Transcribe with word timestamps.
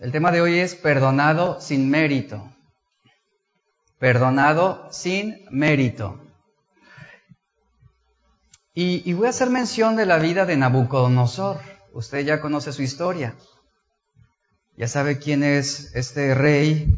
El 0.00 0.12
tema 0.12 0.30
de 0.30 0.40
hoy 0.40 0.60
es 0.60 0.76
perdonado 0.76 1.60
sin 1.60 1.90
mérito. 1.90 2.48
Perdonado 3.98 4.86
sin 4.92 5.44
mérito. 5.50 6.20
Y, 8.72 9.12
voy 9.14 9.26
a 9.26 9.30
hacer 9.30 9.50
mención 9.50 9.96
de 9.96 10.06
la 10.06 10.18
vida 10.18 10.46
de 10.46 10.56
Nabucodonosor. 10.56 11.58
Usted 11.92 12.24
ya 12.24 12.40
conoce 12.40 12.72
su 12.72 12.82
historia. 12.82 13.34
Ya 14.76 14.86
sabe 14.86 15.18
quién 15.18 15.42
es 15.42 15.92
este 15.96 16.32
rey 16.32 16.94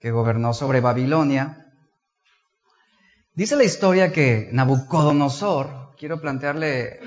que 0.00 0.10
gobernó 0.10 0.54
sobre 0.54 0.80
Babilonia. 0.80 1.70
Dice 3.34 3.56
la 3.56 3.64
historia 3.64 4.10
que 4.10 4.48
Nabucodonosor, 4.52 5.94
quiero 5.98 6.18
plantearle 6.18 6.98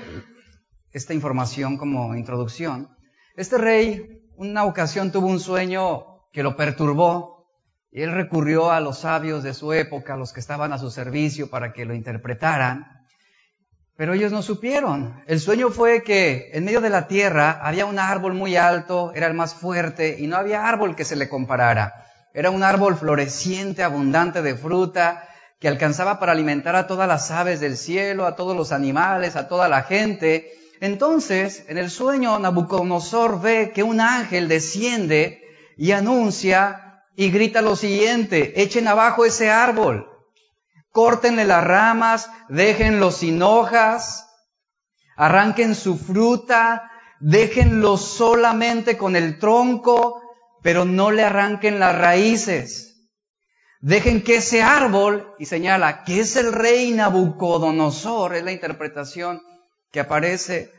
esta 0.92 1.14
información 1.14 1.78
como 1.78 2.14
introducción, 2.14 2.96
este 3.34 3.58
rey 3.58 4.21
una 4.42 4.64
ocasión 4.64 5.12
tuvo 5.12 5.28
un 5.28 5.38
sueño 5.38 6.26
que 6.32 6.42
lo 6.42 6.56
perturbó 6.56 7.46
y 7.92 8.02
él 8.02 8.12
recurrió 8.12 8.72
a 8.72 8.80
los 8.80 8.98
sabios 8.98 9.42
de 9.44 9.54
su 9.54 9.72
época, 9.72 10.16
los 10.16 10.32
que 10.32 10.40
estaban 10.40 10.72
a 10.72 10.78
su 10.78 10.90
servicio 10.90 11.48
para 11.48 11.72
que 11.72 11.84
lo 11.84 11.94
interpretaran, 11.94 13.06
pero 13.96 14.14
ellos 14.14 14.32
no 14.32 14.42
supieron. 14.42 15.22
El 15.26 15.38
sueño 15.38 15.70
fue 15.70 16.02
que 16.02 16.50
en 16.54 16.64
medio 16.64 16.80
de 16.80 16.90
la 16.90 17.06
tierra 17.06 17.60
había 17.62 17.86
un 17.86 18.00
árbol 18.00 18.34
muy 18.34 18.56
alto, 18.56 19.12
era 19.14 19.28
el 19.28 19.34
más 19.34 19.54
fuerte 19.54 20.16
y 20.18 20.26
no 20.26 20.36
había 20.36 20.66
árbol 20.66 20.96
que 20.96 21.04
se 21.04 21.16
le 21.16 21.28
comparara. 21.28 22.06
Era 22.34 22.50
un 22.50 22.64
árbol 22.64 22.96
floreciente, 22.96 23.84
abundante 23.84 24.42
de 24.42 24.56
fruta, 24.56 25.28
que 25.60 25.68
alcanzaba 25.68 26.18
para 26.18 26.32
alimentar 26.32 26.74
a 26.74 26.88
todas 26.88 27.06
las 27.06 27.30
aves 27.30 27.60
del 27.60 27.76
cielo, 27.76 28.26
a 28.26 28.34
todos 28.34 28.56
los 28.56 28.72
animales, 28.72 29.36
a 29.36 29.46
toda 29.46 29.68
la 29.68 29.82
gente, 29.82 30.50
entonces, 30.82 31.64
en 31.68 31.78
el 31.78 31.92
sueño, 31.92 32.40
Nabucodonosor 32.40 33.40
ve 33.40 33.70
que 33.72 33.84
un 33.84 34.00
ángel 34.00 34.48
desciende 34.48 35.40
y 35.76 35.92
anuncia 35.92 37.04
y 37.14 37.30
grita 37.30 37.62
lo 37.62 37.76
siguiente, 37.76 38.60
echen 38.60 38.88
abajo 38.88 39.24
ese 39.24 39.48
árbol, 39.48 40.08
córtenle 40.90 41.44
las 41.44 41.62
ramas, 41.62 42.30
déjenlo 42.48 43.12
sin 43.12 43.44
hojas, 43.44 44.28
arranquen 45.14 45.76
su 45.76 45.96
fruta, 45.96 46.90
déjenlo 47.20 47.96
solamente 47.96 48.96
con 48.96 49.14
el 49.14 49.38
tronco, 49.38 50.20
pero 50.64 50.84
no 50.84 51.12
le 51.12 51.22
arranquen 51.22 51.78
las 51.78 51.96
raíces. 51.96 53.08
Dejen 53.78 54.24
que 54.24 54.38
ese 54.38 54.64
árbol, 54.64 55.32
y 55.38 55.46
señala 55.46 56.02
que 56.02 56.18
es 56.18 56.34
el 56.34 56.52
rey 56.52 56.90
Nabucodonosor, 56.90 58.34
es 58.34 58.42
la 58.42 58.50
interpretación 58.50 59.40
que 59.92 60.00
aparece, 60.00 60.72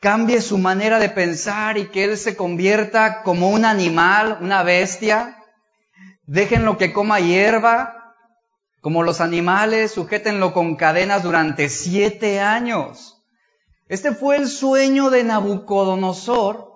cambie 0.00 0.40
su 0.40 0.56
manera 0.56 0.98
de 0.98 1.10
pensar 1.10 1.76
y 1.76 1.88
que 1.88 2.04
él 2.04 2.16
se 2.16 2.36
convierta 2.36 3.22
como 3.22 3.50
un 3.50 3.64
animal, 3.64 4.38
una 4.40 4.62
bestia. 4.62 5.36
Déjenlo 6.24 6.78
que 6.78 6.92
coma 6.92 7.20
hierba, 7.20 8.14
como 8.80 9.02
los 9.02 9.20
animales, 9.20 9.90
sujétenlo 9.90 10.54
con 10.54 10.76
cadenas 10.76 11.22
durante 11.22 11.68
siete 11.68 12.40
años. 12.40 13.22
Este 13.88 14.12
fue 14.12 14.36
el 14.36 14.48
sueño 14.48 15.10
de 15.10 15.24
Nabucodonosor, 15.24 16.70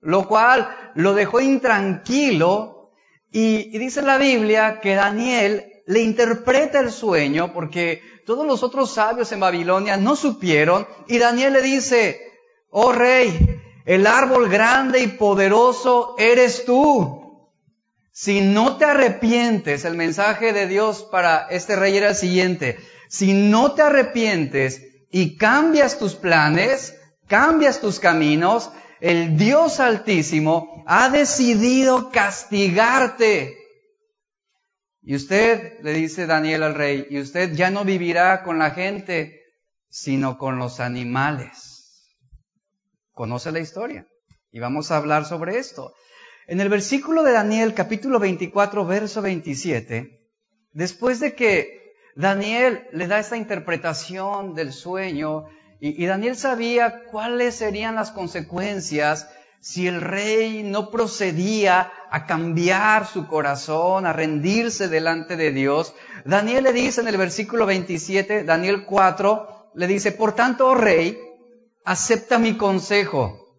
lo 0.00 0.26
cual 0.26 0.74
lo 0.94 1.12
dejó 1.12 1.40
intranquilo 1.40 2.90
y, 3.30 3.76
y 3.76 3.78
dice 3.78 4.00
la 4.00 4.16
Biblia 4.16 4.80
que 4.80 4.94
Daniel 4.94 5.73
le 5.86 6.00
interpreta 6.00 6.80
el 6.80 6.90
sueño 6.90 7.52
porque 7.52 8.02
todos 8.24 8.46
los 8.46 8.62
otros 8.62 8.92
sabios 8.92 9.30
en 9.32 9.40
Babilonia 9.40 9.96
no 9.96 10.16
supieron 10.16 10.86
y 11.06 11.18
Daniel 11.18 11.52
le 11.52 11.62
dice, 11.62 12.20
oh 12.70 12.92
rey, 12.92 13.60
el 13.84 14.06
árbol 14.06 14.48
grande 14.48 15.00
y 15.00 15.08
poderoso 15.08 16.14
eres 16.18 16.64
tú. 16.64 17.50
Si 18.12 18.40
no 18.40 18.76
te 18.76 18.84
arrepientes, 18.84 19.84
el 19.84 19.96
mensaje 19.96 20.52
de 20.52 20.66
Dios 20.66 21.02
para 21.10 21.48
este 21.50 21.76
rey 21.76 21.96
era 21.96 22.10
el 22.10 22.14
siguiente, 22.14 22.78
si 23.08 23.32
no 23.32 23.72
te 23.72 23.82
arrepientes 23.82 24.82
y 25.10 25.36
cambias 25.36 25.98
tus 25.98 26.14
planes, 26.14 26.94
cambias 27.26 27.80
tus 27.80 27.98
caminos, 27.98 28.70
el 29.00 29.36
Dios 29.36 29.80
Altísimo 29.80 30.84
ha 30.86 31.10
decidido 31.10 32.10
castigarte 32.10 33.63
y 35.06 35.16
usted, 35.16 35.80
le 35.82 35.92
dice 35.92 36.26
Daniel 36.26 36.62
al 36.62 36.74
rey, 36.74 37.06
y 37.10 37.20
usted 37.20 37.52
ya 37.52 37.70
no 37.70 37.84
vivirá 37.84 38.42
con 38.42 38.58
la 38.58 38.70
gente, 38.70 39.42
sino 39.90 40.38
con 40.38 40.58
los 40.58 40.80
animales. 40.80 42.08
Conoce 43.12 43.52
la 43.52 43.60
historia. 43.60 44.08
Y 44.50 44.60
vamos 44.60 44.90
a 44.90 44.96
hablar 44.96 45.26
sobre 45.26 45.58
esto. 45.58 45.92
En 46.46 46.60
el 46.60 46.70
versículo 46.70 47.22
de 47.22 47.32
Daniel, 47.32 47.74
capítulo 47.74 48.18
24, 48.18 48.86
verso 48.86 49.20
27, 49.20 50.26
después 50.72 51.20
de 51.20 51.34
que 51.34 51.92
Daniel 52.16 52.86
le 52.92 53.06
da 53.06 53.18
esta 53.18 53.36
interpretación 53.36 54.54
del 54.54 54.72
sueño, 54.72 55.44
y, 55.80 56.02
y 56.02 56.06
Daniel 56.06 56.36
sabía 56.36 57.04
cuáles 57.10 57.56
serían 57.56 57.94
las 57.94 58.10
consecuencias 58.10 59.28
si 59.64 59.86
el 59.86 60.02
rey 60.02 60.62
no 60.62 60.90
procedía 60.90 61.90
a 62.10 62.26
cambiar 62.26 63.06
su 63.06 63.26
corazón, 63.26 64.04
a 64.04 64.12
rendirse 64.12 64.88
delante 64.88 65.36
de 65.36 65.52
Dios, 65.52 65.94
Daniel 66.26 66.64
le 66.64 66.74
dice 66.74 67.00
en 67.00 67.08
el 67.08 67.16
versículo 67.16 67.64
27, 67.64 68.44
Daniel 68.44 68.84
4, 68.84 69.70
le 69.74 69.86
dice, 69.86 70.12
por 70.12 70.34
tanto, 70.34 70.68
oh 70.68 70.74
rey, 70.74 71.18
acepta 71.82 72.38
mi 72.38 72.58
consejo. 72.58 73.56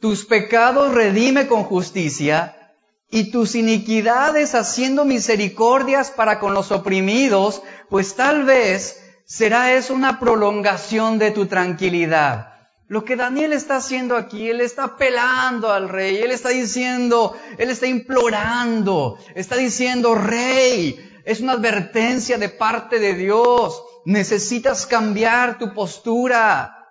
Tus 0.00 0.24
pecados 0.24 0.94
redime 0.94 1.48
con 1.48 1.64
justicia 1.64 2.72
y 3.10 3.32
tus 3.32 3.56
iniquidades 3.56 4.54
haciendo 4.54 5.04
misericordias 5.04 6.12
para 6.12 6.38
con 6.38 6.54
los 6.54 6.70
oprimidos, 6.70 7.64
pues 7.90 8.14
tal 8.14 8.44
vez 8.44 9.02
será 9.24 9.72
eso 9.72 9.94
una 9.94 10.20
prolongación 10.20 11.18
de 11.18 11.32
tu 11.32 11.46
tranquilidad. 11.46 12.51
Lo 12.92 13.06
que 13.06 13.16
Daniel 13.16 13.54
está 13.54 13.76
haciendo 13.76 14.18
aquí, 14.18 14.50
él 14.50 14.60
está 14.60 14.84
apelando 14.84 15.72
al 15.72 15.88
rey, 15.88 16.18
él 16.18 16.30
está 16.30 16.50
diciendo, 16.50 17.34
él 17.56 17.70
está 17.70 17.86
implorando, 17.86 19.16
está 19.34 19.56
diciendo, 19.56 20.14
rey, 20.14 21.22
es 21.24 21.40
una 21.40 21.52
advertencia 21.52 22.36
de 22.36 22.50
parte 22.50 22.98
de 22.98 23.14
Dios, 23.14 23.82
necesitas 24.04 24.86
cambiar 24.86 25.56
tu 25.56 25.72
postura. 25.72 26.86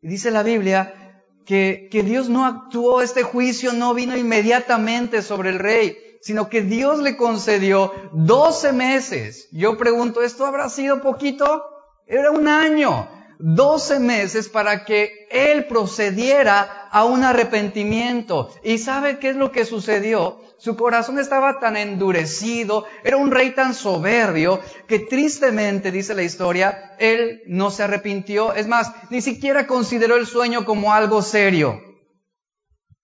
Y 0.00 0.06
dice 0.06 0.30
la 0.30 0.44
Biblia 0.44 1.24
que, 1.44 1.88
que 1.90 2.04
Dios 2.04 2.28
no 2.28 2.46
actuó, 2.46 3.02
este 3.02 3.24
juicio 3.24 3.72
no 3.72 3.94
vino 3.94 4.16
inmediatamente 4.16 5.22
sobre 5.22 5.50
el 5.50 5.58
rey, 5.58 5.98
sino 6.22 6.48
que 6.48 6.62
Dios 6.62 7.00
le 7.00 7.16
concedió 7.16 7.92
12 8.12 8.72
meses. 8.72 9.48
Yo 9.50 9.76
pregunto, 9.76 10.22
¿esto 10.22 10.46
habrá 10.46 10.68
sido 10.68 11.02
poquito? 11.02 11.64
Era 12.06 12.30
un 12.30 12.46
año. 12.46 13.19
12 13.42 13.98
meses 14.00 14.48
para 14.48 14.84
que 14.84 15.26
él 15.30 15.66
procediera 15.66 16.88
a 16.90 17.04
un 17.04 17.24
arrepentimiento. 17.24 18.52
¿Y 18.62 18.78
sabe 18.78 19.18
qué 19.18 19.30
es 19.30 19.36
lo 19.36 19.50
que 19.50 19.64
sucedió? 19.64 20.40
Su 20.58 20.76
corazón 20.76 21.18
estaba 21.18 21.58
tan 21.58 21.76
endurecido, 21.78 22.84
era 23.02 23.16
un 23.16 23.30
rey 23.30 23.52
tan 23.52 23.72
soberbio, 23.72 24.60
que 24.86 24.98
tristemente, 24.98 25.90
dice 25.90 26.14
la 26.14 26.22
historia, 26.22 26.94
él 26.98 27.42
no 27.46 27.70
se 27.70 27.82
arrepintió. 27.82 28.52
Es 28.52 28.68
más, 28.68 28.92
ni 29.08 29.22
siquiera 29.22 29.66
consideró 29.66 30.16
el 30.16 30.26
sueño 30.26 30.66
como 30.66 30.92
algo 30.92 31.22
serio. 31.22 31.80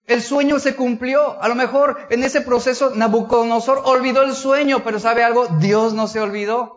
El 0.06 0.22
sueño 0.22 0.58
se 0.58 0.76
cumplió. 0.76 1.40
A 1.42 1.48
lo 1.48 1.54
mejor 1.54 1.98
en 2.10 2.22
ese 2.24 2.42
proceso 2.42 2.94
Nabucodonosor 2.94 3.82
olvidó 3.86 4.22
el 4.22 4.34
sueño, 4.34 4.84
pero 4.84 5.00
¿sabe 5.00 5.24
algo? 5.24 5.46
Dios 5.58 5.94
no 5.94 6.08
se 6.08 6.20
olvidó. 6.20 6.75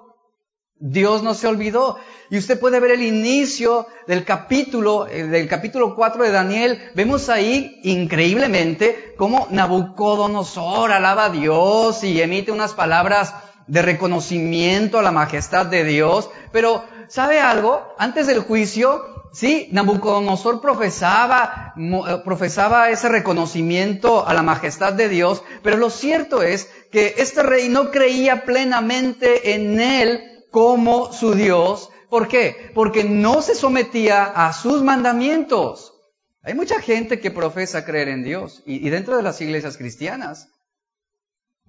Dios 0.80 1.24
no 1.24 1.34
se 1.34 1.48
olvidó. 1.48 1.98
Y 2.30 2.38
usted 2.38 2.60
puede 2.60 2.80
ver 2.80 2.92
el 2.92 3.02
inicio 3.02 3.88
del 4.08 4.24
capítulo, 4.24 5.08
eh, 5.08 5.24
del 5.24 5.48
capítulo 5.48 5.96
4 5.96 6.24
de 6.24 6.32
Daniel. 6.32 6.92
Vemos 6.96 7.28
ahí 7.30 7.82
increíblemente 7.84 9.14
cómo 9.18 9.48
Nabucodonosor 9.52 10.92
alaba 10.92 11.26
a 11.26 11.30
Dios 11.30 12.04
y 12.04 12.22
emite 12.22 12.52
unas 12.52 12.74
palabras 12.74 13.34
de 13.68 13.82
reconocimiento 13.82 15.00
a 15.00 15.04
la 15.04 15.12
majestad 15.12 15.66
de 15.66 15.84
Dios. 15.84 16.30
Pero, 16.52 16.84
¿sabe 17.10 17.42
algo? 17.42 17.84
Antes 17.98 18.28
del 18.28 18.40
juicio, 18.40 19.04
sí, 19.34 19.68
Nabucodonosor 19.72 20.62
profesaba, 20.62 21.74
eh, 21.78 22.22
profesaba 22.24 22.90
ese 22.90 23.10
reconocimiento 23.10 24.26
a 24.26 24.34
la 24.34 24.44
majestad 24.44 24.94
de 24.94 25.10
Dios. 25.10 25.44
Pero 25.62 25.76
lo 25.76 25.90
cierto 25.90 26.42
es 26.42 26.70
que 26.90 27.16
este 27.18 27.44
rey 27.44 27.68
no 27.68 27.92
creía 27.92 28.46
plenamente 28.46 29.56
en 29.56 29.82
él 29.82 30.29
como 30.52 31.12
su 31.14 31.34
Dios. 31.34 31.90
¿Por 32.10 32.28
qué? 32.28 32.72
Porque 32.74 33.04
no 33.04 33.42
se 33.42 33.56
sometía 33.56 34.24
a 34.24 34.54
sus 34.54 34.82
mandamientos. 34.84 35.94
Hay 36.42 36.54
mucha 36.54 36.82
gente 36.82 37.20
que 37.20 37.32
profesa 37.32 37.86
creer 37.86 38.10
en 38.10 38.24
Dios 38.24 38.64
y, 38.66 38.90
dentro 38.90 39.18
de 39.18 39.24
las 39.24 39.42
iglesias 39.42 39.78
cristianas 39.78 40.50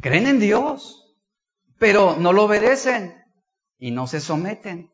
creen 0.01 0.27
en 0.27 0.39
Dios, 0.39 1.15
pero 1.79 2.17
no 2.17 2.33
lo 2.33 2.45
obedecen 2.45 3.15
y 3.79 3.91
no 3.91 4.07
se 4.07 4.21
someten. 4.21 4.91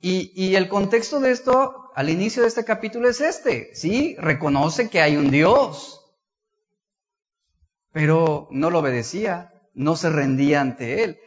Y, 0.00 0.32
y, 0.34 0.56
el 0.56 0.68
contexto 0.68 1.20
de 1.20 1.30
esto 1.30 1.90
al 1.94 2.10
inicio 2.10 2.42
de 2.42 2.48
este 2.48 2.64
capítulo 2.64 3.08
es 3.08 3.20
este. 3.20 3.74
Sí, 3.74 4.16
reconoce 4.18 4.90
que 4.90 5.00
hay 5.00 5.16
un 5.16 5.30
Dios. 5.30 5.98
pero 7.92 8.48
no 8.50 8.70
lo 8.70 8.78
obedecía, 8.78 9.52
no 9.74 9.96
se 9.96 10.08
rendía 10.10 10.60
ante 10.60 11.04
él. 11.04 11.18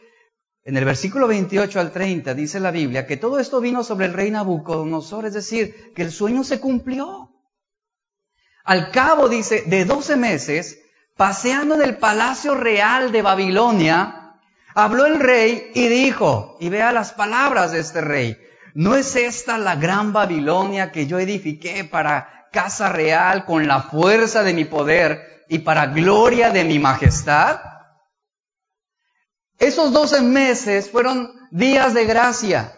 En 0.66 0.76
el 0.76 0.84
versículo 0.84 1.28
28 1.28 1.78
al 1.78 1.92
30 1.92 2.34
dice 2.34 2.58
la 2.58 2.72
Biblia 2.72 3.06
que 3.06 3.16
todo 3.16 3.38
esto 3.38 3.60
vino 3.60 3.84
sobre 3.84 4.06
el 4.06 4.12
rey 4.12 4.32
Nabucodonosor, 4.32 5.24
es 5.24 5.34
decir, 5.34 5.92
que 5.94 6.02
el 6.02 6.10
sueño 6.10 6.42
se 6.42 6.58
cumplió. 6.58 7.30
Al 8.64 8.90
cabo, 8.90 9.28
dice, 9.28 9.62
de 9.66 9.84
12 9.84 10.16
meses, 10.16 10.80
paseando 11.16 11.76
en 11.76 11.82
el 11.82 11.98
palacio 11.98 12.56
real 12.56 13.12
de 13.12 13.22
Babilonia, 13.22 14.40
habló 14.74 15.06
el 15.06 15.20
rey 15.20 15.70
y 15.72 15.86
dijo, 15.86 16.56
y 16.58 16.68
vea 16.68 16.90
las 16.90 17.12
palabras 17.12 17.70
de 17.70 17.78
este 17.78 18.00
rey, 18.00 18.36
¿no 18.74 18.96
es 18.96 19.14
esta 19.14 19.58
la 19.58 19.76
gran 19.76 20.12
Babilonia 20.12 20.90
que 20.90 21.06
yo 21.06 21.20
edifiqué 21.20 21.84
para 21.84 22.48
casa 22.50 22.88
real 22.88 23.44
con 23.44 23.68
la 23.68 23.82
fuerza 23.82 24.42
de 24.42 24.52
mi 24.52 24.64
poder 24.64 25.44
y 25.48 25.60
para 25.60 25.86
gloria 25.86 26.50
de 26.50 26.64
mi 26.64 26.80
majestad? 26.80 27.75
Esos 29.58 29.92
doce 29.92 30.20
meses 30.20 30.90
fueron 30.90 31.32
días 31.50 31.94
de 31.94 32.04
gracia. 32.04 32.74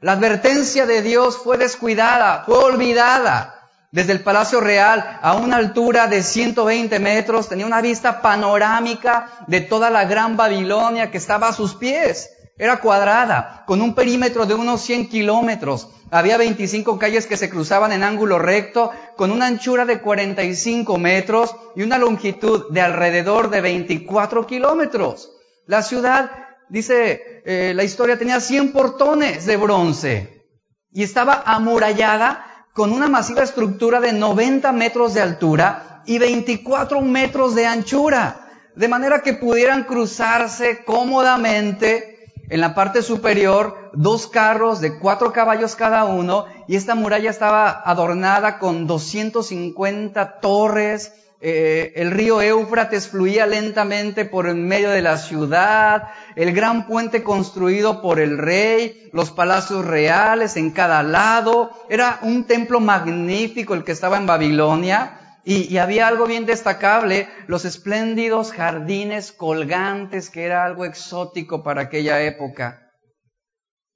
La 0.00 0.12
advertencia 0.12 0.84
de 0.84 1.00
Dios 1.00 1.38
fue 1.38 1.56
descuidada, 1.56 2.44
fue 2.44 2.58
olvidada. 2.58 3.54
Desde 3.90 4.12
el 4.12 4.20
Palacio 4.20 4.60
Real, 4.60 5.18
a 5.22 5.34
una 5.34 5.56
altura 5.56 6.06
de 6.06 6.22
120 6.22 6.98
metros, 6.98 7.48
tenía 7.48 7.64
una 7.64 7.80
vista 7.80 8.20
panorámica 8.20 9.30
de 9.46 9.62
toda 9.62 9.88
la 9.88 10.04
gran 10.04 10.36
Babilonia 10.36 11.10
que 11.10 11.16
estaba 11.16 11.48
a 11.48 11.54
sus 11.54 11.74
pies. 11.74 12.28
Era 12.58 12.80
cuadrada, 12.80 13.64
con 13.66 13.80
un 13.80 13.94
perímetro 13.94 14.44
de 14.44 14.52
unos 14.52 14.82
100 14.82 15.08
kilómetros. 15.08 15.88
Había 16.10 16.36
25 16.36 16.98
calles 16.98 17.26
que 17.26 17.38
se 17.38 17.48
cruzaban 17.48 17.92
en 17.92 18.04
ángulo 18.04 18.38
recto, 18.38 18.90
con 19.16 19.30
una 19.30 19.46
anchura 19.46 19.86
de 19.86 20.00
45 20.02 20.98
metros 20.98 21.56
y 21.74 21.82
una 21.82 21.96
longitud 21.96 22.70
de 22.70 22.82
alrededor 22.82 23.48
de 23.48 23.62
24 23.62 24.46
kilómetros. 24.46 25.32
La 25.68 25.82
ciudad, 25.82 26.30
dice 26.70 27.42
eh, 27.44 27.74
la 27.74 27.84
historia, 27.84 28.18
tenía 28.18 28.40
100 28.40 28.72
portones 28.72 29.44
de 29.44 29.58
bronce 29.58 30.46
y 30.90 31.02
estaba 31.02 31.42
amurallada 31.44 32.42
con 32.72 32.90
una 32.90 33.06
masiva 33.06 33.42
estructura 33.42 34.00
de 34.00 34.14
90 34.14 34.72
metros 34.72 35.12
de 35.12 35.20
altura 35.20 36.02
y 36.06 36.18
24 36.18 37.02
metros 37.02 37.54
de 37.54 37.66
anchura, 37.66 38.48
de 38.76 38.88
manera 38.88 39.20
que 39.20 39.34
pudieran 39.34 39.84
cruzarse 39.84 40.86
cómodamente 40.86 42.32
en 42.48 42.62
la 42.62 42.74
parte 42.74 43.02
superior 43.02 43.90
dos 43.92 44.26
carros 44.26 44.80
de 44.80 44.98
cuatro 44.98 45.34
caballos 45.34 45.76
cada 45.76 46.06
uno 46.06 46.46
y 46.66 46.76
esta 46.76 46.94
muralla 46.94 47.28
estaba 47.28 47.82
adornada 47.84 48.58
con 48.58 48.86
250 48.86 50.40
torres, 50.40 51.12
eh, 51.40 51.92
el 51.94 52.10
río 52.10 52.42
Éufrates 52.42 53.08
fluía 53.08 53.46
lentamente 53.46 54.24
por 54.24 54.48
en 54.48 54.66
medio 54.66 54.90
de 54.90 55.02
la 55.02 55.18
ciudad, 55.18 56.08
el 56.34 56.52
gran 56.52 56.86
puente 56.88 57.22
construido 57.22 58.02
por 58.02 58.18
el 58.18 58.38
rey, 58.38 59.08
los 59.12 59.30
palacios 59.30 59.84
reales 59.84 60.56
en 60.56 60.72
cada 60.72 61.02
lado, 61.04 61.70
era 61.88 62.18
un 62.22 62.44
templo 62.44 62.80
magnífico 62.80 63.74
el 63.74 63.84
que 63.84 63.92
estaba 63.92 64.16
en 64.16 64.26
Babilonia, 64.26 65.38
y, 65.44 65.72
y 65.72 65.78
había 65.78 66.08
algo 66.08 66.26
bien 66.26 66.44
destacable, 66.44 67.28
los 67.46 67.64
espléndidos 67.64 68.52
jardines 68.52 69.30
colgantes, 69.30 70.30
que 70.30 70.44
era 70.44 70.64
algo 70.64 70.84
exótico 70.84 71.62
para 71.62 71.82
aquella 71.82 72.20
época. 72.20 72.90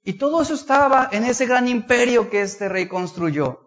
Y 0.01 0.13
todo 0.13 0.41
eso 0.41 0.53
estaba 0.53 1.09
en 1.11 1.25
ese 1.25 1.45
gran 1.45 1.67
imperio 1.67 2.29
que 2.29 2.41
este 2.41 2.69
rey 2.69 2.87
construyó. 2.87 3.59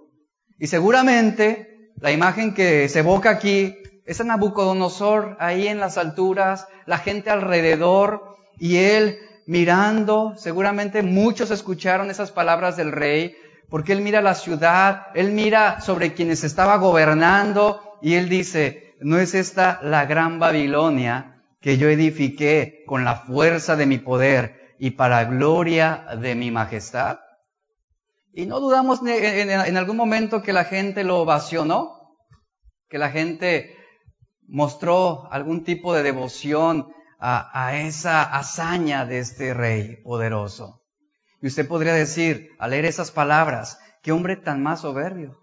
Y 0.59 0.67
seguramente 0.67 1.66
la 2.01 2.13
imagen 2.13 2.53
que 2.53 2.89
se 2.89 2.99
evoca 2.99 3.31
aquí 3.31 3.77
es 4.05 4.21
a 4.21 4.25
Nabucodonosor 4.25 5.37
ahí 5.41 5.67
en 5.67 5.81
las 5.81 5.99
alturas, 5.99 6.69
la 6.85 6.99
gente 6.99 7.31
alrededor 7.31 8.37
y 8.59 8.77
él 8.77 9.19
mirando, 9.47 10.35
seguramente 10.37 11.03
muchos 11.03 11.51
escucharon 11.51 12.11
esas 12.11 12.33
palabras 12.33 12.77
del 12.77 12.93
rey, 12.93 13.35
porque 13.69 13.93
él 13.93 14.01
mira 14.01 14.21
la 14.21 14.35
ciudad, 14.35 15.07
él 15.15 15.33
mira 15.33 15.81
sobre 15.81 16.13
quienes 16.15 16.45
estaba 16.45 16.77
gobernando 16.77 17.99
y 18.03 18.15
él 18.15 18.29
dice, 18.29 18.95
¿no 19.01 19.19
es 19.19 19.35
esta 19.35 19.81
la 19.83 20.05
gran 20.07 20.39
Babilonia 20.39 21.43
que 21.61 21.79
yo 21.79 21.89
edifiqué 21.89 22.85
con 22.87 23.05
la 23.05 23.17
fuerza 23.17 23.75
de 23.75 23.87
mi 23.87 23.99
poder 23.99 24.75
y 24.79 24.91
para 24.91 25.25
gloria 25.25 26.05
de 26.21 26.35
mi 26.35 26.51
majestad? 26.51 27.21
Y 28.37 28.45
no 28.45 28.61
dudamos 28.61 29.01
en, 29.03 29.77
algún 29.79 29.97
momento 29.97 30.43
que 30.43 30.53
la 30.53 30.67
gente 30.67 31.05
lo 31.05 31.21
ovacionó, 31.21 32.19
que 32.91 32.99
la 32.99 33.09
gente 33.09 33.75
mostró 34.47 35.33
algún 35.33 35.65
tipo 35.65 35.95
de 35.95 36.03
devoción 36.03 36.93
a, 37.19 37.67
a, 37.67 37.79
esa 37.79 38.23
hazaña 38.23 39.07
de 39.07 39.21
este 39.21 39.55
rey 39.55 40.03
poderoso. 40.03 40.83
Y 41.41 41.47
usted 41.47 41.67
podría 41.67 41.95
decir, 41.95 42.51
al 42.59 42.73
leer 42.73 42.85
esas 42.85 43.11
palabras, 43.11 43.79
qué 44.03 44.13
hombre 44.13 44.37
tan 44.37 44.63
más 44.63 44.83
soberbio. 44.83 45.41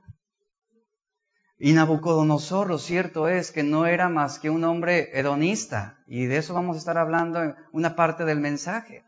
Y 1.57 1.73
Nabucodonosor, 1.73 2.67
lo 2.67 2.77
cierto 2.77 3.27
es 3.27 3.51
que 3.51 3.63
no 3.63 3.87
era 3.87 4.07
más 4.07 4.37
que 4.37 4.51
un 4.51 4.63
hombre 4.65 5.09
hedonista, 5.17 5.97
y 6.05 6.27
de 6.27 6.37
eso 6.37 6.53
vamos 6.53 6.75
a 6.75 6.79
estar 6.79 6.99
hablando 6.99 7.41
en 7.41 7.55
una 7.71 7.95
parte 7.95 8.23
del 8.23 8.39
mensaje. 8.39 9.03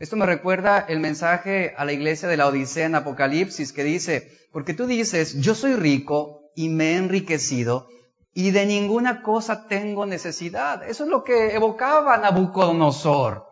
Esto 0.00 0.16
me 0.16 0.24
recuerda 0.24 0.86
el 0.88 0.98
mensaje 0.98 1.74
a 1.76 1.84
la 1.84 1.92
iglesia 1.92 2.26
de 2.26 2.38
la 2.38 2.46
Odisea 2.46 2.86
en 2.86 2.94
Apocalipsis 2.94 3.74
que 3.74 3.84
dice, 3.84 4.32
porque 4.50 4.72
tú 4.72 4.86
dices, 4.86 5.38
yo 5.42 5.54
soy 5.54 5.74
rico 5.74 6.50
y 6.56 6.70
me 6.70 6.92
he 6.92 6.96
enriquecido 6.96 7.86
y 8.32 8.50
de 8.50 8.64
ninguna 8.64 9.20
cosa 9.20 9.66
tengo 9.68 10.06
necesidad. 10.06 10.88
Eso 10.88 11.04
es 11.04 11.10
lo 11.10 11.22
que 11.22 11.54
evocaba 11.54 12.16
Nabucodonosor. 12.16 13.44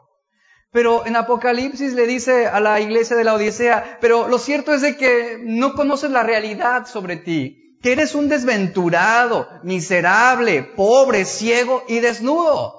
Pero 0.73 1.05
en 1.05 1.17
Apocalipsis 1.17 1.93
le 1.93 2.06
dice 2.06 2.47
a 2.47 2.61
la 2.61 2.81
iglesia 2.81 3.15
de 3.15 3.25
la 3.25 3.35
Odisea, 3.35 3.99
pero 4.01 4.27
lo 4.27 4.39
cierto 4.39 4.73
es 4.73 4.81
de 4.81 4.97
que 4.97 5.39
no 5.44 5.75
conoces 5.75 6.11
la 6.11 6.23
realidad 6.23 6.87
sobre 6.87 7.19
ti, 7.19 7.77
que 7.83 7.93
eres 7.93 8.15
un 8.15 8.31
desventurado, 8.31 9.51
miserable, 9.65 10.62
pobre, 10.62 11.27
ciego 11.27 11.85
y 11.89 12.01
desnudo. 12.01 12.78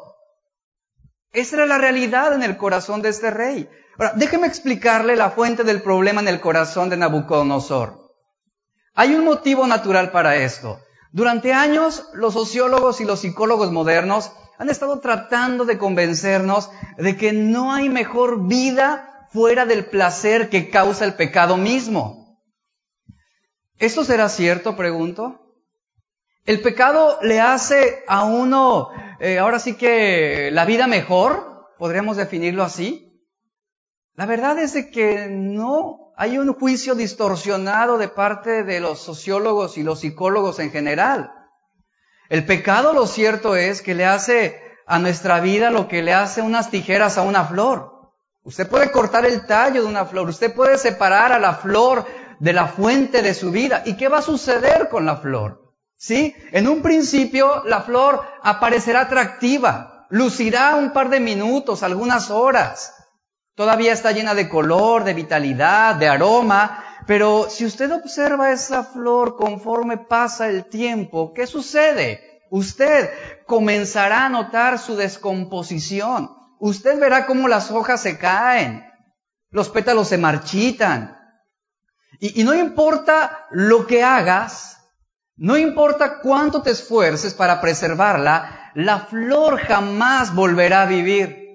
Esa 1.31 1.57
era 1.57 1.65
la 1.65 1.77
realidad 1.77 2.33
en 2.33 2.43
el 2.43 2.57
corazón 2.57 3.01
de 3.01 3.09
este 3.09 3.29
rey. 3.31 3.69
Ahora, 3.97 4.13
déjeme 4.15 4.47
explicarle 4.47 5.15
la 5.15 5.29
fuente 5.31 5.63
del 5.63 5.81
problema 5.81 6.21
en 6.21 6.27
el 6.27 6.39
corazón 6.39 6.89
de 6.89 6.97
Nabucodonosor. 6.97 8.09
Hay 8.95 9.13
un 9.13 9.25
motivo 9.25 9.67
natural 9.67 10.11
para 10.11 10.37
esto. 10.37 10.79
Durante 11.11 11.53
años, 11.53 12.07
los 12.13 12.33
sociólogos 12.33 13.01
y 13.01 13.05
los 13.05 13.21
psicólogos 13.21 13.71
modernos 13.71 14.31
han 14.57 14.69
estado 14.69 14.99
tratando 14.99 15.65
de 15.65 15.77
convencernos 15.77 16.69
de 16.97 17.15
que 17.15 17.31
no 17.31 17.73
hay 17.73 17.89
mejor 17.89 18.47
vida 18.47 19.27
fuera 19.31 19.65
del 19.65 19.85
placer 19.85 20.49
que 20.49 20.69
causa 20.69 21.05
el 21.05 21.13
pecado 21.13 21.57
mismo. 21.57 22.39
¿Esto 23.77 24.03
será 24.03 24.27
cierto? 24.27 24.75
Pregunto. 24.75 25.39
El 26.45 26.61
pecado 26.61 27.19
le 27.21 27.39
hace 27.39 28.03
a 28.07 28.25
uno 28.25 28.89
eh, 29.19 29.39
ahora 29.39 29.59
sí 29.59 29.75
que 29.75 30.49
la 30.51 30.65
vida 30.65 30.87
mejor, 30.87 31.67
podríamos 31.77 32.17
definirlo 32.17 32.63
así. 32.63 33.05
La 34.15 34.25
verdad 34.25 34.59
es 34.59 34.73
de 34.73 34.91
que 34.91 35.27
no 35.29 36.13
hay 36.17 36.37
un 36.37 36.53
juicio 36.53 36.95
distorsionado 36.95 37.97
de 37.97 38.09
parte 38.09 38.63
de 38.63 38.79
los 38.79 38.99
sociólogos 38.99 39.77
y 39.77 39.83
los 39.83 40.01
psicólogos 40.01 40.59
en 40.59 40.71
general. 40.71 41.31
El 42.27 42.45
pecado, 42.45 42.93
lo 42.93 43.07
cierto 43.07 43.55
es 43.55 43.81
que 43.81 43.95
le 43.95 44.05
hace 44.05 44.61
a 44.85 44.99
nuestra 44.99 45.39
vida 45.39 45.71
lo 45.71 45.87
que 45.87 46.03
le 46.03 46.13
hace 46.13 46.41
unas 46.41 46.69
tijeras 46.69 47.17
a 47.17 47.21
una 47.21 47.45
flor. 47.45 48.11
Usted 48.43 48.67
puede 48.67 48.91
cortar 48.91 49.25
el 49.25 49.45
tallo 49.45 49.81
de 49.81 49.87
una 49.87 50.05
flor, 50.05 50.29
usted 50.29 50.53
puede 50.53 50.77
separar 50.77 51.31
a 51.31 51.39
la 51.39 51.53
flor 51.53 52.05
de 52.39 52.53
la 52.53 52.67
fuente 52.67 53.21
de 53.21 53.33
su 53.33 53.51
vida. 53.51 53.83
¿Y 53.85 53.95
qué 53.95 54.07
va 54.07 54.19
a 54.19 54.23
suceder 54.23 54.89
con 54.89 55.05
la 55.05 55.17
flor? 55.17 55.68
¿Sí? 56.01 56.33
En 56.53 56.69
un 56.69 56.81
principio 56.81 57.65
la 57.65 57.81
flor 57.81 58.21
aparecerá 58.41 59.01
atractiva, 59.01 60.07
lucirá 60.09 60.77
un 60.77 60.93
par 60.93 61.09
de 61.09 61.19
minutos, 61.19 61.83
algunas 61.83 62.31
horas. 62.31 62.93
Todavía 63.53 63.91
está 63.91 64.13
llena 64.13 64.33
de 64.33 64.47
color, 64.47 65.03
de 65.03 65.13
vitalidad, 65.13 65.95
de 65.95 66.07
aroma, 66.07 66.85
pero 67.05 67.49
si 67.49 67.65
usted 67.65 67.91
observa 67.91 68.53
esa 68.53 68.85
flor 68.85 69.35
conforme 69.35 69.97
pasa 69.97 70.47
el 70.47 70.69
tiempo, 70.69 71.33
¿qué 71.33 71.45
sucede? 71.45 72.21
Usted 72.49 73.09
comenzará 73.45 74.25
a 74.25 74.29
notar 74.29 74.79
su 74.79 74.95
descomposición. 74.95 76.29
Usted 76.61 76.97
verá 76.97 77.25
cómo 77.25 77.49
las 77.49 77.71
hojas 77.71 78.01
se 78.01 78.17
caen, 78.17 78.85
los 79.49 79.67
pétalos 79.67 80.07
se 80.07 80.17
marchitan. 80.17 81.17
Y, 82.21 82.39
y 82.39 82.45
no 82.45 82.53
importa 82.53 83.47
lo 83.51 83.85
que 83.85 84.01
hagas, 84.01 84.78
no 85.39 85.57
importa 85.57 86.19
cuánto 86.19 86.61
te 86.61 86.71
esfuerces 86.71 87.33
para 87.33 87.61
preservarla, 87.61 88.71
la 88.75 88.99
flor 88.99 89.57
jamás 89.59 90.35
volverá 90.35 90.81
a 90.81 90.85
vivir. 90.85 91.47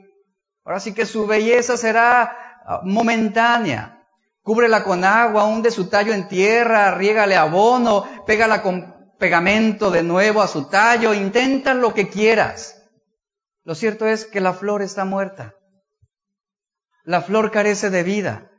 Ahora 0.64 0.80
sí 0.80 0.94
que 0.94 1.04
su 1.04 1.26
belleza 1.26 1.76
será 1.76 2.62
ah, 2.66 2.80
momentánea. 2.82 4.02
Cúbrela 4.40 4.84
con 4.84 5.04
agua, 5.04 5.44
hunde 5.44 5.70
su 5.70 5.90
tallo 5.90 6.14
en 6.14 6.28
tierra, 6.28 6.94
riégale 6.94 7.36
abono, 7.36 8.24
pégala 8.26 8.62
con 8.62 8.94
pegamento 9.18 9.90
de 9.90 10.02
nuevo 10.02 10.40
a 10.40 10.48
su 10.48 10.64
tallo, 10.70 11.12
intenta 11.12 11.74
lo 11.74 11.92
que 11.92 12.08
quieras. 12.08 12.82
Lo 13.64 13.74
cierto 13.74 14.06
es 14.06 14.24
que 14.24 14.40
la 14.40 14.54
flor 14.54 14.80
está 14.80 15.04
muerta. 15.04 15.56
La 17.04 17.20
flor 17.20 17.50
carece 17.50 17.90
de 17.90 18.02
vida. 18.02 18.50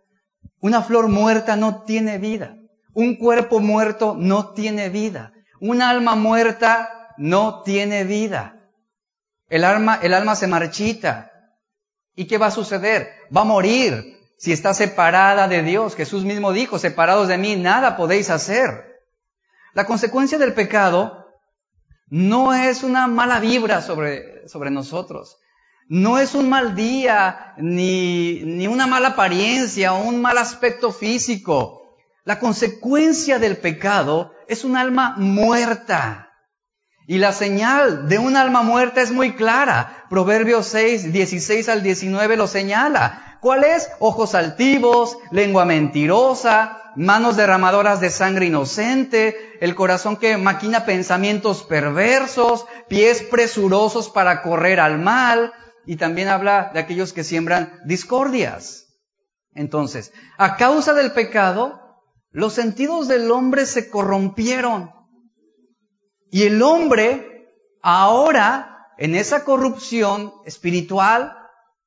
Una 0.59 0.83
flor 0.83 1.07
muerta 1.07 1.55
no 1.55 1.81
tiene 1.81 2.19
vida. 2.19 2.57
Un 2.95 3.17
cuerpo 3.17 3.59
muerto 3.59 4.15
no 4.17 4.53
tiene 4.53 4.89
vida. 4.89 5.33
Un 5.59 5.81
alma 5.81 6.15
muerta 6.15 7.13
no 7.17 7.61
tiene 7.61 8.05
vida. 8.05 8.71
El 9.49 9.65
alma, 9.65 9.99
el 10.01 10.13
alma 10.13 10.35
se 10.35 10.47
marchita. 10.47 11.31
¿Y 12.15 12.25
qué 12.25 12.37
va 12.37 12.47
a 12.47 12.51
suceder? 12.51 13.09
Va 13.35 13.41
a 13.41 13.45
morir 13.45 14.17
si 14.37 14.53
está 14.53 14.73
separada 14.73 15.49
de 15.49 15.61
Dios. 15.61 15.95
Jesús 15.95 16.23
mismo 16.23 16.53
dijo, 16.53 16.79
separados 16.79 17.27
de 17.27 17.37
mí, 17.37 17.57
nada 17.57 17.97
podéis 17.97 18.29
hacer. 18.29 19.03
La 19.73 19.85
consecuencia 19.85 20.37
del 20.37 20.53
pecado 20.53 21.27
no 22.07 22.53
es 22.53 22.81
una 22.81 23.07
mala 23.07 23.41
vibra 23.41 23.81
sobre, 23.81 24.47
sobre 24.47 24.71
nosotros. 24.71 25.37
No 25.89 26.17
es 26.17 26.33
un 26.33 26.47
mal 26.47 26.75
día, 26.75 27.53
ni, 27.57 28.39
ni 28.45 28.67
una 28.67 28.87
mala 28.87 29.09
apariencia 29.09 29.91
un 29.91 30.21
mal 30.21 30.37
aspecto 30.37 30.93
físico. 30.93 31.84
La 32.25 32.39
consecuencia 32.39 33.37
del 33.37 33.57
pecado 33.57 34.33
es 34.47 34.63
un 34.63 34.75
alma 34.75 35.13
muerta. 35.17 36.31
Y 37.07 37.19
la 37.19 37.31
señal 37.31 38.09
de 38.09 38.17
un 38.17 38.35
alma 38.35 38.63
muerta 38.63 39.01
es 39.01 39.11
muy 39.11 39.35
clara. 39.35 40.07
Proverbios 40.09 40.65
6, 40.65 41.13
16 41.13 41.69
al 41.69 41.83
19 41.83 42.35
lo 42.35 42.47
señala. 42.47 43.37
¿Cuál 43.41 43.63
es? 43.63 43.91
Ojos 43.99 44.33
altivos, 44.33 45.19
lengua 45.29 45.65
mentirosa, 45.65 46.93
manos 46.95 47.37
derramadoras 47.37 47.99
de 47.99 48.09
sangre 48.09 48.47
inocente, 48.47 49.37
el 49.61 49.75
corazón 49.75 50.17
que 50.17 50.35
maquina 50.37 50.83
pensamientos 50.83 51.61
perversos, 51.61 52.65
pies 52.87 53.21
presurosos 53.21 54.09
para 54.09 54.41
correr 54.41 54.79
al 54.79 54.97
mal, 54.97 55.53
y 55.85 55.97
también 55.97 56.29
habla 56.29 56.71
de 56.73 56.79
aquellos 56.79 57.13
que 57.13 57.23
siembran 57.23 57.81
discordias. 57.85 58.87
Entonces, 59.53 60.11
a 60.39 60.57
causa 60.57 60.95
del 60.95 61.11
pecado, 61.11 61.84
los 62.35 62.51
sentidos 62.51 63.07
del 63.07 63.31
hombre 63.31 63.65
se 63.65 63.89
corrompieron. 63.89 64.91
Y 66.29 66.43
el 66.43 66.61
hombre, 66.61 67.47
ahora, 67.81 68.89
en 68.97 69.15
esa 69.15 69.45
corrupción 69.45 70.33
espiritual, 70.43 71.33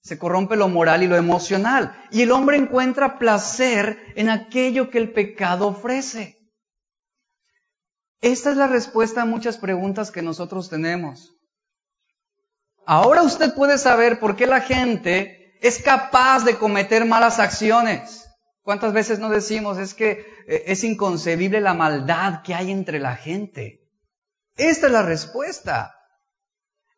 se 0.00 0.18
corrompe 0.18 0.56
lo 0.56 0.68
moral 0.68 1.02
y 1.02 1.06
lo 1.06 1.16
emocional. 1.16 1.94
Y 2.10 2.22
el 2.22 2.32
hombre 2.32 2.56
encuentra 2.56 3.18
placer 3.18 3.98
en 4.16 4.30
aquello 4.30 4.88
que 4.88 4.96
el 4.96 5.12
pecado 5.12 5.66
ofrece. 5.66 6.38
Esta 8.22 8.50
es 8.50 8.56
la 8.56 8.68
respuesta 8.68 9.20
a 9.20 9.26
muchas 9.26 9.58
preguntas 9.58 10.10
que 10.10 10.22
nosotros 10.22 10.70
tenemos. 10.70 11.30
Ahora 12.86 13.22
usted 13.22 13.52
puede 13.52 13.76
saber 13.76 14.18
por 14.18 14.34
qué 14.34 14.46
la 14.46 14.62
gente 14.62 15.58
es 15.60 15.82
capaz 15.82 16.46
de 16.46 16.56
cometer 16.56 17.04
malas 17.04 17.38
acciones. 17.38 18.27
¿Cuántas 18.68 18.92
veces 18.92 19.18
no 19.18 19.30
decimos 19.30 19.78
es 19.78 19.94
que 19.94 20.26
eh, 20.46 20.64
es 20.66 20.84
inconcebible 20.84 21.62
la 21.62 21.72
maldad 21.72 22.42
que 22.42 22.54
hay 22.54 22.70
entre 22.70 22.98
la 22.98 23.16
gente? 23.16 23.80
Esta 24.58 24.88
es 24.88 24.92
la 24.92 25.00
respuesta. 25.00 25.94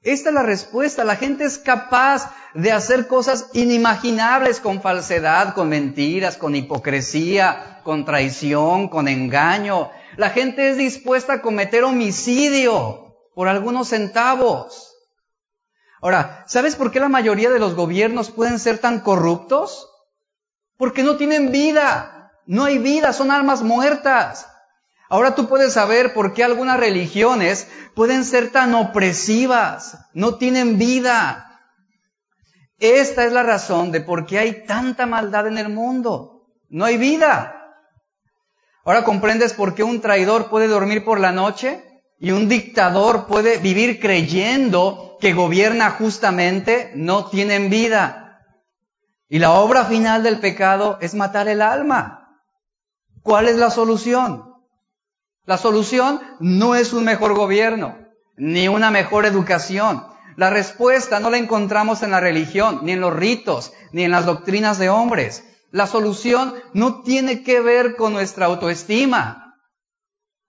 Esta 0.02 0.30
es 0.30 0.34
la 0.34 0.42
respuesta. 0.42 1.04
La 1.04 1.14
gente 1.14 1.44
es 1.44 1.58
capaz 1.58 2.34
de 2.54 2.72
hacer 2.72 3.06
cosas 3.06 3.50
inimaginables 3.52 4.58
con 4.58 4.82
falsedad, 4.82 5.54
con 5.54 5.68
mentiras, 5.68 6.36
con 6.36 6.56
hipocresía, 6.56 7.80
con 7.84 8.04
traición, 8.04 8.88
con 8.88 9.06
engaño. 9.06 9.92
La 10.16 10.30
gente 10.30 10.70
es 10.70 10.76
dispuesta 10.76 11.34
a 11.34 11.40
cometer 11.40 11.84
homicidio 11.84 13.14
por 13.32 13.46
algunos 13.46 13.90
centavos. 13.90 14.96
Ahora, 16.02 16.42
¿sabes 16.48 16.74
por 16.74 16.90
qué 16.90 16.98
la 16.98 17.08
mayoría 17.08 17.48
de 17.48 17.60
los 17.60 17.76
gobiernos 17.76 18.32
pueden 18.32 18.58
ser 18.58 18.78
tan 18.78 18.98
corruptos? 18.98 19.89
Porque 20.80 21.02
no 21.02 21.16
tienen 21.16 21.52
vida. 21.52 22.32
No 22.46 22.64
hay 22.64 22.78
vida, 22.78 23.12
son 23.12 23.30
almas 23.30 23.62
muertas. 23.62 24.48
Ahora 25.10 25.34
tú 25.34 25.46
puedes 25.46 25.74
saber 25.74 26.14
por 26.14 26.32
qué 26.32 26.42
algunas 26.42 26.80
religiones 26.80 27.68
pueden 27.94 28.24
ser 28.24 28.50
tan 28.50 28.74
opresivas, 28.74 29.98
no 30.14 30.36
tienen 30.36 30.78
vida. 30.78 31.60
Esta 32.78 33.26
es 33.26 33.32
la 33.32 33.42
razón 33.42 33.92
de 33.92 34.00
por 34.00 34.24
qué 34.24 34.38
hay 34.38 34.64
tanta 34.64 35.04
maldad 35.04 35.48
en 35.48 35.58
el 35.58 35.68
mundo. 35.68 36.46
No 36.70 36.86
hay 36.86 36.96
vida. 36.96 37.76
Ahora 38.84 39.04
comprendes 39.04 39.52
por 39.52 39.74
qué 39.74 39.82
un 39.82 40.00
traidor 40.00 40.48
puede 40.48 40.66
dormir 40.66 41.04
por 41.04 41.20
la 41.20 41.32
noche 41.32 41.84
y 42.18 42.30
un 42.30 42.48
dictador 42.48 43.26
puede 43.26 43.58
vivir 43.58 44.00
creyendo 44.00 45.18
que 45.20 45.34
gobierna 45.34 45.90
justamente, 45.90 46.90
no 46.94 47.26
tienen 47.26 47.68
vida. 47.68 48.19
Y 49.32 49.38
la 49.38 49.52
obra 49.52 49.84
final 49.84 50.24
del 50.24 50.40
pecado 50.40 50.98
es 51.00 51.14
matar 51.14 51.46
el 51.46 51.62
alma. 51.62 52.42
¿Cuál 53.22 53.46
es 53.46 53.56
la 53.56 53.70
solución? 53.70 54.56
La 55.44 55.56
solución 55.56 56.20
no 56.40 56.74
es 56.74 56.92
un 56.92 57.04
mejor 57.04 57.34
gobierno, 57.34 57.96
ni 58.36 58.66
una 58.66 58.90
mejor 58.90 59.26
educación. 59.26 60.04
La 60.36 60.50
respuesta 60.50 61.20
no 61.20 61.30
la 61.30 61.38
encontramos 61.38 62.02
en 62.02 62.10
la 62.10 62.18
religión, 62.18 62.80
ni 62.82 62.90
en 62.90 63.00
los 63.00 63.14
ritos, 63.14 63.72
ni 63.92 64.02
en 64.02 64.10
las 64.10 64.26
doctrinas 64.26 64.80
de 64.80 64.90
hombres. 64.90 65.44
La 65.70 65.86
solución 65.86 66.52
no 66.74 67.02
tiene 67.02 67.44
que 67.44 67.60
ver 67.60 67.94
con 67.94 68.12
nuestra 68.12 68.46
autoestima, 68.46 69.54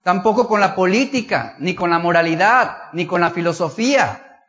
tampoco 0.02 0.48
con 0.48 0.58
la 0.58 0.74
política, 0.74 1.54
ni 1.60 1.76
con 1.76 1.90
la 1.90 2.00
moralidad, 2.00 2.90
ni 2.92 3.06
con 3.06 3.20
la 3.20 3.30
filosofía. 3.30 4.40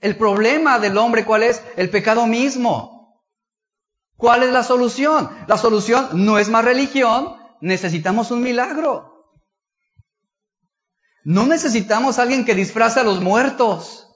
El 0.00 0.16
problema 0.16 0.78
del 0.78 0.96
hombre, 0.96 1.26
¿cuál 1.26 1.42
es? 1.42 1.62
El 1.76 1.90
pecado 1.90 2.26
mismo. 2.26 2.93
¿Cuál 4.16 4.44
es 4.44 4.52
la 4.52 4.62
solución? 4.62 5.30
La 5.48 5.58
solución 5.58 6.24
no 6.24 6.38
es 6.38 6.48
más 6.48 6.64
religión, 6.64 7.36
necesitamos 7.60 8.30
un 8.30 8.42
milagro. 8.42 9.14
No 11.24 11.46
necesitamos 11.46 12.18
a 12.18 12.22
alguien 12.22 12.44
que 12.44 12.54
disfrace 12.54 13.00
a 13.00 13.04
los 13.04 13.20
muertos. 13.20 14.08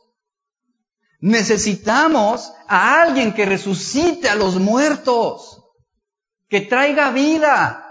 Necesitamos 1.21 2.53
a 2.69 3.03
alguien 3.03 3.33
que 3.33 3.47
resucite 3.47 4.29
a 4.29 4.37
los 4.37 4.57
muertos, 4.57 5.65
que 6.49 6.61
traiga 6.61 7.11
vida. 7.11 7.85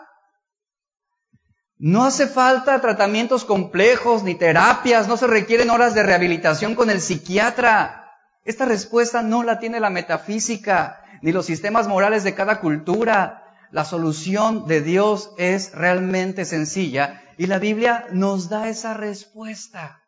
No 1.78 2.06
hace 2.06 2.28
falta 2.28 2.80
tratamientos 2.80 3.44
complejos 3.44 4.24
ni 4.24 4.36
terapias, 4.36 5.08
no 5.08 5.18
se 5.18 5.28
requieren 5.28 5.70
horas 5.70 5.94
de 5.94 6.04
rehabilitación 6.04 6.74
con 6.74 6.90
el 6.90 7.02
psiquiatra. 7.02 8.12
Esta 8.46 8.66
respuesta 8.66 9.22
no 9.22 9.44
la 9.44 9.60
tiene 9.60 9.80
la 9.80 9.90
metafísica 9.90 11.04
ni 11.22 11.32
los 11.32 11.46
sistemas 11.46 11.88
morales 11.88 12.24
de 12.24 12.36
cada 12.36 12.60
cultura. 12.60 13.44
La 13.72 13.86
solución 13.86 14.68
de 14.68 14.82
Dios 14.82 15.32
es 15.38 15.74
realmente 15.74 16.46
sencilla 16.46 17.22
y 17.38 17.48
la 17.48 17.60
Biblia 17.60 18.08
nos 18.12 18.50
da 18.50 18.70
esa 18.70 18.94
respuesta. 18.94 20.04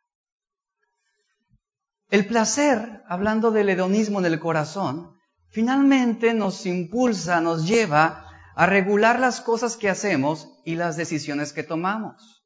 El 2.09 2.25
placer, 2.25 3.03
hablando 3.07 3.51
del 3.51 3.69
hedonismo 3.69 4.19
en 4.19 4.25
el 4.25 4.39
corazón, 4.39 5.15
finalmente 5.49 6.33
nos 6.33 6.65
impulsa, 6.65 7.39
nos 7.41 7.67
lleva 7.67 8.25
a 8.55 8.65
regular 8.65 9.19
las 9.19 9.41
cosas 9.41 9.77
que 9.77 9.89
hacemos 9.89 10.49
y 10.65 10.75
las 10.75 10.97
decisiones 10.97 11.53
que 11.53 11.63
tomamos. 11.63 12.43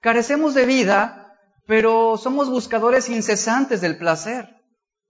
Carecemos 0.00 0.54
de 0.54 0.66
vida, 0.66 1.38
pero 1.66 2.16
somos 2.16 2.50
buscadores 2.50 3.08
incesantes 3.08 3.80
del 3.80 3.96
placer. 3.96 4.56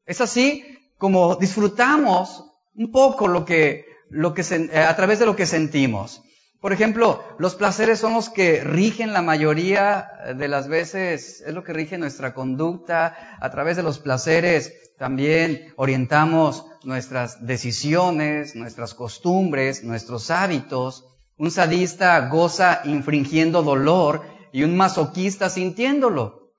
Es 0.05 0.21
así 0.21 0.78
como 0.99 1.37
disfrutamos 1.37 2.45
un 2.75 2.91
poco 2.93 3.29
lo 3.29 3.45
que, 3.45 3.87
lo 4.11 4.35
que 4.35 4.43
a 4.75 4.97
través 4.97 5.19
de 5.19 5.27
lo 5.27 5.37
que 5.37 5.47
sentimos. 5.47 6.23
Por 6.61 6.73
ejemplo, 6.73 7.23
los 7.39 7.55
placeres 7.55 8.01
son 8.01 8.15
los 8.15 8.31
que 8.31 8.65
rigen 8.65 9.13
la 9.13 9.23
mayoría 9.23 10.11
de 10.37 10.49
las 10.49 10.67
veces, 10.67 11.41
es 11.41 11.55
lo 11.55 11.63
que 11.63 11.73
rige 11.73 11.99
nuestra 11.99 12.35
conducta. 12.35 13.37
A 13.41 13.51
través 13.51 13.77
de 13.77 13.85
los 13.85 14.01
placeres 14.01 14.73
también 14.99 15.73
orientamos 15.77 16.67
nuestras 16.83 17.47
decisiones, 17.47 18.57
nuestras 18.57 18.95
costumbres, 18.95 19.85
nuestros 19.85 20.33
hábitos. 20.33 21.05
Un 21.37 21.53
sadista 21.53 22.29
goza 22.29 22.81
infringiendo 22.85 23.63
dolor 23.63 24.23
y 24.51 24.65
un 24.65 24.77
masoquista 24.77 25.51
sintiéndolo. 25.51 26.51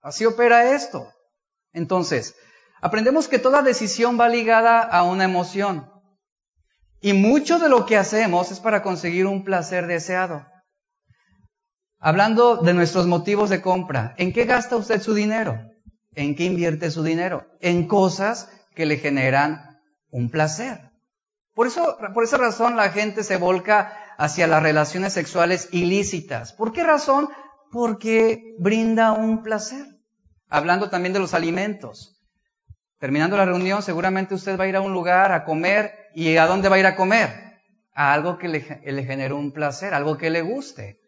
Así 0.00 0.24
opera 0.24 0.74
esto. 0.74 1.12
Entonces, 1.74 2.34
aprendemos 2.80 3.28
que 3.28 3.38
toda 3.38 3.62
decisión 3.62 4.18
va 4.18 4.28
ligada 4.28 4.80
a 4.80 5.02
una 5.02 5.24
emoción. 5.24 5.90
Y 7.00 7.12
mucho 7.12 7.58
de 7.58 7.68
lo 7.68 7.86
que 7.86 7.96
hacemos 7.96 8.50
es 8.50 8.60
para 8.60 8.82
conseguir 8.82 9.26
un 9.26 9.44
placer 9.44 9.86
deseado. 9.86 10.46
Hablando 12.00 12.56
de 12.56 12.74
nuestros 12.74 13.06
motivos 13.06 13.50
de 13.50 13.60
compra, 13.60 14.14
¿en 14.18 14.32
qué 14.32 14.44
gasta 14.44 14.76
usted 14.76 15.00
su 15.00 15.14
dinero? 15.14 15.60
¿En 16.14 16.34
qué 16.34 16.44
invierte 16.44 16.90
su 16.90 17.02
dinero? 17.02 17.46
En 17.60 17.86
cosas 17.86 18.50
que 18.74 18.86
le 18.86 18.98
generan 18.98 19.80
un 20.10 20.30
placer. 20.30 20.90
Por 21.54 21.66
eso, 21.66 21.98
por 22.14 22.24
esa 22.24 22.36
razón 22.36 22.76
la 22.76 22.90
gente 22.90 23.24
se 23.24 23.36
volca 23.36 23.96
hacia 24.16 24.46
las 24.46 24.62
relaciones 24.62 25.12
sexuales 25.12 25.68
ilícitas. 25.72 26.52
¿Por 26.52 26.72
qué 26.72 26.84
razón? 26.84 27.28
porque 27.70 28.54
brinda 28.58 29.12
un 29.12 29.42
placer. 29.42 29.86
Hablando 30.48 30.88
también 30.88 31.12
de 31.12 31.20
los 31.20 31.34
alimentos. 31.34 32.17
Terminando 32.98 33.36
la 33.36 33.44
reunión, 33.44 33.82
seguramente 33.82 34.34
usted 34.34 34.58
va 34.58 34.64
a 34.64 34.68
ir 34.68 34.74
a 34.74 34.80
un 34.80 34.92
lugar 34.92 35.30
a 35.30 35.44
comer 35.44 36.08
y 36.14 36.36
¿a 36.36 36.46
dónde 36.46 36.68
va 36.68 36.76
a 36.76 36.78
ir 36.80 36.86
a 36.86 36.96
comer? 36.96 37.60
A 37.94 38.12
algo 38.12 38.38
que 38.38 38.48
le, 38.48 38.80
le 38.84 39.04
generó 39.04 39.36
un 39.36 39.52
placer, 39.52 39.94
algo 39.94 40.18
que 40.18 40.30
le 40.30 40.42
guste. 40.42 40.98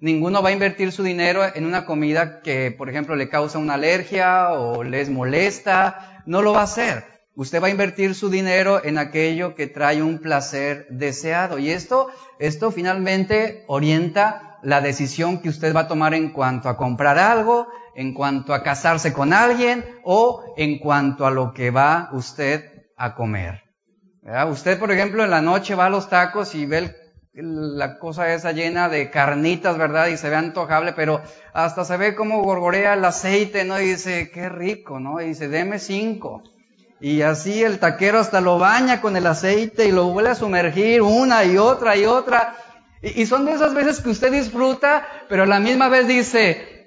Ninguno 0.00 0.42
va 0.42 0.50
a 0.50 0.52
invertir 0.52 0.92
su 0.92 1.02
dinero 1.02 1.42
en 1.54 1.64
una 1.64 1.86
comida 1.86 2.42
que, 2.42 2.70
por 2.70 2.90
ejemplo, 2.90 3.16
le 3.16 3.30
causa 3.30 3.58
una 3.58 3.74
alergia 3.74 4.50
o 4.50 4.84
les 4.84 5.08
molesta. 5.08 6.22
No 6.26 6.42
lo 6.42 6.52
va 6.52 6.60
a 6.60 6.64
hacer. 6.64 7.04
Usted 7.34 7.62
va 7.62 7.68
a 7.68 7.70
invertir 7.70 8.14
su 8.14 8.28
dinero 8.28 8.84
en 8.84 8.98
aquello 8.98 9.54
que 9.54 9.66
trae 9.66 10.02
un 10.02 10.18
placer 10.18 10.86
deseado. 10.90 11.58
Y 11.58 11.70
esto, 11.70 12.10
esto 12.38 12.70
finalmente 12.70 13.64
orienta 13.68 14.58
la 14.62 14.80
decisión 14.80 15.40
que 15.40 15.48
usted 15.48 15.74
va 15.74 15.80
a 15.80 15.88
tomar 15.88 16.14
en 16.14 16.30
cuanto 16.30 16.68
a 16.68 16.76
comprar 16.76 17.18
algo, 17.18 17.68
en 17.98 18.14
cuanto 18.14 18.54
a 18.54 18.62
casarse 18.62 19.12
con 19.12 19.32
alguien 19.32 19.84
o 20.04 20.54
en 20.56 20.78
cuanto 20.78 21.26
a 21.26 21.32
lo 21.32 21.52
que 21.52 21.72
va 21.72 22.10
usted 22.12 22.86
a 22.96 23.16
comer. 23.16 23.64
Usted, 24.48 24.78
por 24.78 24.92
ejemplo, 24.92 25.24
en 25.24 25.30
la 25.30 25.42
noche 25.42 25.74
va 25.74 25.86
a 25.86 25.90
los 25.90 26.08
tacos 26.08 26.54
y 26.54 26.64
ve 26.64 26.94
la 27.32 27.98
cosa 27.98 28.32
esa 28.32 28.52
llena 28.52 28.88
de 28.88 29.10
carnitas, 29.10 29.76
¿verdad? 29.78 30.06
Y 30.06 30.16
se 30.16 30.30
ve 30.30 30.36
antojable, 30.36 30.92
pero 30.92 31.22
hasta 31.52 31.84
se 31.84 31.96
ve 31.96 32.14
como 32.14 32.40
gorgorea 32.40 32.94
el 32.94 33.04
aceite, 33.04 33.64
¿no? 33.64 33.80
Y 33.80 33.86
dice, 33.86 34.30
qué 34.30 34.48
rico, 34.48 35.00
¿no? 35.00 35.20
Y 35.20 35.30
dice, 35.30 35.48
deme 35.48 35.80
cinco. 35.80 36.44
Y 37.00 37.22
así 37.22 37.64
el 37.64 37.80
taquero 37.80 38.20
hasta 38.20 38.40
lo 38.40 38.60
baña 38.60 39.00
con 39.00 39.16
el 39.16 39.26
aceite 39.26 39.86
y 39.86 39.90
lo 39.90 40.06
vuelve 40.10 40.30
a 40.30 40.34
sumergir 40.36 41.02
una 41.02 41.44
y 41.44 41.58
otra 41.58 41.96
y 41.96 42.04
otra. 42.04 42.54
Y 43.02 43.26
son 43.26 43.44
de 43.44 43.54
esas 43.54 43.74
veces 43.74 43.98
que 43.98 44.10
usted 44.10 44.30
disfruta, 44.30 45.04
pero 45.28 45.42
a 45.42 45.46
la 45.46 45.58
misma 45.58 45.88
vez 45.88 46.06
dice, 46.06 46.77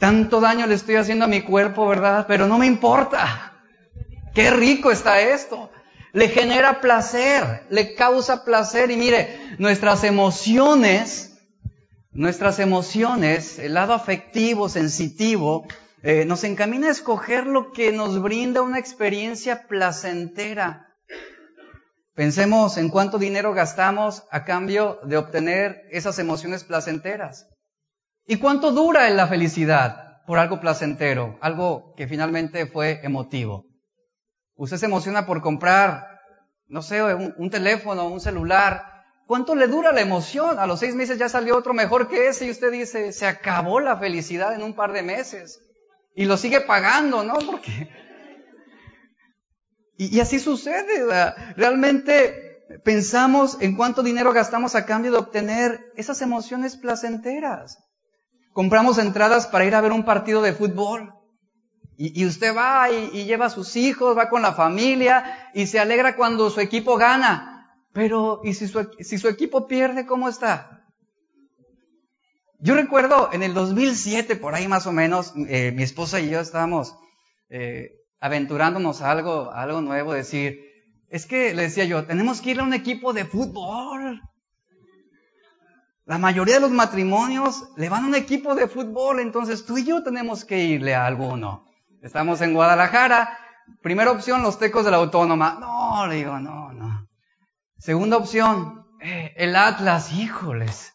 tanto 0.00 0.40
daño 0.40 0.66
le 0.66 0.74
estoy 0.74 0.96
haciendo 0.96 1.26
a 1.26 1.28
mi 1.28 1.42
cuerpo, 1.42 1.86
¿verdad? 1.86 2.24
Pero 2.26 2.48
no 2.48 2.58
me 2.58 2.66
importa. 2.66 3.52
Qué 4.34 4.50
rico 4.50 4.90
está 4.90 5.20
esto. 5.20 5.70
Le 6.12 6.28
genera 6.28 6.80
placer, 6.80 7.64
le 7.68 7.94
causa 7.94 8.44
placer. 8.44 8.90
Y 8.90 8.96
mire, 8.96 9.38
nuestras 9.58 10.02
emociones, 10.02 11.38
nuestras 12.12 12.58
emociones, 12.58 13.58
el 13.58 13.74
lado 13.74 13.92
afectivo, 13.92 14.70
sensitivo, 14.70 15.66
eh, 16.02 16.24
nos 16.24 16.44
encamina 16.44 16.88
a 16.88 16.92
escoger 16.92 17.46
lo 17.46 17.70
que 17.70 17.92
nos 17.92 18.22
brinda 18.22 18.62
una 18.62 18.78
experiencia 18.78 19.68
placentera. 19.68 20.88
Pensemos 22.14 22.78
en 22.78 22.88
cuánto 22.88 23.18
dinero 23.18 23.52
gastamos 23.52 24.24
a 24.30 24.44
cambio 24.44 24.98
de 25.04 25.18
obtener 25.18 25.82
esas 25.90 26.18
emociones 26.18 26.64
placenteras. 26.64 27.46
¿Y 28.30 28.36
cuánto 28.36 28.70
dura 28.70 29.08
en 29.08 29.16
la 29.16 29.26
felicidad 29.26 30.22
por 30.24 30.38
algo 30.38 30.60
placentero, 30.60 31.36
algo 31.40 31.94
que 31.96 32.06
finalmente 32.06 32.66
fue 32.66 33.00
emotivo? 33.02 33.66
Usted 34.54 34.76
se 34.76 34.86
emociona 34.86 35.26
por 35.26 35.42
comprar, 35.42 36.06
no 36.68 36.80
sé, 36.80 37.02
un, 37.02 37.50
teléfono, 37.50 38.06
un 38.06 38.20
celular. 38.20 38.84
¿Cuánto 39.26 39.56
le 39.56 39.66
dura 39.66 39.90
la 39.90 40.00
emoción? 40.00 40.60
A 40.60 40.68
los 40.68 40.78
seis 40.78 40.94
meses 40.94 41.18
ya 41.18 41.28
salió 41.28 41.56
otro 41.56 41.74
mejor 41.74 42.08
que 42.08 42.28
ese 42.28 42.46
y 42.46 42.52
usted 42.52 42.70
dice, 42.70 43.12
se 43.12 43.26
acabó 43.26 43.80
la 43.80 43.96
felicidad 43.96 44.54
en 44.54 44.62
un 44.62 44.74
par 44.74 44.92
de 44.92 45.02
meses. 45.02 45.60
Y 46.14 46.26
lo 46.26 46.36
sigue 46.36 46.60
pagando, 46.60 47.24
¿no? 47.24 47.34
Porque... 47.34 47.90
Y 49.96 50.20
así 50.20 50.38
sucede. 50.38 51.04
Realmente 51.56 52.62
pensamos 52.84 53.58
en 53.60 53.74
cuánto 53.74 54.04
dinero 54.04 54.32
gastamos 54.32 54.76
a 54.76 54.86
cambio 54.86 55.10
de 55.10 55.18
obtener 55.18 55.80
esas 55.96 56.22
emociones 56.22 56.76
placenteras. 56.76 57.89
Compramos 58.52 58.98
entradas 58.98 59.46
para 59.46 59.64
ir 59.64 59.74
a 59.74 59.80
ver 59.80 59.92
un 59.92 60.04
partido 60.04 60.42
de 60.42 60.52
fútbol. 60.52 61.14
Y, 61.96 62.24
usted 62.24 62.56
va 62.56 62.90
y, 62.90 63.24
lleva 63.24 63.46
a 63.46 63.50
sus 63.50 63.76
hijos, 63.76 64.16
va 64.16 64.30
con 64.30 64.40
la 64.40 64.54
familia 64.54 65.50
y 65.52 65.66
se 65.66 65.78
alegra 65.78 66.16
cuando 66.16 66.48
su 66.48 66.60
equipo 66.60 66.96
gana. 66.96 67.76
Pero, 67.92 68.40
¿y 68.42 68.54
si 68.54 68.68
su, 68.68 68.88
su 69.00 69.28
equipo 69.28 69.66
pierde, 69.66 70.06
cómo 70.06 70.28
está? 70.28 70.86
Yo 72.58 72.74
recuerdo 72.74 73.30
en 73.32 73.42
el 73.42 73.52
2007, 73.52 74.36
por 74.36 74.54
ahí 74.54 74.66
más 74.66 74.86
o 74.86 74.92
menos, 74.92 75.34
eh, 75.48 75.72
mi 75.74 75.82
esposa 75.82 76.20
y 76.20 76.30
yo 76.30 76.40
estábamos 76.40 76.94
eh, 77.50 77.90
aventurándonos 78.20 79.02
a 79.02 79.10
algo, 79.10 79.50
a 79.50 79.62
algo 79.62 79.80
nuevo, 79.80 80.12
decir, 80.12 80.60
es 81.08 81.26
que 81.26 81.54
le 81.54 81.62
decía 81.62 81.84
yo, 81.84 82.06
tenemos 82.06 82.40
que 82.40 82.50
ir 82.50 82.60
a 82.60 82.64
un 82.64 82.74
equipo 82.74 83.12
de 83.12 83.24
fútbol. 83.24 84.20
La 86.10 86.18
mayoría 86.18 86.56
de 86.56 86.62
los 86.62 86.72
matrimonios 86.72 87.68
le 87.76 87.88
van 87.88 88.02
a 88.02 88.08
un 88.08 88.16
equipo 88.16 88.56
de 88.56 88.66
fútbol, 88.66 89.20
entonces 89.20 89.64
tú 89.64 89.78
y 89.78 89.84
yo 89.84 90.02
tenemos 90.02 90.44
que 90.44 90.58
irle 90.58 90.92
a 90.92 91.06
alguno. 91.06 91.68
Estamos 92.02 92.40
en 92.40 92.52
Guadalajara. 92.52 93.38
Primera 93.80 94.10
opción, 94.10 94.42
los 94.42 94.58
tecos 94.58 94.84
de 94.84 94.90
la 94.90 94.96
autónoma. 94.96 95.58
No, 95.60 96.08
le 96.08 96.16
digo, 96.16 96.40
no, 96.40 96.72
no. 96.72 97.08
Segunda 97.78 98.16
opción, 98.16 98.88
eh, 99.00 99.34
el 99.36 99.54
Atlas, 99.54 100.12
híjoles. 100.12 100.94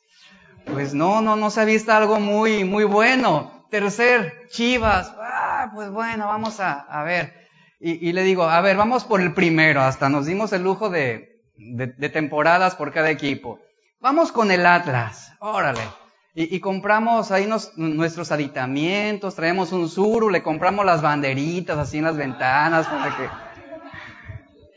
Pues 0.66 0.94
no, 0.94 1.22
no, 1.22 1.38
no 1.38 1.50
se 1.50 1.62
ha 1.62 1.64
visto 1.64 1.94
algo 1.94 2.20
muy, 2.20 2.66
muy 2.66 2.84
bueno. 2.84 3.66
Tercer, 3.72 4.50
Chivas. 4.50 5.16
Ah, 5.18 5.72
pues 5.74 5.92
bueno, 5.92 6.28
vamos 6.28 6.60
a, 6.60 6.74
a 6.74 7.06
ver. 7.06 7.48
Y, 7.80 8.12
le 8.12 8.24
digo, 8.24 8.44
a 8.44 8.60
ver, 8.60 8.76
vamos 8.76 9.06
por 9.06 9.22
el 9.22 9.34
primero. 9.34 9.82
Hasta 9.82 10.10
nos 10.10 10.26
dimos 10.26 10.52
el 10.52 10.64
lujo 10.64 10.90
de 10.90 11.40
temporadas 12.12 12.76
por 12.76 12.92
cada 12.92 13.10
equipo. 13.12 13.62
Vamos 14.00 14.32
con 14.32 14.52
el 14.52 14.66
Atlas, 14.66 15.34
órale. 15.40 15.82
Y, 16.38 16.60
compramos 16.60 17.32
ahí 17.32 17.48
nuestros 17.78 18.30
aditamientos, 18.34 19.36
traemos 19.36 19.72
un 19.72 19.88
suru, 19.88 20.30
le 20.30 20.44
compramos 20.44 20.86
las 20.86 21.02
banderitas 21.02 21.78
así 21.78 22.00
en 22.00 22.04
las 22.04 22.18
ventanas 22.18 22.88
para 22.88 23.16
que... 23.16 23.30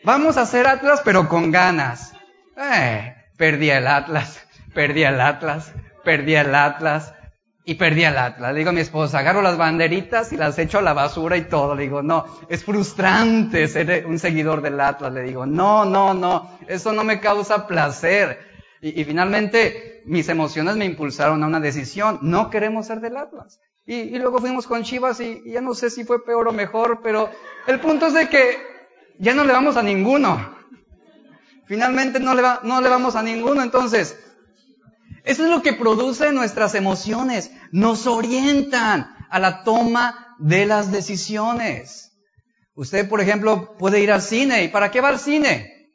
Vamos 0.04 0.36
a 0.36 0.42
hacer 0.42 0.68
Atlas 0.68 1.02
pero 1.04 1.28
con 1.28 1.50
ganas. 1.50 2.12
Eh, 2.56 3.12
perdí 3.36 3.70
el 3.70 3.88
Atlas, 3.88 4.40
perdí 4.72 5.02
el 5.02 5.20
Atlas, 5.20 5.72
perdí 6.04 6.36
el 6.36 6.54
Atlas 6.54 7.12
y 7.64 7.74
perdí 7.74 8.04
el 8.04 8.16
Atlas. 8.16 8.52
Le 8.52 8.58
digo 8.60 8.70
a 8.70 8.72
mi 8.72 8.80
esposa, 8.80 9.18
agarro 9.18 9.42
las 9.42 9.58
banderitas 9.58 10.32
y 10.32 10.36
las 10.36 10.58
echo 10.60 10.78
a 10.78 10.82
la 10.82 10.92
basura 10.92 11.36
y 11.36 11.42
todo. 11.42 11.74
Le 11.74 11.82
digo, 11.82 12.02
no, 12.02 12.24
es 12.48 12.64
frustrante 12.64 13.66
ser 13.66 14.06
un 14.06 14.20
seguidor 14.20 14.62
del 14.62 14.80
Atlas. 14.80 15.12
Le 15.12 15.22
digo, 15.22 15.44
no, 15.44 15.84
no, 15.84 16.14
no, 16.14 16.58
eso 16.68 16.92
no 16.92 17.02
me 17.02 17.18
causa 17.18 17.66
placer. 17.66 18.47
Y, 18.80 19.04
finalmente 19.04 20.02
mis 20.06 20.28
emociones 20.28 20.76
me 20.76 20.84
impulsaron 20.84 21.42
a 21.42 21.46
una 21.46 21.60
decisión. 21.60 22.18
No 22.22 22.50
queremos 22.50 22.86
ser 22.86 23.00
del 23.00 23.16
Atlas. 23.16 23.60
Y, 23.86 24.18
luego 24.18 24.38
fuimos 24.38 24.66
con 24.66 24.82
Chivas 24.82 25.20
y, 25.20 25.42
ya 25.46 25.60
no 25.60 25.74
sé 25.74 25.90
si 25.90 26.04
fue 26.04 26.24
peor 26.24 26.48
o 26.48 26.52
mejor, 26.52 27.00
pero 27.02 27.30
el 27.66 27.80
punto 27.80 28.06
es 28.06 28.14
de 28.14 28.28
que 28.28 28.58
ya 29.18 29.34
no 29.34 29.44
le 29.44 29.52
vamos 29.52 29.76
a 29.76 29.82
ninguno. 29.82 30.56
Finalmente 31.66 32.20
no 32.20 32.34
le, 32.34 32.42
no 32.62 32.80
le 32.80 32.88
vamos 32.88 33.16
a 33.16 33.22
ninguno. 33.22 33.62
Entonces, 33.62 34.18
eso 35.24 35.44
es 35.44 35.50
lo 35.50 35.62
que 35.62 35.74
produce 35.74 36.32
nuestras 36.32 36.74
emociones. 36.74 37.50
Nos 37.72 38.06
orientan 38.06 39.14
a 39.28 39.38
la 39.38 39.62
toma 39.64 40.36
de 40.38 40.66
las 40.66 40.90
decisiones. 40.90 42.12
Usted, 42.74 43.08
por 43.08 43.20
ejemplo, 43.20 43.76
puede 43.76 44.00
ir 44.00 44.12
al 44.12 44.22
cine. 44.22 44.64
¿Y 44.64 44.68
para 44.68 44.90
qué 44.90 45.00
va 45.00 45.08
al 45.08 45.18
cine? 45.18 45.90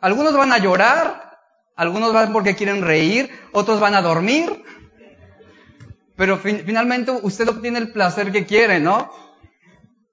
Algunos 0.00 0.36
van 0.36 0.52
a 0.52 0.58
llorar, 0.58 1.29
algunos 1.80 2.12
van 2.12 2.30
porque 2.34 2.54
quieren 2.54 2.82
reír, 2.82 3.30
otros 3.52 3.80
van 3.80 3.94
a 3.94 4.02
dormir. 4.02 4.62
Pero 6.14 6.36
finalmente 6.36 7.10
usted 7.10 7.48
obtiene 7.48 7.78
el 7.78 7.90
placer 7.90 8.30
que 8.30 8.44
quiere, 8.44 8.80
¿no? 8.80 9.10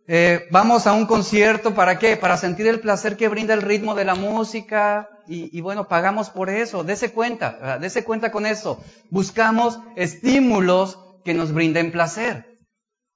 Eh, 0.07 0.47
vamos 0.49 0.87
a 0.87 0.93
un 0.93 1.05
concierto, 1.05 1.75
¿para 1.75 1.99
qué? 1.99 2.15
Para 2.15 2.37
sentir 2.37 2.67
el 2.67 2.79
placer 2.79 3.17
que 3.17 3.27
brinda 3.27 3.53
el 3.53 3.61
ritmo 3.61 3.95
de 3.95 4.05
la 4.05 4.15
música. 4.15 5.09
Y, 5.27 5.59
bueno, 5.59 5.89
pagamos 5.89 6.29
por 6.29 6.49
eso. 6.49 6.85
Dese 6.85 7.11
cuenta, 7.11 7.77
dese 7.79 8.05
cuenta 8.05 8.31
con 8.31 8.45
eso. 8.45 8.81
Buscamos 9.09 9.77
estímulos 9.97 10.97
que 11.25 11.33
nos 11.33 11.51
brinden 11.51 11.91
placer. 11.91 12.45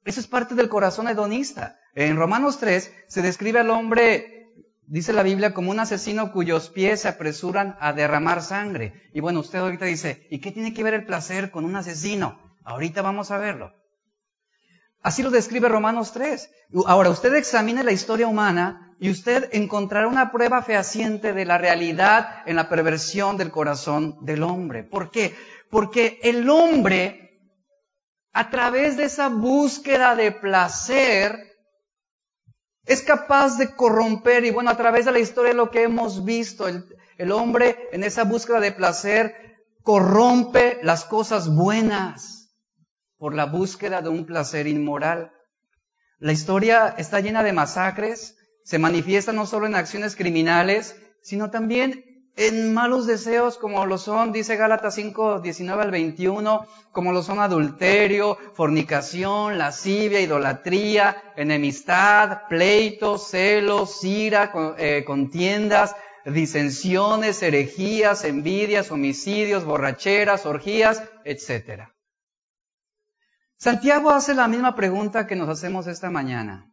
Eso 0.03 0.19
es 0.19 0.27
parte 0.27 0.55
del 0.55 0.67
corazón 0.67 1.07
hedonista. 1.07 1.79
En 1.95 2.17
Romanos 2.17 2.59
3 2.59 2.91
se 3.07 3.21
describe 3.21 3.61
al 3.61 3.69
hombre 3.69 4.40
dice 4.87 5.13
la 5.13 5.23
Biblia, 5.23 5.53
como 5.53 5.71
un 5.71 5.79
asesino 5.79 6.31
cuyos 6.31 6.69
pies 6.69 7.01
se 7.01 7.07
apresuran 7.07 7.77
a 7.79 7.93
derramar 7.93 8.41
sangre. 8.41 9.09
Y 9.13 9.19
bueno, 9.19 9.39
usted 9.39 9.59
ahorita 9.59 9.85
dice, 9.85 10.27
¿y 10.29 10.39
qué 10.39 10.51
tiene 10.51 10.73
que 10.73 10.83
ver 10.83 10.93
el 10.93 11.05
placer 11.05 11.51
con 11.51 11.65
un 11.65 11.75
asesino? 11.75 12.39
Ahorita 12.63 13.01
vamos 13.01 13.31
a 13.31 13.37
verlo. 13.37 13.73
Así 15.03 15.23
lo 15.23 15.31
describe 15.31 15.67
Romanos 15.67 16.11
3. 16.13 16.49
Ahora, 16.85 17.09
usted 17.09 17.33
examine 17.33 17.83
la 17.83 17.91
historia 17.91 18.27
humana 18.27 18.95
y 18.99 19.09
usted 19.09 19.49
encontrará 19.51 20.07
una 20.07 20.31
prueba 20.31 20.61
fehaciente 20.61 21.33
de 21.33 21.45
la 21.45 21.57
realidad 21.57 22.43
en 22.45 22.55
la 22.55 22.69
perversión 22.69 23.35
del 23.35 23.49
corazón 23.49 24.17
del 24.21 24.43
hombre. 24.43 24.83
¿Por 24.83 25.09
qué? 25.09 25.35
Porque 25.71 26.19
el 26.21 26.47
hombre, 26.49 27.39
a 28.31 28.51
través 28.51 28.97
de 28.97 29.05
esa 29.05 29.29
búsqueda 29.29 30.15
de 30.15 30.31
placer, 30.31 31.50
es 32.85 33.01
capaz 33.03 33.57
de 33.57 33.75
corromper, 33.75 34.43
y 34.45 34.51
bueno, 34.51 34.69
a 34.69 34.77
través 34.77 35.05
de 35.05 35.11
la 35.11 35.19
historia 35.19 35.53
lo 35.53 35.69
que 35.69 35.83
hemos 35.83 36.25
visto, 36.25 36.67
el, 36.67 37.31
hombre 37.31 37.89
en 37.91 38.03
esa 38.03 38.23
búsqueda 38.23 38.59
de 38.59 38.71
placer 38.71 39.35
corrompe 39.83 40.79
las 40.83 41.05
cosas 41.05 41.53
buenas. 41.53 42.37
por 43.17 43.35
la 43.35 43.45
búsqueda 43.45 44.01
de 44.01 44.09
un 44.09 44.25
placer 44.25 44.65
inmoral. 44.65 45.31
La 46.17 46.31
historia 46.31 46.95
está 46.97 47.19
llena 47.19 47.43
de 47.43 47.53
masacres, 47.53 48.35
se 48.63 48.79
manifiesta 48.79 49.31
no 49.31 49.45
solo 49.45 49.67
en 49.67 49.75
acciones 49.75 50.15
criminales, 50.15 50.95
sino 51.21 51.51
también 51.51 52.10
en 52.37 52.73
malos 52.73 53.05
deseos 53.07 53.57
como 53.57 53.85
lo 53.85 53.97
son, 53.97 54.31
dice 54.31 54.55
Gálatas 54.55 54.95
5, 54.95 55.41
19 55.41 55.83
al 55.83 55.91
21, 55.91 56.65
como 56.91 57.11
lo 57.11 57.23
son 57.23 57.39
adulterio, 57.39 58.37
fornicación, 58.53 59.57
lascivia, 59.57 60.21
idolatría, 60.21 61.33
enemistad, 61.35 62.43
pleitos, 62.47 63.27
celos, 63.29 64.03
ira, 64.03 64.51
eh, 64.77 65.03
contiendas, 65.05 65.95
disensiones, 66.25 67.41
herejías, 67.43 68.23
envidias, 68.23 68.91
homicidios, 68.91 69.65
borracheras, 69.65 70.45
orgías, 70.45 71.03
etc. 71.25 71.89
Santiago 73.57 74.09
hace 74.09 74.33
la 74.33 74.47
misma 74.47 74.75
pregunta 74.75 75.27
que 75.27 75.35
nos 75.35 75.49
hacemos 75.49 75.87
esta 75.87 76.09
mañana. 76.09 76.70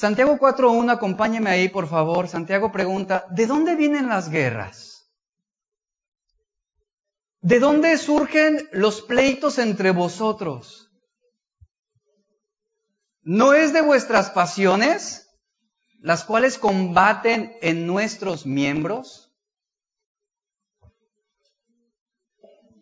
Santiago 0.00 0.38
4.1, 0.38 0.90
acompáñeme 0.92 1.50
ahí, 1.50 1.68
por 1.68 1.86
favor. 1.86 2.26
Santiago 2.26 2.72
pregunta, 2.72 3.26
¿de 3.28 3.46
dónde 3.46 3.76
vienen 3.76 4.08
las 4.08 4.30
guerras? 4.30 5.12
¿De 7.42 7.60
dónde 7.60 7.98
surgen 7.98 8.66
los 8.72 9.02
pleitos 9.02 9.58
entre 9.58 9.90
vosotros? 9.90 10.90
¿No 13.20 13.52
es 13.52 13.74
de 13.74 13.82
vuestras 13.82 14.30
pasiones, 14.30 15.28
las 16.00 16.24
cuales 16.24 16.56
combaten 16.56 17.52
en 17.60 17.86
nuestros 17.86 18.46
miembros? 18.46 19.34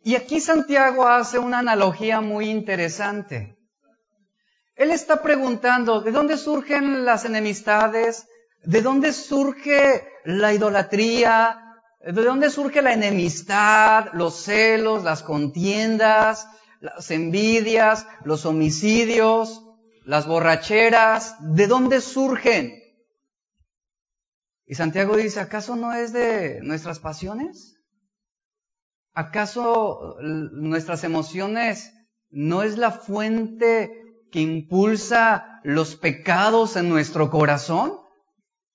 Y 0.05 0.15
aquí 0.15 0.41
Santiago 0.41 1.09
hace 1.09 1.41
una 1.41 1.59
analogía 1.59 2.21
muy 2.21 2.49
interesante. 2.49 3.58
Él 4.79 4.93
está 4.93 5.23
preguntando, 5.23 6.01
¿de 6.03 6.13
dónde 6.13 6.39
surgen 6.39 7.05
las 7.05 7.25
enemistades? 7.25 8.29
¿De 8.63 8.81
dónde 8.81 9.13
surge 9.13 10.09
la 10.25 10.55
idolatría? 10.55 11.81
¿De 12.01 12.23
dónde 12.23 12.49
surge 12.49 12.81
la 12.81 12.93
enemistad, 12.93 14.07
los 14.13 14.37
celos, 14.37 15.03
las 15.03 15.25
contiendas, 15.25 16.47
las 16.81 17.11
envidias, 17.11 18.07
los 18.25 18.47
homicidios, 18.47 19.65
las 20.05 20.29
borracheras? 20.29 21.35
¿De 21.41 21.67
dónde 21.67 22.01
surgen? 22.01 22.81
Y 24.65 24.77
Santiago 24.77 25.17
dice, 25.17 25.41
¿acaso 25.41 25.75
no 25.75 25.93
es 25.93 26.13
de 26.13 26.61
nuestras 26.63 27.01
pasiones? 27.01 27.81
¿Acaso 29.13 30.15
nuestras 30.21 31.03
emociones 31.03 31.93
no 32.31 32.63
es 32.63 32.79
la 32.79 32.93
fuente 32.93 34.05
que 34.31 34.41
impulsa 34.41 35.61
los 35.65 35.97
pecados 35.97 36.77
en 36.77 36.89
nuestro 36.89 37.31
corazón? 37.31 37.99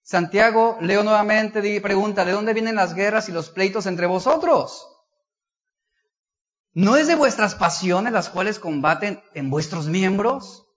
Santiago, 0.01 0.77
leo 0.81 1.03
nuevamente, 1.03 1.65
y 1.67 1.79
pregunta, 1.79 2.25
¿de 2.25 2.33
dónde 2.33 2.53
vienen 2.53 2.75
las 2.75 2.93
guerras 2.93 3.29
y 3.29 3.31
los 3.31 3.49
pleitos 3.49 3.85
entre 3.85 4.05
vosotros? 4.05 4.85
¿No 6.73 6.97
es 6.97 7.07
de 7.07 7.15
vuestras 7.15 7.55
pasiones 7.55 8.11
las 8.11 8.29
cuales 8.29 8.59
combaten 8.59 9.21
en 9.33 9.49
vuestros 9.49 9.87
miembros? 9.87 10.67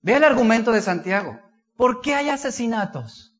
Ve 0.00 0.14
el 0.14 0.24
argumento 0.24 0.72
de 0.72 0.82
Santiago. 0.82 1.38
¿Por 1.76 2.00
qué 2.00 2.14
hay 2.14 2.30
asesinatos? 2.30 3.36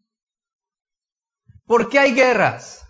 ¿Por 1.65 1.89
qué 1.89 1.99
hay 1.99 2.13
guerras? 2.13 2.87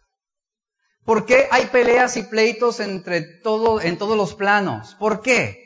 ¿Por 1.04 1.24
qué 1.24 1.48
hay 1.50 1.66
peleas 1.66 2.16
y 2.16 2.24
pleitos 2.24 2.80
entre 2.80 3.22
todo, 3.40 3.80
en 3.80 3.96
todos 3.96 4.16
los 4.16 4.34
planos? 4.34 4.94
¿Por 4.96 5.20
qué? 5.20 5.61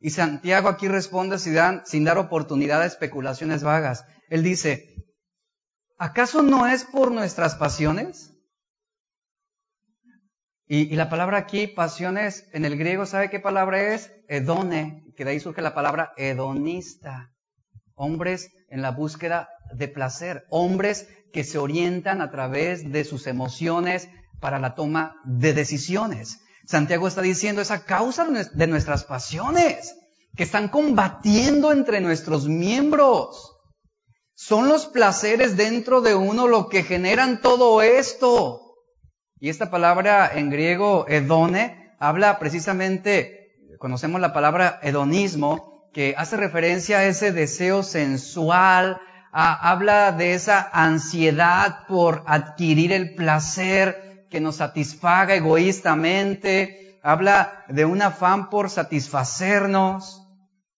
Y 0.00 0.10
Santiago 0.10 0.70
aquí 0.70 0.88
responde 0.88 1.38
sin, 1.38 2.04
dar 2.04 2.18
oportunidad 2.18 2.80
a 2.80 2.86
especulaciones 2.86 3.62
vagas. 3.62 4.06
Él 4.30 4.42
dice, 4.42 4.94
¿acaso 5.98 6.42
no 6.42 6.66
es 6.66 6.84
por 6.84 7.12
nuestras 7.12 7.54
pasiones? 7.54 8.34
Y, 10.66 10.92
y, 10.92 10.96
la 10.96 11.10
palabra 11.10 11.36
aquí, 11.36 11.66
pasiones, 11.66 12.48
en 12.52 12.64
el 12.64 12.78
griego, 12.78 13.04
¿sabe 13.04 13.28
qué 13.28 13.40
palabra 13.40 13.94
es? 13.94 14.10
Edone, 14.28 15.04
que 15.16 15.24
de 15.24 15.32
ahí 15.32 15.40
surge 15.40 15.60
la 15.60 15.74
palabra 15.74 16.12
hedonista. 16.16 17.32
Hombres 17.94 18.50
en 18.70 18.80
la 18.80 18.92
búsqueda 18.92 19.50
de 19.74 19.88
placer, 19.88 20.46
hombres 20.48 21.08
que 21.32 21.44
se 21.44 21.58
orientan 21.58 22.22
a 22.22 22.30
través 22.30 22.90
de 22.90 23.04
sus 23.04 23.26
emociones 23.26 24.08
para 24.40 24.58
la 24.58 24.74
toma 24.74 25.16
de 25.24 25.52
decisiones. 25.52 26.40
Santiago 26.66 27.08
está 27.08 27.22
diciendo 27.22 27.62
esa 27.62 27.84
causa 27.84 28.26
de 28.26 28.66
nuestras 28.66 29.04
pasiones 29.04 29.94
que 30.36 30.44
están 30.44 30.68
combatiendo 30.68 31.72
entre 31.72 32.00
nuestros 32.00 32.48
miembros. 32.48 33.56
Son 34.34 34.68
los 34.68 34.86
placeres 34.86 35.56
dentro 35.56 36.00
de 36.00 36.14
uno 36.14 36.48
lo 36.48 36.68
que 36.68 36.82
generan 36.82 37.40
todo 37.40 37.82
esto. 37.82 38.76
Y 39.38 39.48
esta 39.48 39.70
palabra 39.70 40.30
en 40.34 40.50
griego, 40.50 41.06
edone, 41.08 41.94
habla 41.98 42.38
precisamente, 42.38 43.52
conocemos 43.78 44.20
la 44.20 44.32
palabra 44.32 44.78
hedonismo, 44.82 45.90
que 45.92 46.14
hace 46.16 46.36
referencia 46.36 46.98
a 46.98 47.04
ese 47.04 47.32
deseo 47.32 47.82
sensual, 47.82 49.00
habla 49.32 50.12
de 50.12 50.34
esa 50.34 50.68
ansiedad 50.72 51.86
por 51.86 52.22
adquirir 52.26 52.92
el 52.92 53.14
placer, 53.14 54.09
que 54.30 54.40
nos 54.40 54.56
satisfaga 54.56 55.34
egoístamente, 55.34 56.98
habla 57.02 57.64
de 57.68 57.84
un 57.84 58.00
afán 58.02 58.48
por 58.48 58.70
satisfacernos. 58.70 60.22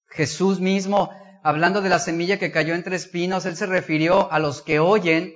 Jesús 0.09 0.61
mismo, 0.61 1.11
hablando 1.43 1.83
de 1.83 1.88
la 1.88 1.99
semilla 1.99 2.38
que 2.38 2.53
cayó 2.53 2.75
entre 2.75 2.97
espinos, 2.97 3.47
él 3.47 3.57
se 3.57 3.67
refirió 3.67 4.33
a 4.33 4.38
los 4.38 4.62
que 4.62 4.81
oyen, 4.81 5.35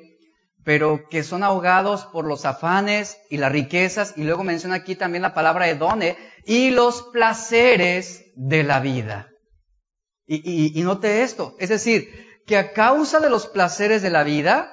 pero 0.64 1.08
que 1.08 1.22
son 1.22 1.42
ahogados 1.42 2.06
por 2.06 2.26
los 2.26 2.44
afanes 2.44 3.18
y 3.30 3.36
las 3.36 3.52
riquezas, 3.52 4.14
y 4.16 4.24
luego 4.24 4.42
menciona 4.42 4.76
aquí 4.76 4.96
también 4.96 5.22
la 5.22 5.34
palabra 5.34 5.68
edone, 5.68 6.16
y 6.44 6.70
los 6.70 7.02
placeres 7.12 8.24
de 8.34 8.64
la 8.64 8.80
vida. 8.80 9.28
Y, 10.26 10.78
y 10.78 10.82
note 10.82 11.22
esto, 11.22 11.54
es 11.60 11.68
decir, 11.68 12.08
que 12.46 12.56
a 12.56 12.72
causa 12.72 13.20
de 13.20 13.30
los 13.30 13.46
placeres 13.46 14.02
de 14.02 14.10
la 14.10 14.24
vida, 14.24 14.72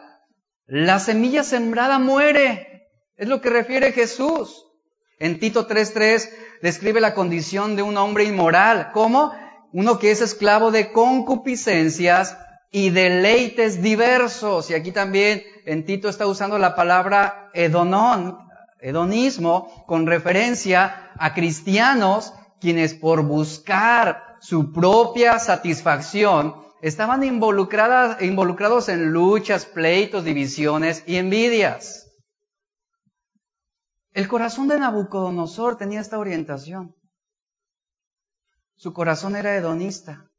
la 0.65 0.99
semilla 0.99 1.43
sembrada 1.43 1.99
muere. 1.99 2.72
Es 3.23 3.29
lo 3.29 3.39
que 3.39 3.49
refiere 3.49 3.93
Jesús. 3.93 4.65
En 5.17 5.39
Tito 5.39 5.65
3.3 5.65 6.29
describe 6.61 6.99
la 6.99 7.13
condición 7.13 7.77
de 7.77 7.81
un 7.81 7.95
hombre 7.95 8.25
inmoral. 8.25 8.91
¿Cómo? 8.93 9.31
Uno 9.71 9.97
que 9.97 10.11
es 10.11 10.19
esclavo 10.19 10.71
de 10.71 10.91
concupiscencias 10.91 12.37
y 12.69 12.89
deleites 12.89 13.81
diversos. 13.81 14.69
Y 14.69 14.73
aquí 14.73 14.91
también 14.91 15.41
en 15.63 15.85
Tito 15.85 16.09
está 16.09 16.27
usando 16.27 16.57
la 16.57 16.75
palabra 16.75 17.49
hedonón, 17.53 18.39
hedonismo, 18.81 19.85
con 19.87 20.05
referencia 20.05 21.13
a 21.17 21.33
cristianos 21.33 22.33
quienes 22.59 22.93
por 22.93 23.23
buscar 23.23 24.35
su 24.41 24.73
propia 24.73 25.39
satisfacción 25.39 26.55
estaban 26.81 27.23
involucrados 27.23 28.89
en 28.89 29.13
luchas, 29.13 29.65
pleitos, 29.65 30.25
divisiones 30.25 31.03
y 31.07 31.15
envidias. 31.15 32.02
El 34.13 34.27
corazón 34.27 34.67
de 34.67 34.77
Nabucodonosor 34.77 35.77
tenía 35.77 35.99
esta 35.99 36.19
orientación. 36.19 36.95
Su 38.75 38.93
corazón 38.93 39.35
era 39.35 39.55
hedonista. 39.55 40.29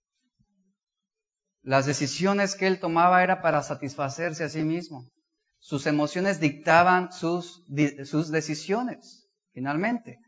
Las 1.62 1.86
decisiones 1.86 2.54
que 2.54 2.68
él 2.68 2.78
tomaba 2.78 3.24
era 3.24 3.42
para 3.42 3.62
satisfacerse 3.62 4.44
a 4.44 4.48
sí 4.48 4.62
mismo. 4.62 5.08
Sus 5.58 5.86
emociones 5.86 6.38
dictaban 6.38 7.10
sus, 7.10 7.64
decisiones, 7.66 9.28
finalmente. 9.52 10.18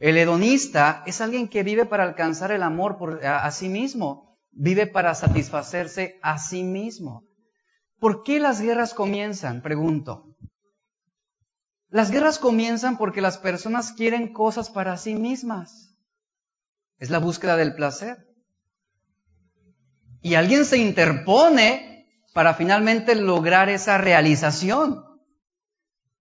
El 0.00 0.16
hedonista 0.16 1.04
es 1.06 1.20
alguien 1.20 1.48
que 1.48 1.62
vive 1.62 1.84
para 1.84 2.04
alcanzar 2.04 2.50
el 2.50 2.62
amor 2.62 2.96
por, 2.96 3.24
a 3.24 3.50
sí 3.52 3.68
mismo, 3.68 4.38
vive 4.50 4.86
para 4.86 5.14
satisfacerse 5.14 6.18
a 6.22 6.38
sí 6.38 6.64
mismo. 6.64 7.22
¿Por 8.00 8.22
qué 8.22 8.40
las 8.40 8.60
guerras 8.60 8.94
comienzan? 8.94 9.60
Pregunto. 9.62 10.27
Las 11.90 12.10
guerras 12.10 12.38
comienzan 12.38 12.98
porque 12.98 13.20
las 13.20 13.38
personas 13.38 13.92
quieren 13.92 14.32
cosas 14.32 14.68
para 14.68 14.96
sí 14.96 15.14
mismas. 15.14 15.94
Es 16.98 17.10
la 17.10 17.18
búsqueda 17.18 17.56
del 17.56 17.74
placer. 17.74 18.26
Y 20.20 20.34
alguien 20.34 20.64
se 20.64 20.78
interpone 20.78 22.06
para 22.34 22.54
finalmente 22.54 23.14
lograr 23.14 23.68
esa 23.68 23.98
realización. 23.98 25.04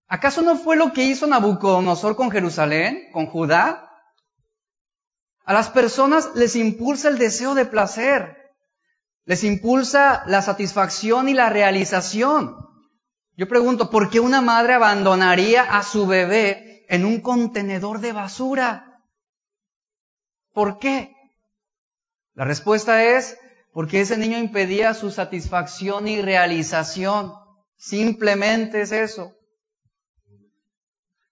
¿Acaso 0.08 0.42
no 0.42 0.56
fue 0.56 0.78
lo 0.78 0.94
que 0.94 1.04
hizo 1.04 1.28
Nabucodonosor 1.28 2.16
con 2.16 2.32
Jerusalén, 2.32 3.10
con 3.12 3.26
Judá? 3.26 3.92
A 5.44 5.54
las 5.54 5.70
personas 5.70 6.30
les 6.36 6.56
impulsa 6.56 7.10
el 7.10 7.18
deseo 7.18 7.56
de 7.56 7.66
placer, 7.66 8.54
les 9.26 9.44
impulsa 9.44 10.24
la 10.28 10.42
satisfacción 10.42 11.28
y 11.28 11.34
la 11.34 11.50
realización. 11.50 12.67
Yo 13.38 13.48
pregunto, 13.48 13.92
¿por 13.92 14.10
qué 14.10 14.20
una 14.20 14.42
madre 14.42 14.74
abandonaría 14.74 15.62
a 15.62 15.84
su 15.84 16.08
bebé 16.08 16.84
en 16.90 17.06
un 17.06 17.22
contenedor 17.22 18.00
de 18.00 18.12
basura? 18.12 19.04
¿Por 20.54 20.80
qué? 20.80 21.16
La 22.34 22.46
respuesta 22.46 23.04
es 23.04 23.38
porque 23.74 24.02
ese 24.02 24.18
niño 24.18 24.40
impedía 24.40 24.96
su 24.96 25.12
satisfacción 25.12 26.08
y 26.08 26.20
realización. 26.20 27.32
Simplemente 27.78 28.82
es 28.82 28.92
eso. 28.92 29.34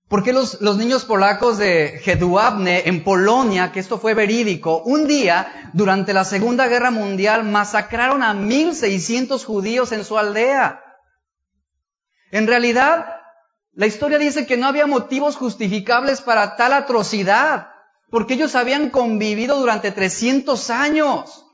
Porque 0.07 0.31
los, 0.31 0.61
los 0.61 0.77
niños 0.77 1.05
polacos 1.05 1.57
de 1.57 1.99
Jedwabne 2.03 2.87
en 2.87 3.03
Polonia, 3.03 3.71
que 3.71 3.79
esto 3.79 3.97
fue 3.97 4.13
verídico, 4.13 4.83
un 4.83 5.07
día 5.07 5.71
durante 5.73 6.13
la 6.13 6.23
Segunda 6.23 6.67
Guerra 6.67 6.91
Mundial 6.91 7.45
masacraron 7.45 8.21
a 8.21 8.35
1600 8.35 9.43
judíos 9.43 9.91
en 9.91 10.05
su 10.05 10.19
aldea? 10.19 10.84
En 12.35 12.47
realidad, 12.47 13.21
la 13.71 13.87
historia 13.87 14.17
dice 14.17 14.45
que 14.45 14.57
no 14.57 14.67
había 14.67 14.87
motivos 14.87 15.37
justificables 15.37 16.19
para 16.19 16.57
tal 16.57 16.73
atrocidad, 16.73 17.69
porque 18.11 18.33
ellos 18.33 18.55
habían 18.55 18.89
convivido 18.89 19.57
durante 19.57 19.89
300 19.93 20.69
años. 20.69 21.45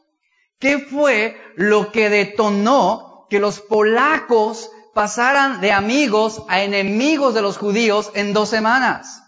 ¿Qué 0.58 0.80
fue 0.80 1.40
lo 1.56 1.92
que 1.92 2.10
detonó 2.10 3.28
que 3.30 3.40
los 3.40 3.60
polacos 3.60 4.72
pasaran 4.96 5.62
de 5.62 5.72
amigos 5.72 6.42
a 6.48 6.64
enemigos 6.64 7.36
de 7.36 7.44
los 7.44 7.60
judíos 7.60 8.10
en 8.16 8.34
dos 8.34 8.50
semanas? 8.50 9.22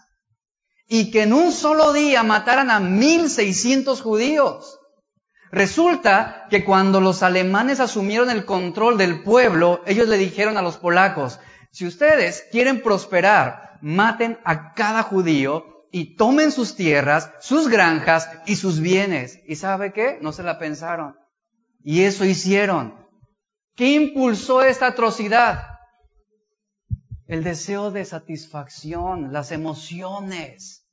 Y 0.88 1.12
que 1.12 1.22
en 1.22 1.32
un 1.32 1.52
solo 1.52 1.92
día 1.92 2.24
mataran 2.24 2.68
a 2.68 2.80
1600 2.80 4.02
judíos. 4.02 4.80
Resulta 5.54 6.48
que 6.50 6.64
cuando 6.64 7.00
los 7.00 7.22
alemanes 7.22 7.78
asumieron 7.78 8.28
el 8.28 8.44
control 8.44 8.98
del 8.98 9.22
pueblo, 9.22 9.84
ellos 9.86 10.08
le 10.08 10.18
dijeron 10.18 10.56
a 10.56 10.62
los 10.62 10.78
polacos, 10.78 11.38
si 11.70 11.86
ustedes 11.86 12.44
quieren 12.50 12.82
prosperar, 12.82 13.78
maten 13.80 14.36
a 14.44 14.74
cada 14.74 15.04
judío 15.04 15.86
y 15.92 16.16
tomen 16.16 16.50
sus 16.50 16.74
tierras, 16.74 17.30
sus 17.38 17.68
granjas 17.68 18.28
y 18.46 18.56
sus 18.56 18.80
bienes. 18.80 19.38
¿Y 19.46 19.54
sabe 19.54 19.92
qué? 19.92 20.18
No 20.20 20.32
se 20.32 20.42
la 20.42 20.58
pensaron. 20.58 21.14
Y 21.84 22.02
eso 22.02 22.24
hicieron. 22.24 23.06
¿Qué 23.76 23.92
impulsó 23.92 24.64
esta 24.64 24.88
atrocidad? 24.88 25.78
El 27.28 27.44
deseo 27.44 27.92
de 27.92 28.04
satisfacción, 28.04 29.32
las 29.32 29.52
emociones, 29.52 30.83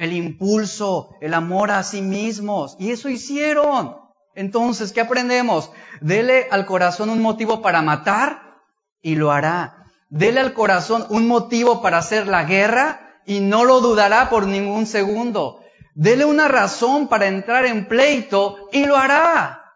el 0.00 0.14
impulso, 0.14 1.14
el 1.20 1.34
amor 1.34 1.70
a 1.70 1.82
sí 1.82 2.00
mismos. 2.00 2.74
Y 2.78 2.90
eso 2.90 3.10
hicieron. 3.10 3.98
Entonces, 4.34 4.92
¿qué 4.92 5.02
aprendemos? 5.02 5.70
Dele 6.00 6.48
al 6.50 6.64
corazón 6.64 7.10
un 7.10 7.20
motivo 7.20 7.60
para 7.60 7.82
matar 7.82 8.62
y 9.02 9.14
lo 9.16 9.30
hará. 9.30 9.84
Dele 10.08 10.40
al 10.40 10.54
corazón 10.54 11.04
un 11.10 11.28
motivo 11.28 11.82
para 11.82 11.98
hacer 11.98 12.26
la 12.26 12.44
guerra 12.44 13.20
y 13.26 13.40
no 13.40 13.64
lo 13.64 13.80
dudará 13.80 14.30
por 14.30 14.46
ningún 14.46 14.86
segundo. 14.86 15.60
Dele 15.94 16.24
una 16.24 16.48
razón 16.48 17.06
para 17.06 17.26
entrar 17.26 17.66
en 17.66 17.86
pleito 17.86 18.70
y 18.72 18.86
lo 18.86 18.96
hará. 18.96 19.74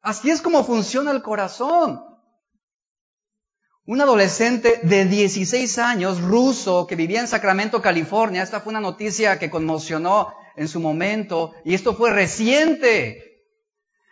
Así 0.00 0.30
es 0.30 0.40
como 0.40 0.64
funciona 0.64 1.10
el 1.10 1.20
corazón. 1.20 2.02
Un 3.84 4.00
adolescente 4.00 4.78
de 4.84 5.06
16 5.06 5.78
años, 5.78 6.20
ruso, 6.20 6.86
que 6.86 6.94
vivía 6.94 7.20
en 7.20 7.26
Sacramento, 7.26 7.82
California, 7.82 8.42
esta 8.42 8.60
fue 8.60 8.70
una 8.70 8.80
noticia 8.80 9.40
que 9.40 9.50
conmocionó 9.50 10.32
en 10.56 10.68
su 10.68 10.78
momento, 10.78 11.52
y 11.64 11.74
esto 11.74 11.94
fue 11.94 12.12
reciente. 12.12 13.42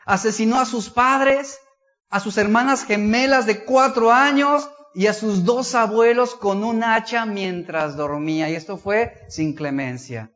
Asesinó 0.07 0.59
a 0.59 0.67
sus 0.67 0.91
padres, 0.91 1.61
a 2.09 2.19
sus 2.19 2.37
hermanas 2.37 2.85
gemelas 2.85 3.47
de 3.47 3.65
cuatro 3.65 4.11
años 4.11 4.69
y 4.93 5.07
a 5.07 5.13
sus 5.13 5.45
dos 5.45 5.77
abuelos 5.77 6.35
con 6.35 6.65
un 6.65 6.83
hacha 6.83 7.25
mientras 7.25 7.97
dormía. 7.97 8.51
Y 8.51 8.57
esto 8.57 8.77
fue 8.77 9.15
sin 9.29 9.55
clemencia. 9.55 10.33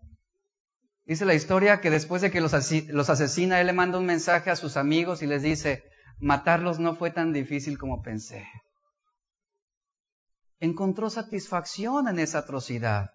Dice 1.07 1.25
la 1.25 1.35
historia 1.35 1.81
que 1.81 1.91
después 1.91 2.23
de 2.23 2.31
que 2.31 2.41
los, 2.41 2.55
asesina, 2.55 3.61
él 3.61 3.67
le 3.67 3.73
manda 3.73 3.99
un 3.99 4.07
mensaje 4.07 4.51
a 4.51 4.57
sus 4.57 4.77
amigos 4.77 5.23
y 5.23 5.27
les 5.27 5.43
dice, 5.43 5.83
matarlos 6.21 6.79
no 6.79 6.95
fue 6.95 7.11
tan 7.11 7.33
difícil 7.33 7.79
como 7.79 8.01
pensé. 8.01 8.47
Encontró 10.65 11.11
satisfacción 11.11 12.09
en 12.09 12.19
esa 12.19 12.39
atrocidad. 12.39 13.11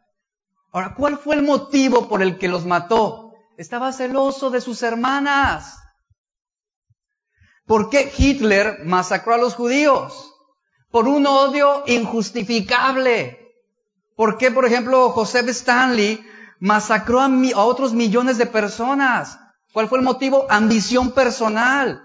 Ahora, 0.71 0.93
¿cuál 0.95 1.17
fue 1.17 1.35
el 1.35 1.41
motivo 1.41 2.07
por 2.07 2.21
el 2.21 2.37
que 2.37 2.47
los 2.47 2.65
mató? 2.65 3.33
Estaba 3.57 3.91
celoso 3.91 4.49
de 4.49 4.61
sus 4.61 4.83
hermanas. 4.83 5.77
¿Por 7.65 7.89
qué 7.89 8.11
Hitler 8.15 8.85
masacró 8.85 9.33
a 9.33 9.37
los 9.37 9.55
judíos? 9.55 10.29
por 10.91 11.07
un 11.07 11.27
odio 11.27 11.83
injustificable. 11.87 13.37
¿Por 14.15 14.37
qué, 14.37 14.51
por 14.51 14.65
ejemplo, 14.65 15.09
Joseph 15.11 15.47
Stanley 15.49 16.25
masacró 16.59 17.21
a, 17.21 17.25
a, 17.25 17.63
otros 17.63 17.93
millones 17.93 18.37
de 18.37 18.45
personas? 18.45 19.39
¿Cuál 19.71 19.87
fue 19.87 19.99
el 19.99 20.03
motivo? 20.03 20.47
Ambición 20.49 21.11
personal. 21.11 22.03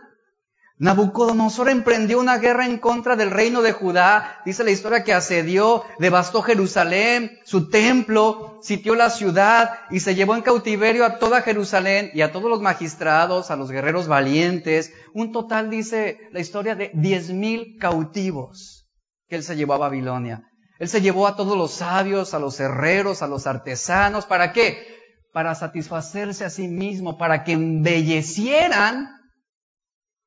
Nabucodonosor 0.77 1.71
emprendió 1.71 2.19
una 2.19 2.39
guerra 2.39 2.67
en 2.67 2.79
contra 2.79 3.15
del 3.15 3.31
reino 3.31 3.63
de 3.63 3.71
Judá. 3.71 4.41
Dice 4.45 4.65
la 4.65 4.73
historia 4.73 5.05
que 5.05 5.13
asedió, 5.13 5.85
devastó 6.01 6.43
Jerusalén, 6.43 7.39
su 7.45 7.71
templo, 7.71 8.59
sitió 8.61 8.97
la 8.97 9.11
ciudad 9.11 9.79
y 9.91 10.01
se 10.01 10.17
llevó 10.17 10.35
en 10.35 10.43
cautiverio 10.43 11.05
a 11.05 11.19
toda 11.21 11.43
Jerusalén 11.43 12.11
y 12.13 12.23
a 12.23 12.33
todos 12.33 12.51
los 12.51 12.61
magistrados, 12.61 13.53
a 13.53 13.57
los 13.57 13.71
guerreros 13.71 14.09
valientes. 14.09 14.93
Un 15.13 15.31
total, 15.31 15.71
dice 15.71 16.19
la 16.33 16.41
historia, 16.41 16.75
de 16.75 16.91
diez 16.93 17.31
mil 17.31 17.77
cautivos 17.79 18.89
que 19.29 19.37
él 19.37 19.45
se 19.45 19.55
llevó 19.55 19.75
a 19.75 19.79
Babilonia. 19.79 20.43
Él 20.81 20.89
se 20.89 21.01
llevó 21.01 21.29
a 21.29 21.37
todos 21.37 21.57
los 21.57 21.71
sabios, 21.71 22.35
a 22.35 22.41
los 22.41 22.59
herreros, 22.59 23.23
a 23.23 23.29
los 23.29 23.47
artesanos. 23.47 24.27
¿Para 24.27 24.53
qué? 24.53 24.85
Para 25.33 25.55
satisfacerse 25.55 26.45
a 26.45 26.51
sí 26.51 26.67
mismo, 26.67 27.17
para 27.17 27.45
que 27.45 27.53
embellecieran 27.53 29.09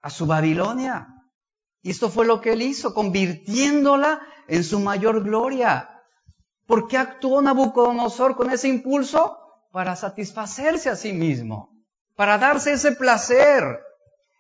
a 0.07 0.09
su 0.09 0.25
Babilonia. 0.25 1.05
Y 1.81 1.91
esto 1.91 2.09
fue 2.09 2.25
lo 2.25 2.39
que 2.39 2.53
él 2.53 2.61
hizo, 2.61 2.93
convirtiéndola 2.93 4.21
en 4.47 4.63
su 4.63 4.79
mayor 4.79 5.21
gloria. 5.21 6.01
¿Por 6.65 6.87
qué 6.87 6.97
actuó 6.97 7.41
Nabucodonosor 7.41 8.37
con 8.37 8.49
ese 8.49 8.69
impulso? 8.69 9.37
Para 9.73 9.97
satisfacerse 9.97 10.89
a 10.89 10.95
sí 10.95 11.11
mismo, 11.11 11.71
para 12.15 12.37
darse 12.37 12.71
ese 12.71 12.93
placer. 12.93 13.81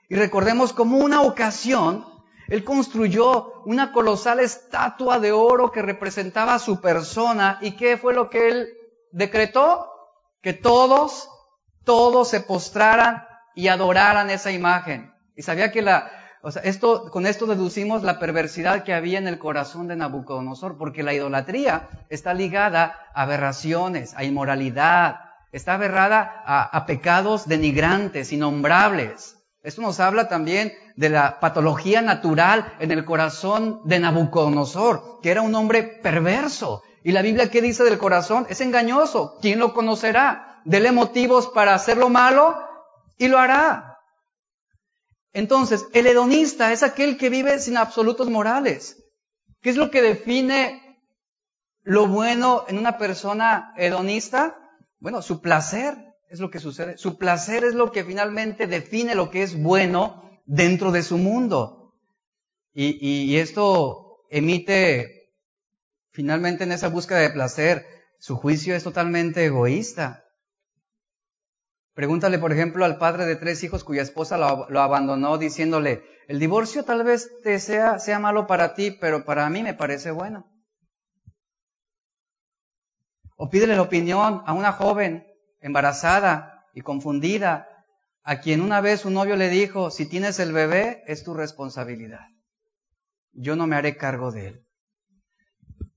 Y 0.07 0.15
recordemos 0.15 0.71
como 0.71 0.99
una 0.99 1.21
ocasión, 1.21 2.05
él 2.47 2.63
construyó 2.63 3.61
una 3.65 3.91
colosal 3.91 4.39
estatua 4.39 5.19
de 5.19 5.33
oro 5.33 5.73
que 5.73 5.81
representaba 5.81 6.55
a 6.55 6.59
su 6.59 6.79
persona. 6.79 7.59
¿Y 7.61 7.75
qué 7.75 7.97
fue 7.97 8.13
lo 8.13 8.29
que 8.29 8.47
él 8.47 8.69
decretó? 9.11 9.91
Que 10.41 10.53
todos, 10.53 11.29
todos 11.83 12.29
se 12.29 12.39
postraran 12.39 13.27
y 13.53 13.67
adoraran 13.67 14.29
esa 14.29 14.51
imagen. 14.51 15.16
Y 15.37 15.43
sabía 15.43 15.71
que 15.71 15.83
la, 15.83 16.11
o 16.41 16.51
sea, 16.51 16.63
esto, 16.63 17.09
con 17.11 17.27
esto 17.27 17.45
deducimos 17.45 18.03
la 18.03 18.19
perversidad 18.19 18.83
que 18.83 18.93
había 18.93 19.19
en 19.19 19.27
el 19.27 19.37
corazón 19.37 19.87
de 19.87 19.95
Nabucodonosor, 19.95 20.77
porque 20.77 21.03
la 21.03 21.13
idolatría 21.13 21.87
está 22.09 22.33
ligada 22.33 22.95
a 23.13 23.21
aberraciones, 23.21 24.15
a 24.15 24.23
inmoralidad, 24.23 25.21
está 25.51 25.75
aberrada 25.75 26.43
a, 26.45 26.85
pecados 26.87 27.47
denigrantes, 27.47 28.33
innombrables. 28.33 29.37
Esto 29.61 29.81
nos 29.81 29.99
habla 29.99 30.27
también 30.27 30.73
de 30.95 31.09
la 31.09 31.39
patología 31.39 32.01
natural 32.01 32.73
en 32.79 32.91
el 32.91 33.05
corazón 33.05 33.81
de 33.85 33.99
Nabucodonosor, 33.99 35.19
que 35.21 35.31
era 35.31 35.41
un 35.43 35.53
hombre 35.53 35.83
perverso. 35.83 36.81
Y 37.03 37.11
la 37.11 37.21
Biblia, 37.21 37.51
¿qué 37.51 37.61
dice 37.61 37.83
del 37.83 37.99
corazón? 37.99 38.47
Es 38.49 38.59
engañoso. 38.61 39.37
¿Quién 39.41 39.59
lo 39.59 39.73
conocerá? 39.73 40.61
Dele 40.65 40.91
motivos 40.91 41.47
para 41.47 41.75
hacer 41.75 41.97
lo 41.97 42.09
malo 42.09 42.57
y 43.17 43.27
lo 43.27 43.37
hará. 43.37 43.86
Entonces, 45.33 45.85
el 45.93 46.07
hedonista 46.07 46.71
es 46.71 46.83
aquel 46.83 47.17
que 47.17 47.29
vive 47.29 47.59
sin 47.59 47.77
absolutos 47.77 48.29
morales. 48.29 49.03
¿Qué 49.61 49.69
es 49.69 49.75
lo 49.75 49.91
que 49.91 50.01
define 50.01 51.01
lo 51.83 52.07
bueno 52.07 52.65
en 52.67 52.77
una 52.77 52.97
persona 52.97 53.73
hedonista? 53.77 54.57
Bueno, 54.99 55.21
su 55.21 55.41
placer 55.41 55.95
es 56.29 56.39
lo 56.39 56.49
que 56.49 56.59
sucede. 56.59 56.97
Su 56.97 57.17
placer 57.17 57.63
es 57.63 57.73
lo 57.73 57.91
que 57.91 58.03
finalmente 58.03 58.67
define 58.67 59.15
lo 59.15 59.29
que 59.29 59.43
es 59.43 59.61
bueno 59.61 60.41
dentro 60.45 60.91
de 60.91 61.03
su 61.03 61.17
mundo. 61.17 61.93
Y, 62.73 63.37
esto 63.37 64.19
emite, 64.29 65.33
finalmente 66.11 66.63
en 66.63 66.71
esa 66.71 66.89
búsqueda 66.89 67.19
de 67.19 67.31
placer, 67.31 67.87
su 68.19 68.35
juicio 68.35 68.75
es 68.75 68.83
totalmente 68.83 69.45
egoísta. 69.45 70.26
Pregúntale, 71.97 72.37
por 72.37 72.51
ejemplo, 72.53 72.85
al 72.85 72.99
padre 72.99 73.25
de 73.25 73.35
tres 73.35 73.63
hijos 73.63 73.83
cuya 73.83 74.03
esposa 74.03 74.37
lo, 74.37 74.79
abandonó 74.79 75.39
diciéndole, 75.39 76.03
el 76.27 76.37
divorcio 76.37 76.83
tal 76.83 77.03
vez 77.03 77.31
te 77.41 77.57
sea, 77.57 77.97
sea 77.97 78.19
malo 78.19 78.45
para 78.45 78.75
ti, 78.75 78.91
pero 78.91 79.25
para 79.25 79.49
mí 79.49 79.63
me 79.63 79.73
parece 79.73 80.11
bueno. 80.11 80.47
O 83.35 83.49
pídele 83.49 83.75
la 83.75 83.81
opinión 83.81 84.43
a 84.45 84.53
una 84.53 84.73
joven 84.73 85.25
embarazada 85.59 86.67
y 86.75 86.81
confundida, 86.81 87.67
a 88.21 88.41
quien 88.41 88.61
una 88.61 88.79
vez 88.79 88.99
su 88.99 89.09
novio 89.09 89.35
le 89.35 89.49
dijo, 89.49 89.89
si 89.89 90.05
tienes 90.05 90.37
el 90.37 90.53
bebé, 90.53 91.01
es 91.07 91.23
tu 91.23 91.33
responsabilidad. 91.33 92.27
Yo 93.31 93.55
no 93.55 93.65
me 93.65 93.75
haré 93.75 93.97
cargo 93.97 94.31
de 94.31 94.49
él. 94.49 94.67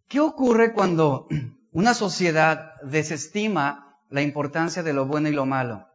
¿Qué 0.08 0.20
ocurre 0.20 0.72
cuando 0.72 1.28
una 1.72 1.92
sociedad 1.92 2.80
desestima 2.84 3.98
la 4.08 4.22
importancia 4.22 4.82
de 4.82 4.94
lo 4.94 5.04
bueno 5.04 5.28
y 5.28 5.32
lo 5.32 5.44
malo? 5.44 5.89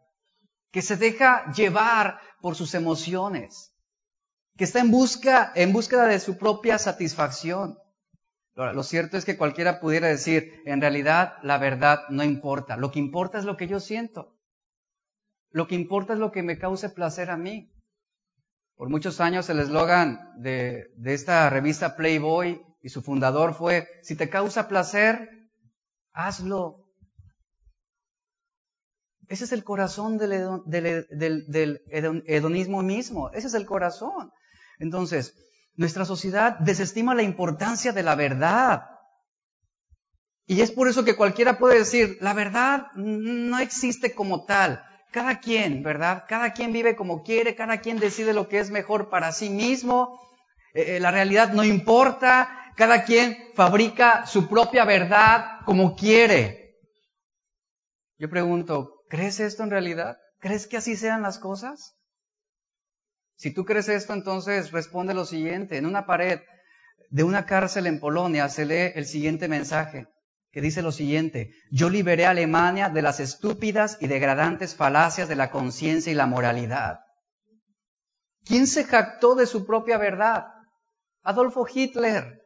Que 0.76 0.82
se 0.82 0.98
deja 0.98 1.50
llevar 1.54 2.20
por 2.42 2.56
sus 2.56 2.74
emociones, 2.74 3.74
que 4.58 4.66
está 4.66 4.82
en 4.82 4.92
busca, 4.92 5.54
en 5.56 5.72
búsqueda 5.72 6.06
de 6.06 6.20
su 6.20 6.38
propia 6.38 6.78
satisfacción. 6.78 7.78
lo 8.56 8.84
cierto 8.84 9.16
es 9.16 9.24
que 9.24 9.38
cualquiera 9.38 9.80
pudiera 9.80 10.10
decir, 10.10 10.62
en 10.66 10.82
realidad 10.82 11.36
la 11.44 11.60
verdad 11.60 12.02
no 12.10 12.26
importa, 12.26 12.76
lo 12.76 12.92
que 12.92 13.00
importa 13.00 13.40
es 13.40 13.46
lo 13.46 13.56
que 13.56 13.70
yo 13.70 13.80
siento. 13.80 14.36
Lo 15.50 15.66
que 15.66 15.76
importa 15.76 16.12
es 16.12 16.20
lo 16.20 16.34
que 16.34 16.44
me 16.44 16.60
cause 16.60 16.90
placer 16.90 17.30
a 17.30 17.38
mí. 17.38 17.72
Por 18.76 18.90
muchos 18.90 19.22
años 19.22 19.50
el 19.50 19.60
eslogan 19.60 20.34
de, 20.36 20.92
esta 21.06 21.50
revista 21.50 21.96
Playboy 21.96 22.62
y 22.82 22.90
su 22.90 23.02
fundador 23.02 23.54
fue, 23.54 23.88
si 24.02 24.18
te 24.18 24.30
causa 24.30 24.68
placer, 24.68 25.30
hazlo. 26.12 26.85
Ese 29.28 29.46
es 29.46 29.52
el 29.52 29.64
corazón 29.64 30.18
del, 30.18 31.82
hedonismo 32.28 32.84
mismo, 32.84 33.30
ese 33.32 33.48
es 33.48 33.54
el 33.54 33.66
corazón. 33.66 34.32
Entonces, 34.80 35.34
nuestra 35.76 36.06
sociedad 36.06 36.60
desestima 36.60 37.16
la 37.16 37.24
importancia 37.24 37.92
de 37.92 38.04
la 38.04 38.16
verdad. 38.16 38.84
Y 40.46 40.62
es 40.62 40.72
por 40.72 40.88
eso 40.88 41.04
que 41.04 41.16
cualquiera 41.16 41.58
puede 41.58 41.80
decir, 41.80 42.18
la 42.22 42.34
verdad 42.34 42.88
no 42.96 43.58
existe 43.60 44.14
como 44.14 44.46
tal. 44.46 44.84
Cada 45.12 45.40
quien, 45.40 45.82
¿verdad? 45.82 46.26
Cada 46.28 46.54
quien 46.54 46.72
vive 46.72 46.96
como 46.96 47.24
quiere, 47.24 47.56
cada 47.56 47.80
quien 47.80 48.00
decide 48.00 48.34
lo 48.34 48.48
que 48.48 48.60
es 48.60 48.70
mejor 48.70 49.10
para 49.10 49.32
sí 49.32 49.50
mismo. 49.50 50.20
Eh, 50.74 50.98
eh, 50.98 51.00
la 51.00 51.10
realidad 51.10 51.54
no 51.54 51.64
importa, 51.64 52.74
cada 52.76 53.06
quien 53.06 53.38
fabrica 53.56 54.26
su 54.28 54.48
propia 54.48 54.86
verdad 54.86 55.62
como 55.66 55.96
quiere. 55.96 56.76
Yo 58.18 58.30
pregunto, 58.30 58.95
¿crees 59.16 59.40
esto 59.40 59.64
en 59.64 59.72
realidad? 59.72 60.18
¿Crees 60.40 60.68
que 60.68 60.78
así 60.78 60.98
sean 60.98 61.22
las 61.22 61.40
cosas? 61.40 61.96
Si 63.38 63.54
tú 63.54 63.64
crees 63.64 63.88
esto, 63.88 64.14
entonces 64.14 64.72
responde 64.72 65.14
lo 65.14 65.26
siguiente. 65.26 65.78
En 65.78 65.86
una 65.86 66.06
pared 66.06 66.42
de 67.10 67.24
una 67.24 67.46
cárcel 67.46 67.88
en 67.88 68.02
Polonia 68.02 68.50
se 68.50 68.66
lee 68.66 68.92
el 68.96 69.06
siguiente 69.06 69.48
mensaje 69.48 70.08
que 70.52 70.62
dice 70.62 70.82
lo 70.82 70.94
siguiente, 70.94 71.52
yo 71.70 71.90
liberé 71.90 72.26
a 72.26 72.30
Alemania 72.30 72.88
de 72.88 73.02
las 73.02 73.20
estúpidas 73.20 73.98
y 74.00 74.08
degradantes 74.08 74.74
falacias 74.74 75.28
de 75.28 75.36
la 75.36 75.52
conciencia 75.52 76.12
y 76.12 76.16
la 76.16 76.28
moralidad. 76.28 77.00
¿Quién 78.46 78.66
se 78.66 78.86
jactó 78.86 79.36
de 79.36 79.48
su 79.48 79.66
propia 79.66 79.98
verdad? 79.98 80.46
Adolfo 81.24 81.66
Hitler. 81.74 82.42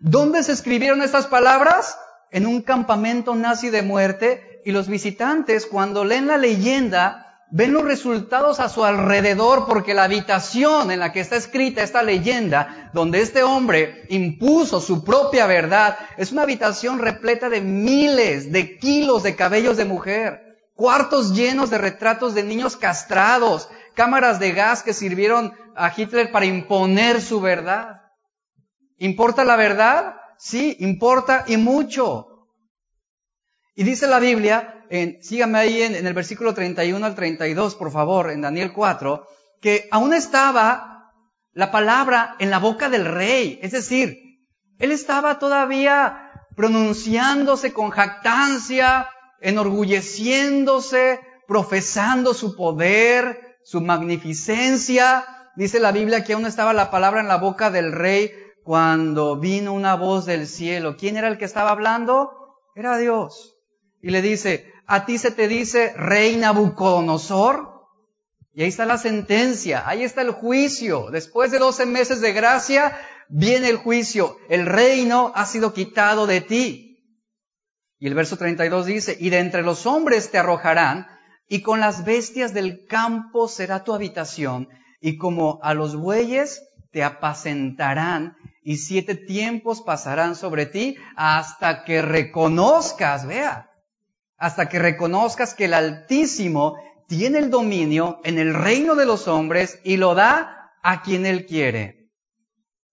¿Dónde 0.00 0.42
se 0.42 0.52
escribieron 0.52 1.00
estas 1.00 1.26
palabras? 1.26 1.98
En 2.30 2.46
un 2.46 2.60
campamento 2.60 3.34
nazi 3.34 3.70
de 3.70 3.80
muerte 3.80 4.53
y 4.64 4.72
los 4.72 4.88
visitantes 4.88 5.66
cuando 5.66 6.04
leen 6.04 6.26
la 6.26 6.36
leyenda 6.36 7.24
ven 7.50 7.72
los 7.72 7.84
resultados 7.84 8.58
a 8.58 8.68
su 8.68 8.84
alrededor 8.84 9.66
porque 9.66 9.94
la 9.94 10.04
habitación 10.04 10.90
en 10.90 10.98
la 10.98 11.12
que 11.12 11.20
está 11.20 11.36
escrita 11.36 11.82
esta 11.82 12.02
leyenda, 12.02 12.90
donde 12.92 13.20
este 13.20 13.42
hombre 13.42 14.06
impuso 14.08 14.80
su 14.80 15.04
propia 15.04 15.46
verdad, 15.46 15.96
es 16.16 16.32
una 16.32 16.42
habitación 16.42 16.98
repleta 16.98 17.48
de 17.48 17.60
miles 17.60 18.50
de 18.50 18.76
kilos 18.78 19.22
de 19.22 19.36
cabellos 19.36 19.76
de 19.76 19.84
mujer, 19.84 20.40
cuartos 20.74 21.34
llenos 21.34 21.70
de 21.70 21.78
retratos 21.78 22.34
de 22.34 22.42
niños 22.42 22.76
castrados, 22.76 23.68
cámaras 23.94 24.40
de 24.40 24.52
gas 24.52 24.82
que 24.82 24.92
sirvieron 24.92 25.52
a 25.76 25.92
Hitler 25.96 26.32
para 26.32 26.46
imponer 26.46 27.20
su 27.20 27.40
verdad. 27.40 28.00
¿Importa 28.98 29.44
la 29.44 29.54
verdad? 29.54 30.16
Sí, 30.38 30.76
importa 30.80 31.44
y 31.46 31.56
mucho. 31.56 32.33
Y 33.76 33.82
dice 33.82 34.06
la 34.06 34.20
Biblia, 34.20 34.84
en, 34.88 35.20
sígame 35.20 35.58
ahí 35.58 35.82
en, 35.82 35.96
en 35.96 36.06
el 36.06 36.14
versículo 36.14 36.54
31 36.54 37.04
al 37.04 37.14
32, 37.16 37.74
por 37.74 37.90
favor, 37.90 38.30
en 38.30 38.40
Daniel 38.40 38.72
4, 38.72 39.26
que 39.60 39.88
aún 39.90 40.14
estaba 40.14 41.12
la 41.52 41.72
palabra 41.72 42.36
en 42.38 42.50
la 42.50 42.58
boca 42.58 42.88
del 42.88 43.04
rey. 43.04 43.58
Es 43.62 43.72
decir, 43.72 44.18
él 44.78 44.92
estaba 44.92 45.40
todavía 45.40 46.30
pronunciándose 46.54 47.72
con 47.72 47.90
jactancia, 47.90 49.08
enorgulleciéndose, 49.40 51.18
profesando 51.48 52.32
su 52.32 52.54
poder, 52.54 53.56
su 53.64 53.80
magnificencia. 53.80 55.24
Dice 55.56 55.80
la 55.80 55.90
Biblia 55.90 56.22
que 56.22 56.34
aún 56.34 56.46
estaba 56.46 56.72
la 56.72 56.92
palabra 56.92 57.20
en 57.20 57.28
la 57.28 57.38
boca 57.38 57.70
del 57.70 57.90
rey 57.90 58.30
cuando 58.62 59.36
vino 59.36 59.72
una 59.72 59.96
voz 59.96 60.26
del 60.26 60.46
cielo. 60.46 60.96
¿Quién 60.96 61.16
era 61.16 61.26
el 61.26 61.38
que 61.38 61.44
estaba 61.44 61.70
hablando? 61.70 62.30
Era 62.76 62.96
Dios 62.98 63.53
y 64.04 64.10
le 64.10 64.20
dice, 64.20 64.70
a 64.86 65.06
ti 65.06 65.16
se 65.16 65.30
te 65.30 65.48
dice 65.48 65.94
rey 65.96 66.36
Nabucodonosor. 66.36 67.86
Y 68.52 68.62
ahí 68.62 68.68
está 68.68 68.84
la 68.84 68.98
sentencia, 68.98 69.88
ahí 69.88 70.04
está 70.04 70.20
el 70.20 70.32
juicio. 70.32 71.10
Después 71.10 71.50
de 71.50 71.58
doce 71.58 71.86
meses 71.86 72.20
de 72.20 72.34
gracia, 72.34 72.98
viene 73.30 73.70
el 73.70 73.78
juicio. 73.78 74.36
El 74.50 74.66
reino 74.66 75.32
ha 75.34 75.46
sido 75.46 75.72
quitado 75.72 76.26
de 76.26 76.42
ti. 76.42 76.98
Y 77.98 78.06
el 78.06 78.12
verso 78.12 78.36
32 78.36 78.84
dice, 78.84 79.16
y 79.18 79.30
de 79.30 79.38
entre 79.38 79.62
los 79.62 79.86
hombres 79.86 80.30
te 80.30 80.36
arrojarán, 80.36 81.06
y 81.48 81.62
con 81.62 81.80
las 81.80 82.04
bestias 82.04 82.52
del 82.52 82.84
campo 82.86 83.48
será 83.48 83.84
tu 83.84 83.94
habitación, 83.94 84.68
y 85.00 85.16
como 85.16 85.60
a 85.62 85.72
los 85.72 85.96
bueyes 85.96 86.62
te 86.92 87.02
apacentarán, 87.02 88.36
y 88.62 88.76
siete 88.76 89.14
tiempos 89.14 89.80
pasarán 89.80 90.36
sobre 90.36 90.66
ti 90.66 90.98
hasta 91.16 91.84
que 91.84 92.02
reconozcas, 92.02 93.26
vea, 93.26 93.70
hasta 94.36 94.68
que 94.68 94.78
reconozcas 94.78 95.54
que 95.54 95.66
el 95.66 95.74
Altísimo 95.74 96.76
tiene 97.06 97.38
el 97.38 97.50
dominio 97.50 98.20
en 98.24 98.38
el 98.38 98.54
reino 98.54 98.94
de 98.94 99.06
los 99.06 99.28
hombres 99.28 99.78
y 99.84 99.96
lo 99.96 100.14
da 100.14 100.72
a 100.82 101.02
quien 101.02 101.26
Él 101.26 101.46
quiere. 101.46 102.10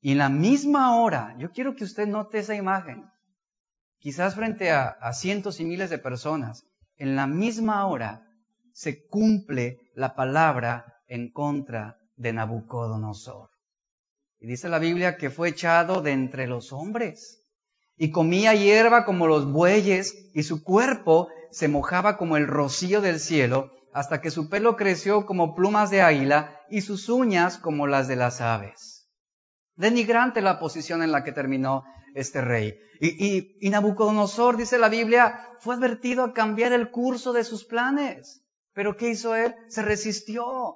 Y 0.02 0.14
en 0.14 0.18
la 0.18 0.30
misma 0.30 0.96
hora, 0.96 1.36
yo 1.38 1.52
quiero 1.52 1.76
que 1.76 1.84
usted 1.84 2.08
note 2.08 2.40
esa 2.40 2.56
imagen, 2.56 3.10
quizás 4.00 4.36
frente 4.36 4.72
a, 4.72 4.98
cientos 5.14 5.60
y 5.60 5.66
miles 5.66 5.90
de 5.90 6.00
personas, 6.00 6.66
en 6.98 7.16
la 7.16 7.28
misma 7.28 7.86
hora 7.86 8.28
se 8.74 9.06
cumple 9.08 9.92
la 9.96 10.16
palabra 10.16 11.02
en 11.08 11.32
contra 11.32 12.00
de 12.16 12.34
Nabucodonosor. 12.34 13.50
Y 14.40 14.48
dice 14.48 14.70
la 14.70 14.80
Biblia 14.80 15.18
que 15.18 15.30
fue 15.30 15.50
echado 15.50 16.02
de 16.02 16.12
entre 16.14 16.48
los 16.48 16.74
hombres 16.74 17.41
y 18.02 18.10
comía 18.10 18.56
hierba 18.56 19.06
como 19.06 19.28
los 19.28 19.46
bueyes, 19.46 20.32
y 20.34 20.42
su 20.42 20.64
cuerpo 20.64 21.28
se 21.52 21.68
mojaba 21.68 22.18
como 22.18 22.36
el 22.36 22.48
rocío 22.48 23.00
del 23.00 23.20
cielo, 23.20 23.72
hasta 23.94 24.22
que 24.22 24.32
su 24.32 24.50
pelo 24.50 24.76
creció 24.76 25.28
como 25.28 25.54
plumas 25.54 25.92
de 25.92 26.02
águila 26.02 26.60
y 26.68 26.82
sus 26.82 27.10
uñas 27.10 27.60
como 27.60 27.86
las 27.86 28.08
de 28.08 28.16
las 28.16 28.42
aves. 28.42 29.08
Denigrante 29.76 30.42
la 30.42 30.58
posición 30.58 31.04
en 31.04 31.12
la 31.12 31.24
que 31.24 31.32
terminó 31.32 31.84
este 32.16 32.42
rey. 32.42 32.74
Y, 33.00 33.56
y, 33.62 33.70
Nabucodonosor, 33.70 34.58
dice 34.58 34.80
la 34.80 34.90
Biblia, 34.90 35.40
fue 35.60 35.76
advertido 35.76 36.24
a 36.24 36.34
cambiar 36.34 36.74
el 36.74 36.90
curso 36.90 37.34
de 37.34 37.44
sus 37.44 37.66
planes. 37.66 38.42
Pero 38.74 38.98
¿qué 38.98 39.10
hizo 39.10 39.36
él? 39.36 39.54
Se 39.68 39.84
resistió. 39.84 40.76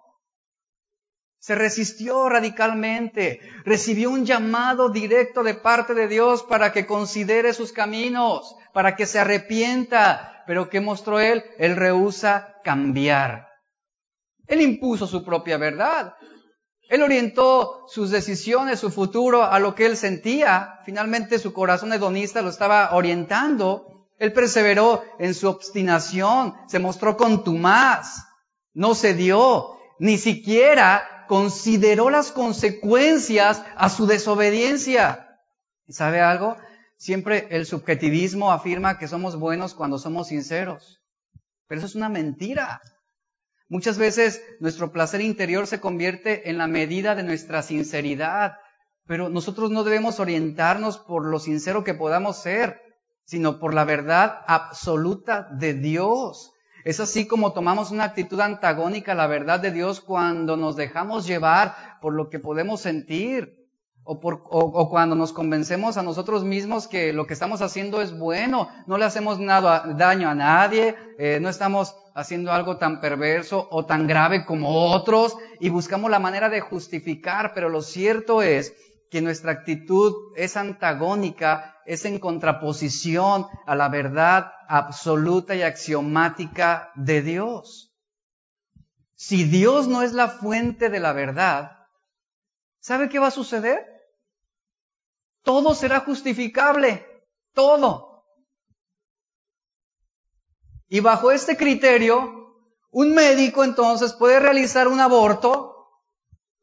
Se 1.45 1.53
resistió 1.53 2.27
radicalmente, 2.27 3.39
recibió 3.65 4.09
un 4.09 4.25
llamado 4.25 4.89
directo 4.89 5.43
de 5.43 5.53
parte 5.53 5.93
de 5.93 6.07
Dios 6.07 6.41
para 6.41 6.73
que 6.73 6.87
considere 6.87 7.53
sus 7.53 7.71
caminos, 7.71 8.55
para 8.73 8.95
que 8.95 9.05
se 9.05 9.19
arrepienta. 9.19 10.43
Pero 10.47 10.71
¿qué 10.71 10.81
mostró 10.81 11.19
él? 11.19 11.43
Él 11.59 11.75
rehúsa 11.75 12.55
cambiar. 12.63 13.47
Él 14.47 14.59
impuso 14.59 15.05
su 15.05 15.23
propia 15.23 15.57
verdad. 15.57 16.15
Él 16.89 17.03
orientó 17.03 17.85
sus 17.89 18.09
decisiones, 18.09 18.79
su 18.79 18.89
futuro 18.89 19.43
a 19.43 19.59
lo 19.59 19.75
que 19.75 19.85
él 19.85 19.97
sentía. 19.97 20.79
Finalmente 20.83 21.37
su 21.37 21.53
corazón 21.53 21.93
hedonista 21.93 22.41
lo 22.41 22.49
estaba 22.49 22.95
orientando. 22.95 24.07
Él 24.17 24.33
perseveró 24.33 25.03
en 25.19 25.35
su 25.35 25.47
obstinación, 25.47 26.55
se 26.67 26.79
mostró 26.79 27.15
contumaz, 27.15 28.25
no 28.73 28.95
cedió, 28.95 29.77
ni 29.99 30.17
siquiera 30.17 31.11
consideró 31.27 32.09
las 32.09 32.31
consecuencias 32.31 33.63
a 33.75 33.89
su 33.89 34.07
desobediencia. 34.07 35.39
¿Y 35.87 35.93
sabe 35.93 36.21
algo? 36.21 36.57
Siempre 36.97 37.47
el 37.51 37.65
subjetivismo 37.65 38.51
afirma 38.51 38.97
que 38.97 39.07
somos 39.07 39.37
buenos 39.37 39.73
cuando 39.73 39.97
somos 39.97 40.29
sinceros. 40.29 41.01
Pero 41.67 41.79
eso 41.79 41.87
es 41.87 41.95
una 41.95 42.09
mentira. 42.09 42.81
Muchas 43.67 43.97
veces 43.97 44.41
nuestro 44.59 44.91
placer 44.91 45.21
interior 45.21 45.67
se 45.67 45.79
convierte 45.79 46.49
en 46.49 46.57
la 46.57 46.67
medida 46.67 47.15
de 47.15 47.23
nuestra 47.23 47.63
sinceridad, 47.63 48.57
pero 49.07 49.29
nosotros 49.29 49.71
no 49.71 49.83
debemos 49.83 50.19
orientarnos 50.19 50.97
por 50.99 51.25
lo 51.25 51.39
sincero 51.39 51.83
que 51.83 51.93
podamos 51.93 52.41
ser, 52.41 52.79
sino 53.25 53.59
por 53.59 53.73
la 53.73 53.83
verdad 53.83 54.41
absoluta 54.47 55.47
de 55.51 55.73
Dios. 55.73 56.51
Es 56.85 56.99
así 56.99 57.25
como 57.25 57.51
tomamos 57.51 57.89
una 57.89 58.03
actitud 58.03 58.39
antagónica 58.39 59.13
a 59.13 59.15
la 59.15 59.25
verdad 59.25 59.59
de 59.59 59.71
Dios 59.71 60.01
cuando 60.01 60.55
nos 60.55 60.75
dejamos 60.75 61.25
llevar 61.25 61.97
por 61.99 62.13
lo 62.13 62.29
que 62.29 62.37
podemos 62.37 62.79
sentir 62.79 63.65
o, 64.03 64.19
por, 64.19 64.43
o, 64.51 64.87
cuando 64.87 65.15
nos 65.15 65.33
convencemos 65.33 65.97
a 65.97 66.03
nosotros 66.03 66.43
mismos 66.43 66.87
que 66.87 67.11
lo 67.11 67.25
que 67.25 67.33
estamos 67.33 67.63
haciendo 67.63 68.03
es 68.03 68.15
bueno, 68.15 68.69
no 68.85 68.99
le 68.99 69.05
hacemos 69.05 69.39
nada, 69.39 69.95
daño 69.97 70.29
a 70.29 70.35
nadie, 70.35 70.95
eh, 71.17 71.39
no 71.41 71.49
estamos 71.49 71.95
haciendo 72.13 72.51
algo 72.51 72.77
tan 72.77 73.01
perverso 73.01 73.67
o 73.71 73.87
tan 73.87 74.05
grave 74.05 74.45
como 74.45 74.91
otros 74.91 75.35
y 75.59 75.69
buscamos 75.69 76.11
la 76.11 76.19
manera 76.19 76.49
de 76.49 76.61
justificar, 76.61 77.53
pero 77.55 77.67
lo 77.67 77.81
cierto 77.81 78.43
es 78.43 78.75
que 79.15 79.21
nuestra 79.21 79.53
actitud 79.53 80.33
es 80.35 80.57
antagónica, 80.57 81.81
es 81.85 82.03
en 82.03 82.19
contraposición 82.19 83.47
a 83.65 83.73
la 83.73 83.87
verdad 83.87 84.51
absoluta 84.67 85.55
y 85.55 85.61
axiomática 85.61 86.91
de 86.95 87.21
Dios. 87.21 87.95
Si 89.13 89.45
Dios 89.45 89.87
no 89.87 90.01
es 90.01 90.11
la 90.11 90.27
fuente 90.27 90.89
de 90.89 90.99
la 90.99 91.13
verdad, 91.13 91.87
¿sabe 92.81 93.07
qué 93.07 93.17
va 93.17 93.27
a 93.27 93.31
suceder? 93.31 93.85
todo 95.43 95.73
será 95.75 96.01
justificable, 96.01 97.05
todo. 97.53 98.25
Y 100.89 100.99
bajo 100.99 101.31
este 101.31 101.55
criterio, 101.55 102.57
un 102.91 103.15
médico 103.15 103.63
entonces 103.63 104.11
puede 104.11 104.41
realizar 104.41 104.89
un 104.89 104.99
aborto 104.99 105.75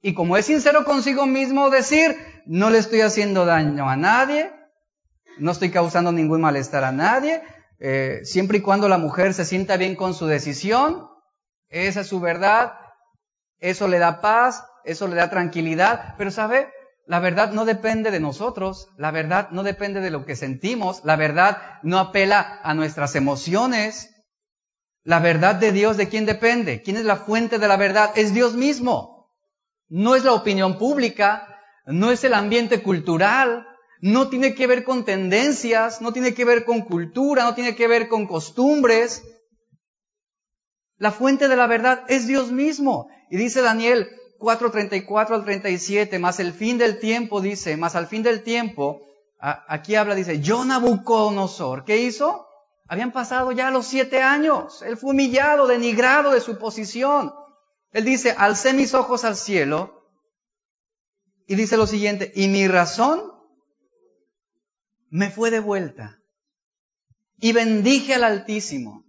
y 0.03 0.15
como 0.15 0.37
es 0.37 0.47
sincero 0.47 0.85
consigo 0.85 1.27
mismo 1.27 1.71
decir, 1.71 2.32
no 2.47 2.71
le 2.71 2.79
estoy 2.79 3.01
haciendo 3.01 3.45
daño 3.45 3.89
a 3.89 3.97
nadie, 3.97 4.53
no 5.39 5.53
estoy 5.53 5.71
causando 5.71 6.13
ningún 6.13 6.41
malestar 6.41 6.85
a 6.85 6.93
nadie, 6.93 7.43
eh, 7.79 8.21
siempre 8.25 8.59
y 8.59 8.61
cuando 8.61 8.89
la 8.89 8.99
mujer 8.99 9.35
se 9.35 9.45
sienta 9.45 9.77
bien 9.77 9.97
con 9.97 10.15
su 10.15 10.27
decisión, 10.27 11.09
esa 11.69 12.01
es 12.03 12.07
su 12.07 12.21
verdad, 12.21 12.75
eso 13.59 13.89
le 13.89 13.99
da 13.99 14.21
paz, 14.21 14.65
eso 14.85 15.09
le 15.09 15.17
da 15.17 15.31
tranquilidad, 15.31 16.15
pero 16.19 16.31
sabe, 16.31 16.69
la 17.07 17.19
verdad 17.19 17.53
no 17.53 17.65
depende 17.65 18.11
de 18.11 18.21
nosotros, 18.21 18.89
la 18.97 19.11
verdad 19.11 19.51
no 19.51 19.63
depende 19.63 20.01
de 20.01 20.11
lo 20.11 20.25
que 20.25 20.37
sentimos, 20.37 21.05
la 21.05 21.17
verdad 21.17 21.81
no 21.83 21.99
apela 21.99 22.61
a 22.63 22.75
nuestras 22.75 23.17
emociones. 23.17 24.11
La 25.05 25.19
verdad 25.19 25.57
de 25.57 25.73
Dios, 25.73 25.97
¿de 25.97 26.09
quién 26.09 26.27
depende? 26.27 26.81
¿Quién 26.83 26.97
es 26.97 27.05
la 27.05 27.17
fuente 27.17 27.59
de 27.59 27.67
la 27.67 27.77
verdad? 27.77 28.13
Es 28.15 28.33
Dios 28.33 28.55
mismo. 28.55 29.33
No 29.89 30.15
es 30.15 30.23
la 30.23 30.33
opinión 30.33 30.79
pública, 30.79 31.52
no 31.87 32.11
es 32.11 32.25
el 32.25 32.35
ambiente 32.35 32.83
cultural, 32.83 33.67
no 34.01 34.29
tiene 34.29 34.55
que 34.55 34.67
ver 34.67 34.85
con 34.85 35.05
tendencias, 35.05 36.01
no 36.01 36.13
tiene 36.13 36.35
que 36.35 36.45
ver 36.45 36.65
con 36.65 36.83
cultura, 36.83 37.45
no 37.45 37.55
tiene 37.55 37.77
que 37.77 37.87
ver 37.89 38.09
con 38.09 38.27
costumbres. 38.27 39.23
La 40.97 41.13
fuente 41.13 41.49
de 41.49 41.57
la 41.57 41.67
verdad 41.67 42.05
es 42.09 42.27
Dios 42.27 42.51
mismo. 42.51 43.09
Y 43.31 43.37
dice 43.37 43.63
Daniel, 43.63 44.09
4.34 44.39 45.31
al 45.31 45.45
37, 45.45 46.19
más 46.19 46.41
el 46.41 46.53
fin 46.53 46.79
del 46.79 46.99
tiempo, 46.99 47.41
dice, 47.41 47.77
más 47.77 47.95
al 47.95 48.09
fin 48.09 48.25
del 48.25 48.43
tiempo, 48.43 49.01
aquí 49.39 49.95
habla, 49.95 50.17
dice, 50.17 50.41
yo 50.41 50.65
Nabucodonosor, 50.65 51.85
¿qué 51.85 51.99
hizo? 51.99 52.47
Habían 52.89 53.13
pasado 53.13 53.53
ya 53.53 53.71
los 53.71 53.87
siete 53.87 54.21
años, 54.21 54.83
él 54.83 54.97
fue 54.97 55.13
humillado, 55.13 55.69
denigrado 55.69 56.33
de 56.33 56.41
su 56.41 56.59
posición. 56.59 57.33
Él 57.93 58.05
dice, 58.05 58.35
alcé 58.37 58.73
mis 58.73 58.95
ojos 58.95 59.25
al 59.25 59.37
cielo 59.37 60.02
y 61.47 61.55
dice 61.55 61.77
lo 61.77 61.87
siguiente, 61.87 62.33
y 62.35 62.49
mi 62.49 62.67
razón 62.69 63.21
me 65.11 65.31
fue 65.31 65.51
de 65.51 65.61
vuelta 65.61 66.19
y 67.39 67.53
bendije 67.53 68.15
al 68.15 68.25
Altísimo 68.25 69.05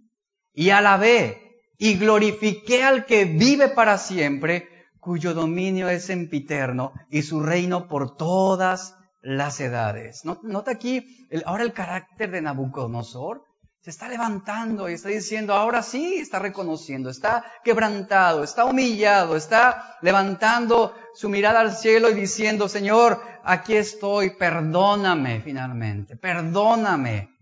y 0.52 0.70
alabé 0.70 1.62
y 1.78 1.96
glorifiqué 1.96 2.82
al 2.82 3.06
que 3.06 3.24
vive 3.24 3.68
para 3.68 3.96
siempre 3.98 4.68
cuyo 5.00 5.34
dominio 5.34 5.88
es 5.88 6.04
sempiterno 6.04 6.92
y 7.10 7.22
su 7.22 7.40
reino 7.40 7.88
por 7.88 8.16
todas 8.16 8.96
las 9.22 9.60
edades. 9.60 10.24
Nota 10.24 10.72
aquí 10.72 11.26
ahora 11.44 11.62
el 11.62 11.72
carácter 11.72 12.30
de 12.30 12.42
Nabucodonosor. 12.42 13.44
Se 13.84 13.90
está 13.90 14.08
levantando 14.08 14.88
y 14.88 14.94
está 14.94 15.10
diciendo, 15.10 15.52
ahora 15.52 15.82
sí 15.82 16.14
está 16.14 16.38
reconociendo, 16.38 17.10
está 17.10 17.44
quebrantado, 17.62 18.42
está 18.42 18.64
humillado, 18.64 19.36
está 19.36 19.98
levantando 20.00 20.94
su 21.12 21.28
mirada 21.28 21.60
al 21.60 21.76
cielo 21.76 22.08
y 22.08 22.14
diciendo, 22.14 22.66
Señor, 22.66 23.20
aquí 23.42 23.76
estoy, 23.76 24.30
perdóname 24.36 25.42
finalmente, 25.42 26.16
perdóname. 26.16 27.36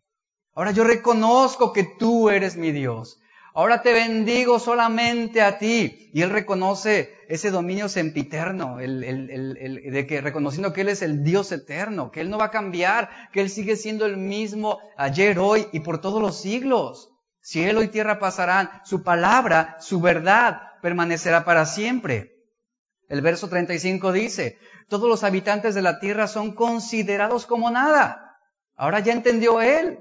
Ahora 0.54 0.72
yo 0.72 0.82
reconozco 0.82 1.72
que 1.72 1.84
tú 1.96 2.28
eres 2.28 2.56
mi 2.56 2.72
Dios. 2.72 3.21
Ahora 3.54 3.82
te 3.82 3.92
bendigo 3.92 4.58
solamente 4.58 5.42
a 5.42 5.58
ti. 5.58 6.10
Y 6.14 6.22
él 6.22 6.30
reconoce 6.30 7.14
ese 7.28 7.50
dominio 7.50 7.88
sempiterno, 7.88 8.80
el, 8.80 9.04
el, 9.04 9.92
de 9.92 10.06
que 10.06 10.20
reconociendo 10.20 10.72
que 10.72 10.82
él 10.82 10.88
es 10.88 11.02
el 11.02 11.22
Dios 11.22 11.52
eterno, 11.52 12.10
que 12.10 12.20
él 12.20 12.30
no 12.30 12.38
va 12.38 12.46
a 12.46 12.50
cambiar, 12.50 13.10
que 13.32 13.40
él 13.40 13.50
sigue 13.50 13.76
siendo 13.76 14.06
el 14.06 14.16
mismo 14.16 14.78
ayer, 14.96 15.38
hoy 15.38 15.66
y 15.72 15.80
por 15.80 16.00
todos 16.00 16.20
los 16.20 16.40
siglos. 16.40 17.10
Cielo 17.40 17.82
y 17.82 17.88
tierra 17.88 18.18
pasarán, 18.18 18.70
su 18.84 19.02
palabra, 19.02 19.76
su 19.80 20.00
verdad 20.00 20.62
permanecerá 20.80 21.44
para 21.44 21.66
siempre. 21.66 22.32
El 23.08 23.20
verso 23.20 23.48
35 23.48 24.12
dice, 24.12 24.58
todos 24.88 25.08
los 25.08 25.24
habitantes 25.24 25.74
de 25.74 25.82
la 25.82 25.98
tierra 26.00 26.28
son 26.28 26.54
considerados 26.54 27.46
como 27.46 27.70
nada. 27.70 28.38
Ahora 28.76 29.00
ya 29.00 29.12
entendió 29.12 29.60
él 29.60 29.98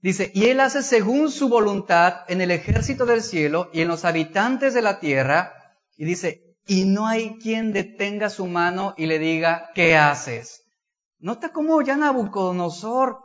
Dice, 0.00 0.30
y 0.34 0.46
Él 0.46 0.60
hace 0.60 0.82
según 0.82 1.30
su 1.30 1.48
voluntad 1.48 2.20
en 2.28 2.40
el 2.40 2.50
ejército 2.50 3.06
del 3.06 3.22
cielo 3.22 3.70
y 3.72 3.80
en 3.80 3.88
los 3.88 4.04
habitantes 4.04 4.74
de 4.74 4.82
la 4.82 5.00
tierra. 5.00 5.52
Y 5.96 6.04
dice, 6.04 6.56
y 6.66 6.84
no 6.84 7.06
hay 7.06 7.38
quien 7.38 7.72
detenga 7.72 8.28
su 8.28 8.46
mano 8.46 8.94
y 8.96 9.06
le 9.06 9.18
diga, 9.18 9.70
¿qué 9.74 9.96
haces? 9.96 10.64
Nota 11.18 11.52
cómo 11.52 11.80
ya 11.80 11.96
Nabucodonosor 11.96 13.18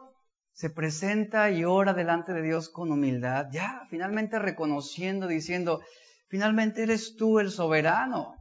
se 0.54 0.70
presenta 0.70 1.50
y 1.52 1.66
ora 1.66 1.94
delante 1.94 2.34
de 2.34 2.42
Dios 2.42 2.70
con 2.70 2.92
humildad, 2.92 3.48
ya 3.52 3.88
finalmente 3.90 4.40
reconociendo, 4.40 5.28
diciendo, 5.28 5.82
finalmente 6.30 6.84
eres 6.84 7.16
tú 7.16 7.40
el 7.40 7.52
soberano. 7.52 8.36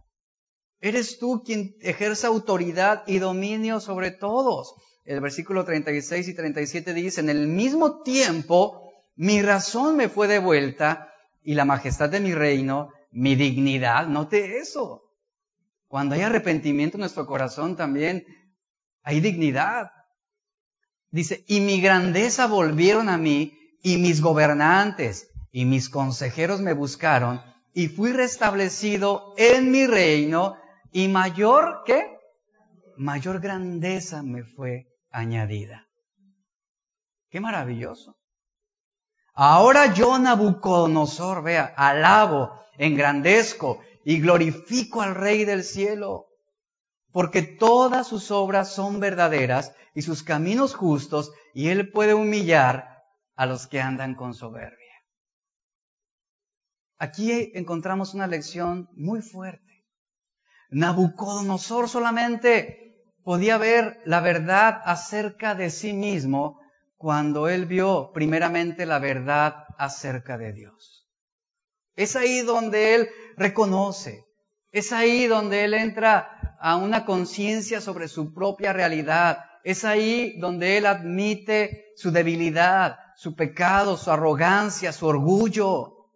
Eres 0.81 1.18
tú 1.18 1.43
quien 1.45 1.74
ejerce 1.81 2.26
autoridad 2.26 3.03
y 3.07 3.18
dominio 3.18 3.81
sobre 3.81 4.11
todos 4.11 4.74
el 5.11 5.21
versículo 5.21 5.65
36 5.65 6.29
y 6.29 6.35
37 6.35 6.95
dice, 6.95 7.21
en 7.21 7.31
el 7.31 7.49
mismo 7.49 8.03
tiempo 8.03 8.93
mi 9.17 9.43
razón 9.43 9.97
me 9.97 10.09
fue 10.09 10.29
devuelta 10.29 11.13
y 11.43 11.55
la 11.55 11.65
majestad 11.65 12.11
de 12.11 12.21
mi 12.21 12.33
reino, 12.33 12.93
mi 13.11 13.35
dignidad, 13.35 14.07
note 14.07 14.59
eso. 14.59 15.03
Cuando 15.89 16.15
hay 16.15 16.21
arrepentimiento 16.21 16.97
en 16.97 17.01
nuestro 17.01 17.27
corazón 17.27 17.75
también 17.75 18.25
hay 19.03 19.21
dignidad. 19.21 19.91
Dice, 21.11 21.45
y 21.49 21.59
mi 21.61 21.81
grandeza 21.81 22.47
volvieron 22.47 23.09
a 23.09 23.19
mí 23.19 23.59
y 23.83 23.97
mis 23.97 24.21
gobernantes 24.21 25.29
y 25.51 25.65
mis 25.65 25.89
consejeros 25.89 26.61
me 26.61 26.73
buscaron 26.73 27.43
y 27.75 27.89
fui 27.89 28.13
restablecido 28.13 29.35
en 29.37 29.73
mi 29.73 29.89
reino 29.89 30.57
y 30.93 31.09
mayor 31.09 31.83
que 31.85 32.17
mayor 32.97 33.41
grandeza 33.41 34.23
me 34.23 34.45
fue 34.45 34.89
añadida. 35.11 35.89
Qué 37.31 37.41
maravilloso. 37.41 38.17
Ahora 39.35 39.95
yo, 39.95 40.19
Nabucodonosor, 40.19 41.43
vea, 41.43 41.73
alabo, 41.77 42.53
engrandezco 42.77 43.81
y 44.05 44.21
glorifico 44.21 45.03
al 45.03 45.15
Rey 45.15 45.45
del 45.45 45.63
cielo, 45.63 46.27
porque 47.13 47.43
todas 47.43 48.07
sus 48.07 48.31
obras 48.31 48.73
son 48.73 49.01
verdaderas 49.01 49.75
y 49.95 50.03
sus 50.03 50.23
caminos 50.23 50.75
justos, 50.75 51.33
y 51.55 51.69
él 51.69 51.91
puede 51.91 52.15
humillar 52.15 53.03
a 53.35 53.47
los 53.47 53.67
que 53.67 53.81
andan 53.81 54.15
con 54.15 54.35
soberbia. 54.35 54.77
Aquí 56.99 57.51
encontramos 57.55 58.13
una 58.13 58.27
lección 58.27 58.89
muy 58.93 59.23
fuerte. 59.23 59.87
Nabucodonosor 60.71 61.89
solamente 61.89 62.89
podía 63.25 63.59
ver 63.59 64.01
la 64.05 64.21
verdad 64.21 64.81
acerca 64.85 65.55
de 65.55 65.71
sí 65.71 65.93
mismo 65.93 66.61
cuando 66.97 67.49
él 67.49 67.66
vio 67.66 68.12
primeramente 68.12 68.87
la 68.87 68.99
verdad 68.99 69.64
acerca 69.79 70.37
de 70.37 70.53
Dios. 70.53 71.09
Es 71.97 72.16
ahí 72.16 72.43
donde 72.43 72.95
él 72.95 73.09
reconoce, 73.37 74.25
es 74.71 74.93
ahí 74.93 75.27
donde 75.27 75.64
él 75.64 75.75
entra 75.75 76.57
a 76.61 76.77
una 76.77 77.05
conciencia 77.05 77.81
sobre 77.81 78.09
su 78.09 78.35
propia 78.35 78.73
realidad, 78.73 79.45
es 79.64 79.85
ahí 79.85 80.39
donde 80.39 80.77
él 80.77 80.87
admite 80.87 81.93
su 81.97 82.11
debilidad, 82.11 82.99
su 83.16 83.35
pecado, 83.35 83.97
su 83.97 84.11
arrogancia, 84.11 84.93
su 84.93 85.07
orgullo. 85.07 86.11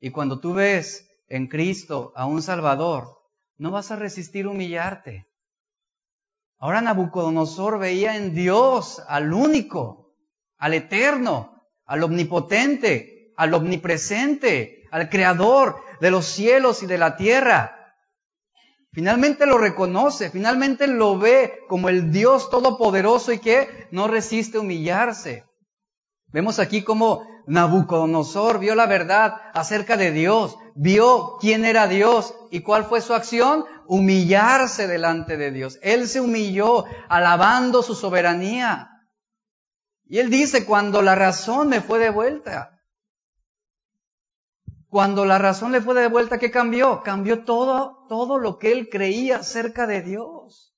Y 0.00 0.10
cuando 0.10 0.40
tú 0.40 0.54
ves 0.54 1.08
en 1.28 1.46
Cristo 1.46 2.12
a 2.16 2.26
un 2.26 2.42
Salvador, 2.42 3.18
no 3.56 3.70
vas 3.70 3.90
a 3.90 3.96
resistir 3.96 4.46
humillarte. 4.46 5.27
Ahora 6.58 6.80
Nabucodonosor 6.80 7.78
veía 7.78 8.16
en 8.16 8.34
Dios 8.34 9.00
al 9.06 9.32
único, 9.32 10.16
al 10.58 10.74
eterno, 10.74 11.62
al 11.86 12.02
omnipotente, 12.02 13.32
al 13.36 13.54
omnipresente, 13.54 14.84
al 14.90 15.08
creador 15.08 15.80
de 16.00 16.10
los 16.10 16.26
cielos 16.26 16.82
y 16.82 16.86
de 16.86 16.98
la 16.98 17.16
tierra. 17.16 17.94
Finalmente 18.92 19.46
lo 19.46 19.58
reconoce, 19.58 20.30
finalmente 20.30 20.88
lo 20.88 21.18
ve 21.18 21.60
como 21.68 21.88
el 21.88 22.10
Dios 22.10 22.50
todopoderoso 22.50 23.32
y 23.32 23.38
que 23.38 23.86
no 23.92 24.08
resiste 24.08 24.58
humillarse. 24.58 25.47
Vemos 26.30 26.58
aquí 26.58 26.82
como 26.82 27.26
Nabucodonosor 27.46 28.58
vio 28.58 28.74
la 28.74 28.86
verdad 28.86 29.36
acerca 29.54 29.96
de 29.96 30.12
Dios, 30.12 30.58
vio 30.74 31.38
quién 31.40 31.64
era 31.64 31.88
Dios 31.88 32.34
y 32.50 32.60
cuál 32.60 32.84
fue 32.84 33.00
su 33.00 33.14
acción, 33.14 33.64
humillarse 33.86 34.86
delante 34.86 35.38
de 35.38 35.50
Dios. 35.50 35.78
Él 35.82 36.06
se 36.06 36.20
humilló 36.20 36.84
alabando 37.08 37.82
su 37.82 37.94
soberanía. 37.94 38.90
Y 40.04 40.18
él 40.18 40.28
dice, 40.28 40.66
cuando 40.66 41.00
la 41.00 41.14
razón 41.14 41.68
me 41.70 41.80
fue 41.80 41.98
de 41.98 42.10
vuelta, 42.10 42.78
cuando 44.88 45.24
la 45.24 45.38
razón 45.38 45.72
le 45.72 45.80
fue 45.80 45.94
de 45.94 46.08
vuelta, 46.08 46.38
¿qué 46.38 46.50
cambió? 46.50 47.02
Cambió 47.02 47.44
todo, 47.44 48.06
todo 48.08 48.38
lo 48.38 48.58
que 48.58 48.72
él 48.72 48.88
creía 48.90 49.38
acerca 49.38 49.86
de 49.86 50.02
Dios. 50.02 50.74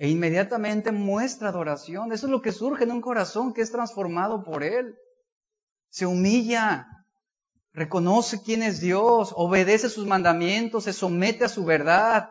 E 0.00 0.08
inmediatamente 0.08 0.92
muestra 0.92 1.50
adoración. 1.50 2.10
Eso 2.10 2.26
es 2.26 2.30
lo 2.30 2.40
que 2.40 2.52
surge 2.52 2.84
en 2.84 2.92
un 2.92 3.02
corazón 3.02 3.52
que 3.52 3.60
es 3.60 3.70
transformado 3.70 4.42
por 4.42 4.64
él. 4.64 4.96
Se 5.90 6.06
humilla, 6.06 6.86
reconoce 7.74 8.42
quién 8.42 8.62
es 8.62 8.80
Dios, 8.80 9.34
obedece 9.36 9.90
sus 9.90 10.06
mandamientos, 10.06 10.84
se 10.84 10.94
somete 10.94 11.44
a 11.44 11.50
su 11.50 11.66
verdad. 11.66 12.30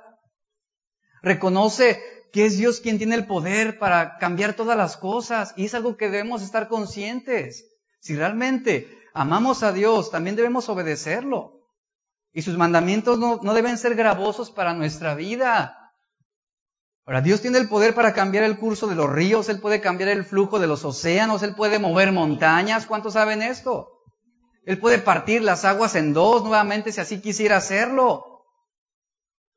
Reconoce 1.22 2.02
que 2.34 2.48
es 2.48 2.58
Dios 2.58 2.80
quien 2.80 2.98
tiene 2.98 3.14
el 3.14 3.28
poder 3.28 3.78
para 3.78 4.18
cambiar 4.18 4.56
todas 4.56 4.76
las 4.76 4.98
cosas. 4.98 5.54
Y 5.56 5.66
es 5.66 5.76
algo 5.76 5.96
que 5.96 6.10
debemos 6.10 6.42
estar 6.42 6.70
conscientes. 6.70 7.68
Si 8.00 8.16
realmente 8.16 8.88
amamos 9.14 9.62
a 9.62 9.74
Dios, 9.74 10.10
también 10.10 10.36
debemos 10.36 10.70
obedecerlo. 10.70 11.62
Y 12.34 12.42
sus 12.42 12.58
mandamientos 12.58 13.20
no, 13.20 13.38
deben 13.54 13.78
ser 13.78 13.94
gravosos 13.94 14.50
para 14.50 14.74
nuestra 14.74 15.14
vida. 15.14 15.79
Ahora, 17.06 17.22
Dios 17.22 17.42
tiene 17.42 17.58
el 17.58 17.68
poder 17.68 17.96
para 17.96 18.14
cambiar 18.14 18.44
el 18.44 18.58
curso 18.58 18.88
de 18.88 18.96
los 18.96 19.12
ríos, 19.12 19.50
Él 19.50 19.60
puede 19.60 19.82
cambiar 19.82 20.10
el 20.10 20.24
flujo 20.26 20.60
de 20.60 20.68
los 20.68 20.86
océanos, 20.86 21.42
Él 21.42 21.56
puede 21.56 21.80
mover 21.80 22.12
montañas. 22.12 22.86
¿Cuántos 22.86 23.14
saben 23.14 23.42
esto? 23.42 24.00
Él 24.66 24.78
puede 24.80 25.00
partir 25.00 25.42
las 25.42 25.66
aguas 25.66 25.96
en 25.96 26.14
dos 26.14 26.44
nuevamente 26.44 26.92
si 26.92 27.02
así 27.02 27.22
quisiera 27.22 27.58
hacerlo. 27.58 28.46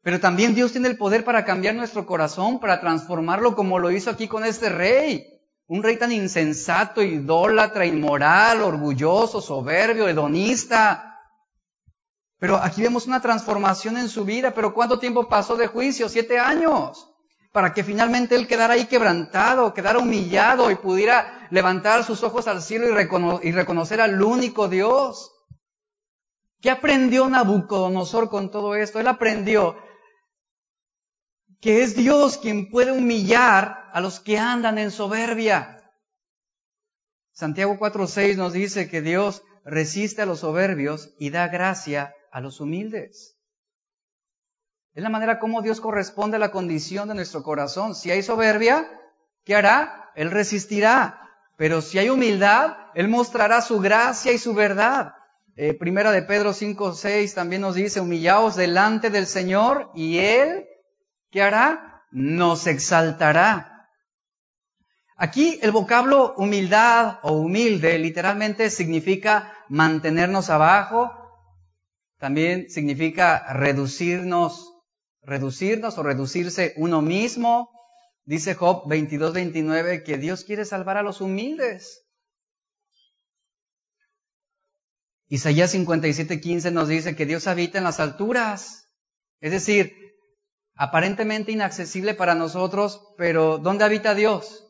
Pero 0.03 0.19
también 0.21 0.55
Dios 0.55 0.73
tiene 0.73 0.89
el 0.89 0.97
poder 0.97 1.25
para 1.25 1.45
cambiar 1.45 1.75
nuestro 1.75 2.07
corazón, 2.07 2.59
para 2.59 2.81
transformarlo 2.81 3.55
como 3.55 3.79
lo 3.79 3.91
hizo 3.91 4.11
aquí 4.11 4.27
con 4.27 4.45
este 4.45 4.69
rey. 4.69 5.27
Un 5.67 5.83
rey 5.83 5.97
tan 5.97 6.13
insensato, 6.13 7.03
idólatra, 7.03 7.87
inmoral, 7.87 8.63
orgulloso, 8.63 9.41
soberbio, 9.41 10.09
hedonista. 10.09 11.21
Pero 12.39 12.57
aquí 12.57 12.83
vemos 12.83 13.07
una 13.07 13.21
transformación 13.21 13.97
en 13.97 14.09
su 14.09 14.25
vida. 14.25 14.53
Pero 14.53 14.75
¿cuánto 14.75 14.99
tiempo 14.99 15.29
pasó 15.29 15.57
de 15.57 15.69
juicio? 15.69 16.09
Siete 16.09 16.39
años. 16.39 17.12
Para 17.53 17.75
que 17.75 17.85
finalmente 17.85 18.35
él 18.35 18.49
quedara 18.49 18.75
ahí 18.75 18.87
quebrantado, 18.87 19.75
quedara 19.75 19.99
humillado 19.99 20.71
y 20.71 20.75
pudiera 20.77 21.47
levantar 21.51 22.03
sus 22.03 22.23
ojos 22.23 22.49
al 22.49 22.63
cielo 22.63 22.87
y, 22.89 23.49
y 23.49 23.53
reconocer 23.53 24.01
al 24.01 24.21
único 24.23 24.69
Dios. 24.69 25.31
¿Qué 26.61 26.71
aprendió 26.71 27.29
Nabucodonosor 27.29 28.31
con 28.31 28.51
todo 28.51 28.75
esto? 28.75 29.01
Él 29.01 29.07
aprendió 29.07 29.77
que 31.61 31.83
es 31.83 31.95
Dios 31.95 32.39
quien 32.39 32.71
puede 32.71 32.91
humillar 32.91 33.91
a 33.93 34.01
los 34.01 34.19
que 34.19 34.39
andan 34.39 34.79
en 34.79 34.91
soberbia. 34.91 35.79
Santiago 37.33 37.79
4:6 37.79 38.37
nos 38.37 38.53
dice 38.53 38.89
que 38.89 39.01
Dios 39.03 39.43
resiste 39.65 40.23
a 40.23 40.27
los 40.27 40.41
soberbios 40.41 41.15
y 41.19 41.31
da 41.31 41.49
gracia 41.49 42.15
a 42.31 42.41
los 42.41 42.61
humildes. 42.61 43.37
Es 44.95 45.03
la 45.03 45.09
manera 45.09 45.39
como 45.39 45.63
Dios 45.63 45.81
corresponde 45.81 46.37
a 46.37 46.41
la 46.41 46.51
condición 46.51 47.09
de 47.09 47.15
nuestro 47.15 47.43
corazón. 47.43 47.95
Si 47.95 48.11
hay 48.11 48.23
soberbia, 48.23 48.89
¿qué 49.45 49.55
hará? 49.57 50.11
Él 50.15 50.31
resistirá. 50.31 51.31
Pero 51.57 51.81
si 51.81 51.99
hay 51.99 52.11
humildad, 52.11 52.77
Él 52.95 53.09
mostrará 53.09 53.61
su 53.61 53.81
gracia 53.81 54.33
y 54.33 54.39
su 54.39 54.55
verdad. 54.55 55.15
Eh, 55.57 55.75
primera 55.75 56.13
de 56.13 56.23
Pedro 56.23 56.53
5:6 56.53 57.35
también 57.35 57.63
nos 57.63 57.75
dice, 57.75 58.01
humillaos 58.01 58.57
delante 58.57 59.11
del 59.11 59.27
Señor 59.27 59.91
y 59.95 60.19
Él 60.19 60.67
¿qué 61.33 61.43
hará? 61.43 62.05
Nos 62.13 62.67
exaltará. 62.67 63.89
Aquí 65.17 65.59
el 65.63 65.73
vocablo 65.73 66.35
humildad 66.37 67.19
o 67.23 67.33
humilde 67.33 67.99
literalmente 67.99 68.71
significa 68.71 69.53
mantenernos 69.69 70.51
abajo, 70.51 71.13
también 72.19 72.69
significa 72.71 73.53
reducirnos, 73.55 74.72
reducirnos 75.23 75.99
o 75.99 76.03
reducirse 76.03 76.75
uno 76.77 77.03
mismo. 77.03 77.71
Dice 78.25 78.55
Job 78.55 78.89
22, 78.89 79.33
29 79.33 80.05
que 80.05 80.19
Dios 80.19 80.45
quiere 80.45 80.65
salvar 80.65 80.97
a 80.97 81.03
los 81.03 81.21
humildes. 81.21 82.05
Isaías 85.29 85.71
57, 85.71 86.41
15 86.41 86.71
nos 86.73 86.89
dice 86.89 87.17
que 87.17 87.27
Dios 87.27 87.47
habita 87.47 87.79
en 87.79 87.85
las 87.85 88.01
alturas. 88.01 88.91
Es 89.41 89.51
decir, 89.51 89.97
aparentemente 90.75 91.53
inaccesible 91.53 92.15
para 92.15 92.35
nosotros, 92.35 93.15
pero 93.17 93.59
¿dónde 93.59 93.85
habita 93.85 94.15
Dios? 94.15 94.69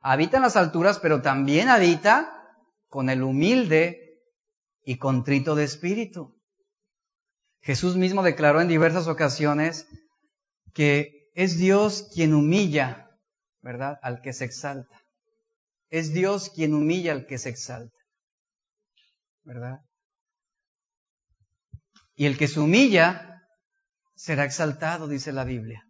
Habita 0.00 0.36
en 0.36 0.44
las 0.44 0.56
alturas, 0.56 0.98
pero 1.00 1.20
también 1.20 1.68
habita 1.68 2.32
con 2.86 3.10
el 3.10 3.22
humilde 3.22 4.22
y 4.84 4.98
contrito 4.98 5.54
de 5.54 5.64
espíritu. 5.64 6.37
Jesús 7.60 7.96
mismo 7.96 8.22
declaró 8.22 8.60
en 8.60 8.68
diversas 8.68 9.08
ocasiones 9.08 9.86
que 10.74 11.30
es 11.34 11.58
Dios 11.58 12.08
quien 12.14 12.34
humilla, 12.34 13.10
¿verdad? 13.62 13.98
Al 14.02 14.20
que 14.20 14.32
se 14.32 14.44
exalta. 14.44 15.02
Es 15.90 16.12
Dios 16.12 16.50
quien 16.50 16.74
humilla 16.74 17.12
al 17.12 17.26
que 17.26 17.38
se 17.38 17.48
exalta, 17.48 17.96
¿verdad? 19.42 19.80
Y 22.14 22.26
el 22.26 22.36
que 22.36 22.48
se 22.48 22.60
humilla 22.60 23.42
será 24.14 24.44
exaltado, 24.44 25.06
dice 25.06 25.32
la 25.32 25.44
Biblia. 25.44 25.84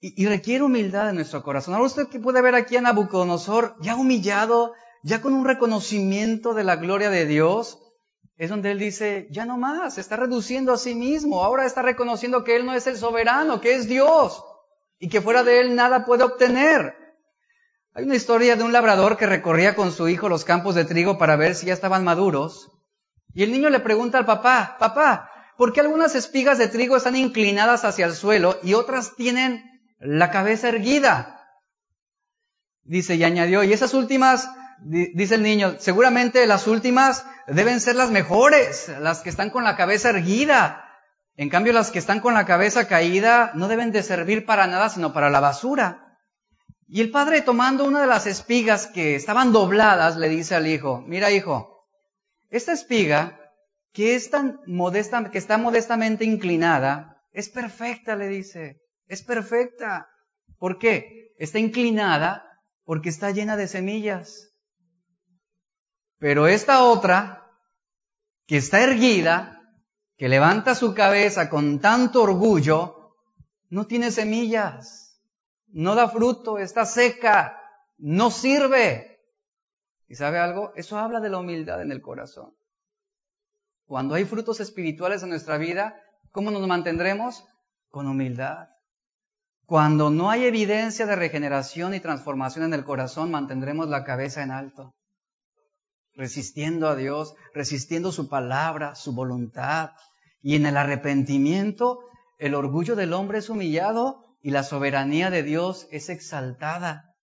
Y, 0.00 0.26
requiere 0.26 0.62
humildad 0.62 1.10
en 1.10 1.16
nuestro 1.16 1.42
corazón. 1.42 1.74
Ahora 1.74 1.86
usted 1.86 2.08
que 2.08 2.20
puede 2.20 2.40
ver 2.40 2.54
aquí 2.54 2.76
a 2.76 2.80
Nabucodonosor 2.80 3.76
ya 3.80 3.96
humillado, 3.96 4.72
ya 5.02 5.20
con 5.20 5.34
un 5.34 5.44
reconocimiento 5.44 6.54
de 6.54 6.62
la 6.62 6.76
gloria 6.76 7.10
de 7.10 7.26
Dios, 7.26 7.78
es 8.38 8.48
donde 8.48 8.70
él 8.70 8.78
dice, 8.78 9.28
ya 9.30 9.44
no 9.44 9.58
más, 9.58 9.94
se 9.94 10.00
está 10.00 10.16
reduciendo 10.16 10.72
a 10.72 10.78
sí 10.78 10.94
mismo, 10.94 11.44
ahora 11.44 11.66
está 11.66 11.82
reconociendo 11.82 12.44
que 12.44 12.56
él 12.56 12.64
no 12.64 12.72
es 12.72 12.86
el 12.86 12.96
soberano, 12.96 13.60
que 13.60 13.74
es 13.74 13.86
Dios, 13.86 14.42
y 14.98 15.08
que 15.08 15.20
fuera 15.20 15.42
de 15.42 15.60
él 15.60 15.74
nada 15.74 16.06
puede 16.06 16.24
obtener. 16.24 16.94
Hay 17.92 18.04
una 18.04 18.14
historia 18.14 18.56
de 18.56 18.62
un 18.62 18.72
labrador 18.72 19.16
que 19.16 19.26
recorría 19.26 19.74
con 19.74 19.92
su 19.92 20.08
hijo 20.08 20.28
los 20.28 20.44
campos 20.44 20.74
de 20.74 20.84
trigo 20.84 21.18
para 21.18 21.36
ver 21.36 21.54
si 21.54 21.66
ya 21.66 21.74
estaban 21.74 22.04
maduros, 22.04 22.70
y 23.34 23.42
el 23.42 23.52
niño 23.52 23.68
le 23.68 23.80
pregunta 23.80 24.16
al 24.16 24.24
papá, 24.24 24.76
papá, 24.78 25.30
¿Por 25.58 25.72
qué 25.72 25.80
algunas 25.80 26.14
espigas 26.14 26.56
de 26.56 26.68
trigo 26.68 26.96
están 26.96 27.16
inclinadas 27.16 27.84
hacia 27.84 28.06
el 28.06 28.14
suelo 28.14 28.60
y 28.62 28.74
otras 28.74 29.16
tienen 29.16 29.64
la 29.98 30.30
cabeza 30.30 30.68
erguida? 30.68 31.50
Dice 32.84 33.16
y 33.16 33.24
añadió, 33.24 33.64
y 33.64 33.72
esas 33.72 33.92
últimas, 33.92 34.48
dice 34.78 35.34
el 35.34 35.42
niño, 35.42 35.74
seguramente 35.80 36.46
las 36.46 36.68
últimas 36.68 37.26
deben 37.48 37.80
ser 37.80 37.96
las 37.96 38.10
mejores, 38.10 38.88
las 39.00 39.20
que 39.20 39.30
están 39.30 39.50
con 39.50 39.64
la 39.64 39.76
cabeza 39.76 40.10
erguida. 40.10 40.84
En 41.36 41.48
cambio, 41.48 41.72
las 41.72 41.90
que 41.90 41.98
están 41.98 42.20
con 42.20 42.34
la 42.34 42.46
cabeza 42.46 42.88
caída 42.88 43.52
no 43.54 43.68
deben 43.68 43.92
de 43.92 44.02
servir 44.02 44.44
para 44.44 44.66
nada, 44.66 44.88
sino 44.88 45.12
para 45.12 45.30
la 45.30 45.40
basura. 45.40 46.18
Y 46.86 47.00
el 47.00 47.10
padre, 47.10 47.42
tomando 47.42 47.84
una 47.84 48.00
de 48.00 48.06
las 48.06 48.26
espigas 48.26 48.86
que 48.86 49.14
estaban 49.14 49.52
dobladas, 49.52 50.16
le 50.16 50.28
dice 50.28 50.54
al 50.54 50.66
hijo, 50.66 51.02
mira 51.06 51.30
hijo, 51.30 51.86
esta 52.50 52.72
espiga 52.72 53.38
que 53.92 54.14
es 54.14 54.30
tan 54.30 54.60
modesta, 54.66 55.30
que 55.30 55.38
está 55.38 55.58
modestamente 55.58 56.24
inclinada, 56.24 57.22
es 57.32 57.48
perfecta, 57.48 58.16
le 58.16 58.28
dice. 58.28 58.80
Es 59.06 59.22
perfecta. 59.22 60.08
¿Por 60.58 60.78
qué? 60.78 61.32
Está 61.38 61.58
inclinada 61.58 62.44
porque 62.84 63.08
está 63.08 63.30
llena 63.30 63.56
de 63.56 63.68
semillas. 63.68 64.47
Pero 66.18 66.46
esta 66.48 66.84
otra, 66.84 67.46
que 68.46 68.56
está 68.56 68.82
erguida, 68.82 69.62
que 70.16 70.28
levanta 70.28 70.74
su 70.74 70.94
cabeza 70.94 71.48
con 71.48 71.80
tanto 71.80 72.22
orgullo, 72.22 73.14
no 73.70 73.86
tiene 73.86 74.10
semillas, 74.10 75.20
no 75.68 75.94
da 75.94 76.08
fruto, 76.08 76.58
está 76.58 76.86
seca, 76.86 77.60
no 77.98 78.30
sirve. 78.30 79.20
¿Y 80.08 80.14
sabe 80.14 80.38
algo? 80.38 80.72
Eso 80.74 80.98
habla 80.98 81.20
de 81.20 81.28
la 81.28 81.38
humildad 81.38 81.82
en 81.82 81.92
el 81.92 82.00
corazón. 82.00 82.54
Cuando 83.84 84.14
hay 84.14 84.24
frutos 84.24 84.60
espirituales 84.60 85.22
en 85.22 85.28
nuestra 85.28 85.56
vida, 85.56 86.02
¿cómo 86.32 86.50
nos 86.50 86.66
mantendremos? 86.66 87.44
Con 87.90 88.06
humildad. 88.06 88.68
Cuando 89.66 90.10
no 90.10 90.30
hay 90.30 90.46
evidencia 90.46 91.06
de 91.06 91.14
regeneración 91.14 91.94
y 91.94 92.00
transformación 92.00 92.64
en 92.64 92.74
el 92.74 92.84
corazón, 92.84 93.30
mantendremos 93.30 93.88
la 93.88 94.04
cabeza 94.04 94.42
en 94.42 94.50
alto, 94.50 94.94
resistiendo 96.18 96.88
a 96.88 96.96
Dios, 96.96 97.36
resistiendo 97.54 98.10
su 98.10 98.28
palabra, 98.28 98.96
su 98.96 99.12
voluntad. 99.12 99.92
Y 100.42 100.56
en 100.56 100.66
el 100.66 100.76
arrepentimiento, 100.76 102.00
el 102.38 102.56
orgullo 102.56 102.96
del 102.96 103.12
hombre 103.12 103.38
es 103.38 103.48
humillado 103.48 104.24
y 104.42 104.50
la 104.50 104.64
soberanía 104.64 105.30
de 105.30 105.44
Dios 105.44 105.86
es 105.92 106.08
exaltada. 106.08 107.14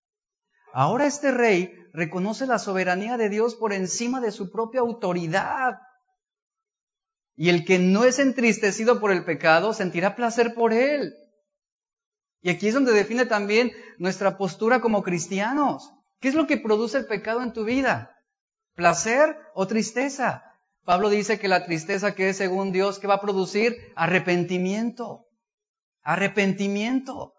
Ahora 0.72 1.06
este 1.06 1.30
rey 1.30 1.74
reconoce 1.92 2.46
la 2.46 2.58
soberanía 2.58 3.18
de 3.18 3.28
Dios 3.28 3.54
por 3.54 3.74
encima 3.74 4.20
de 4.20 4.32
su 4.32 4.50
propia 4.50 4.80
autoridad. 4.80 5.78
Y 7.36 7.50
el 7.50 7.66
que 7.66 7.78
no 7.78 8.04
es 8.04 8.18
entristecido 8.18 8.98
por 8.98 9.12
el 9.12 9.26
pecado 9.26 9.74
sentirá 9.74 10.16
placer 10.16 10.54
por 10.54 10.72
él. 10.72 11.14
Y 12.40 12.48
aquí 12.48 12.68
es 12.68 12.74
donde 12.74 12.92
define 12.92 13.26
también 13.26 13.72
nuestra 13.98 14.38
postura 14.38 14.80
como 14.80 15.02
cristianos. 15.02 15.92
¿Qué 16.18 16.28
es 16.28 16.34
lo 16.34 16.46
que 16.46 16.56
produce 16.56 16.96
el 16.96 17.06
pecado 17.06 17.42
en 17.42 17.52
tu 17.52 17.64
vida? 17.64 18.15
¿Placer 18.76 19.38
o 19.54 19.66
tristeza? 19.66 20.44
Pablo 20.84 21.08
dice 21.08 21.38
que 21.40 21.48
la 21.48 21.64
tristeza 21.64 22.14
que 22.14 22.28
es 22.28 22.36
según 22.36 22.72
Dios, 22.72 22.98
que 22.98 23.06
va 23.06 23.14
a 23.14 23.20
producir? 23.20 23.74
Arrepentimiento. 23.96 25.26
Arrepentimiento. 26.02 27.32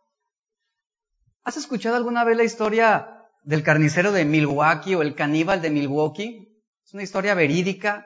¿Has 1.43 1.55
escuchado 1.55 1.95
alguna 1.95 2.23
vez 2.23 2.35
la 2.35 2.43
historia 2.43 3.07
del 3.43 3.63
carnicero 3.63 4.11
de 4.11 4.25
Milwaukee 4.25 4.95
o 4.95 5.03
el 5.03 5.13
caníbal 5.13 5.61
de 5.61 5.69
Milwaukee? 5.69 6.61
Es 6.83 6.93
una 6.93 7.03
historia 7.03 7.35
verídica. 7.35 8.05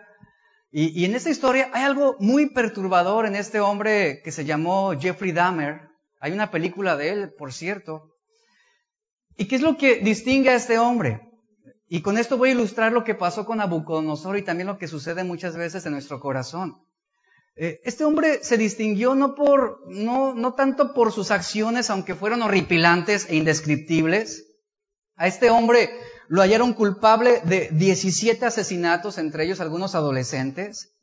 Y, 0.69 1.05
en 1.05 1.15
esta 1.15 1.29
historia 1.29 1.69
hay 1.73 1.83
algo 1.83 2.17
muy 2.19 2.49
perturbador 2.49 3.25
en 3.25 3.35
este 3.35 3.61
hombre 3.61 4.21
que 4.23 4.31
se 4.31 4.43
llamó 4.43 4.93
Jeffrey 4.99 5.31
Dahmer. 5.31 5.81
Hay 6.19 6.33
una 6.33 6.51
película 6.51 6.97
de 6.97 7.09
él, 7.09 7.33
por 7.37 7.53
cierto. 7.53 8.13
¿Y 9.37 9.47
qué 9.47 9.55
es 9.55 9.61
lo 9.61 9.77
que 9.77 10.01
distingue 10.01 10.49
a 10.49 10.55
este 10.55 10.77
hombre? 10.77 11.30
Y 11.93 12.01
con 12.03 12.17
esto 12.17 12.37
voy 12.37 12.47
a 12.47 12.53
ilustrar 12.53 12.93
lo 12.93 13.03
que 13.03 13.15
pasó 13.15 13.45
con 13.45 13.57
Nabucodonosor 13.57 14.37
y 14.37 14.43
también 14.43 14.67
lo 14.67 14.77
que 14.77 14.87
sucede 14.87 15.25
muchas 15.25 15.57
veces 15.57 15.85
en 15.85 15.91
nuestro 15.91 16.21
corazón. 16.21 16.81
Eh, 17.57 17.81
este 17.83 18.05
hombre 18.05 18.45
se 18.45 18.55
distinguió 18.55 19.13
no 19.13 19.35
por, 19.35 19.81
no, 19.89 20.33
no 20.33 20.53
tanto 20.53 20.93
por 20.93 21.11
sus 21.11 21.31
acciones, 21.31 21.89
aunque 21.89 22.15
fueron 22.15 22.43
horripilantes 22.43 23.27
e 23.27 23.35
indescriptibles. 23.35 24.45
A 25.17 25.27
este 25.27 25.49
hombre 25.49 25.89
lo 26.29 26.39
hallaron 26.39 26.71
culpable 26.71 27.41
de 27.43 27.67
17 27.73 28.45
asesinatos, 28.45 29.17
entre 29.17 29.43
ellos 29.43 29.59
algunos 29.59 29.93
adolescentes. 29.93 30.93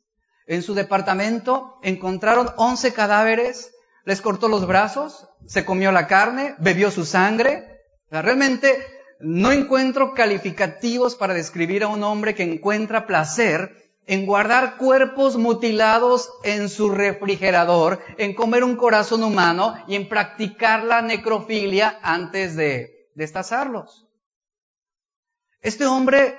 En 0.47 0.63
su 0.63 0.73
departamento 0.73 1.77
encontraron 1.83 2.49
11 2.57 2.93
cadáveres, 2.93 3.75
les 4.05 4.21
cortó 4.21 4.47
los 4.47 4.65
brazos, 4.65 5.29
se 5.45 5.65
comió 5.65 5.91
la 5.91 6.07
carne, 6.07 6.55
bebió 6.57 6.89
su 6.89 7.05
sangre. 7.05 7.77
realmente 8.09 8.98
no 9.19 9.51
encuentro 9.51 10.13
calificativos 10.13 11.15
para 11.15 11.33
describir 11.33 11.83
a 11.83 11.89
un 11.89 12.03
hombre 12.03 12.33
que 12.33 12.43
encuentra 12.43 13.05
placer 13.05 13.75
en 14.05 14.25
guardar 14.25 14.77
cuerpos 14.77 15.37
mutilados 15.37 16.31
en 16.43 16.69
su 16.69 16.89
refrigerador, 16.89 17.99
en 18.17 18.33
comer 18.33 18.63
un 18.63 18.75
corazón 18.75 19.23
humano 19.23 19.75
y 19.87 19.95
en 19.95 20.09
practicar 20.09 20.83
la 20.83 21.01
necrofilia 21.01 21.99
antes 22.01 22.55
de 22.55 23.09
destazarlos. 23.13 24.07
Este 25.61 25.85
hombre 25.85 26.35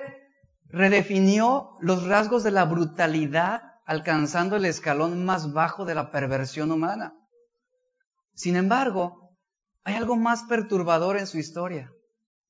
redefinió 0.65 1.77
los 1.79 2.07
rasgos 2.07 2.43
de 2.43 2.51
la 2.51 2.65
brutalidad 2.65 3.61
alcanzando 3.85 4.55
el 4.55 4.65
escalón 4.65 5.23
más 5.23 5.53
bajo 5.53 5.85
de 5.85 5.95
la 5.95 6.11
perversión 6.11 6.71
humana. 6.71 7.13
Sin 8.33 8.55
embargo, 8.55 9.37
hay 9.83 9.95
algo 9.95 10.15
más 10.15 10.43
perturbador 10.43 11.17
en 11.17 11.27
su 11.27 11.37
historia. 11.37 11.91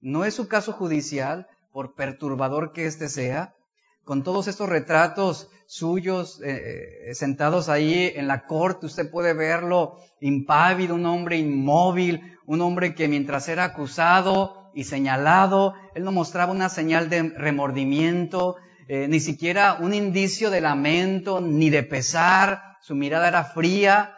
No 0.01 0.25
es 0.25 0.33
su 0.33 0.47
caso 0.47 0.73
judicial, 0.73 1.47
por 1.71 1.95
perturbador 1.95 2.73
que 2.73 2.85
éste 2.85 3.07
sea, 3.07 3.55
con 4.03 4.23
todos 4.23 4.47
estos 4.47 4.67
retratos 4.67 5.49
suyos 5.67 6.41
eh, 6.43 7.09
eh, 7.09 7.15
sentados 7.15 7.69
ahí 7.69 8.11
en 8.15 8.27
la 8.27 8.45
corte, 8.45 8.87
usted 8.87 9.09
puede 9.09 9.33
verlo 9.33 9.97
impávido, 10.19 10.95
un 10.95 11.05
hombre 11.05 11.37
inmóvil, 11.37 12.37
un 12.45 12.61
hombre 12.61 12.93
que 12.93 13.07
mientras 13.07 13.47
era 13.47 13.63
acusado 13.63 14.71
y 14.73 14.85
señalado, 14.85 15.75
él 15.95 16.03
no 16.03 16.11
mostraba 16.11 16.51
una 16.51 16.69
señal 16.69 17.09
de 17.09 17.29
remordimiento, 17.29 18.57
eh, 18.87 19.07
ni 19.07 19.19
siquiera 19.19 19.77
un 19.79 19.93
indicio 19.93 20.49
de 20.49 20.61
lamento, 20.61 21.39
ni 21.39 21.69
de 21.69 21.83
pesar, 21.83 22.77
su 22.81 22.95
mirada 22.95 23.27
era 23.27 23.43
fría. 23.43 24.17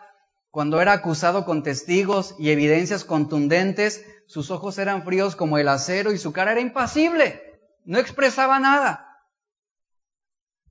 Cuando 0.49 0.81
era 0.81 0.93
acusado 0.93 1.45
con 1.45 1.63
testigos 1.63 2.35
y 2.39 2.49
evidencias 2.49 3.03
contundentes, 3.03 4.05
sus 4.33 4.49
ojos 4.49 4.79
eran 4.79 5.03
fríos 5.03 5.35
como 5.35 5.59
el 5.59 5.67
acero 5.67 6.11
y 6.11 6.17
su 6.17 6.33
cara 6.33 6.53
era 6.53 6.59
impasible, 6.59 7.39
no 7.85 7.99
expresaba 7.99 8.59
nada. 8.59 9.07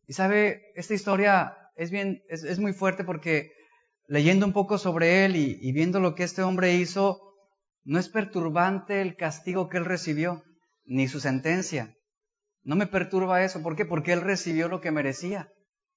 Y 0.08 0.14
sabe, 0.14 0.72
esta 0.74 0.94
historia 0.94 1.56
es 1.76 1.92
bien, 1.92 2.24
es, 2.28 2.58
muy 2.58 2.72
fuerte 2.72 3.04
porque 3.04 3.52
leyendo 4.08 4.46
un 4.46 4.52
poco 4.52 4.78
sobre 4.78 5.24
él 5.24 5.36
y, 5.36 5.60
y 5.62 5.70
viendo 5.70 6.00
lo 6.00 6.16
que 6.16 6.24
este 6.24 6.42
hombre 6.42 6.74
hizo, 6.74 7.20
no 7.84 8.00
es 8.00 8.08
perturbante 8.08 9.00
el 9.00 9.14
castigo 9.14 9.68
que 9.68 9.76
él 9.76 9.84
recibió, 9.84 10.42
ni 10.84 11.06
su 11.06 11.20
sentencia. 11.20 11.94
No 12.64 12.74
me 12.74 12.88
perturba 12.88 13.44
eso. 13.44 13.62
¿Por 13.62 13.76
qué? 13.76 13.84
Porque 13.84 14.12
él 14.12 14.22
recibió 14.22 14.66
lo 14.66 14.80
que 14.80 14.90
merecía, 14.90 15.52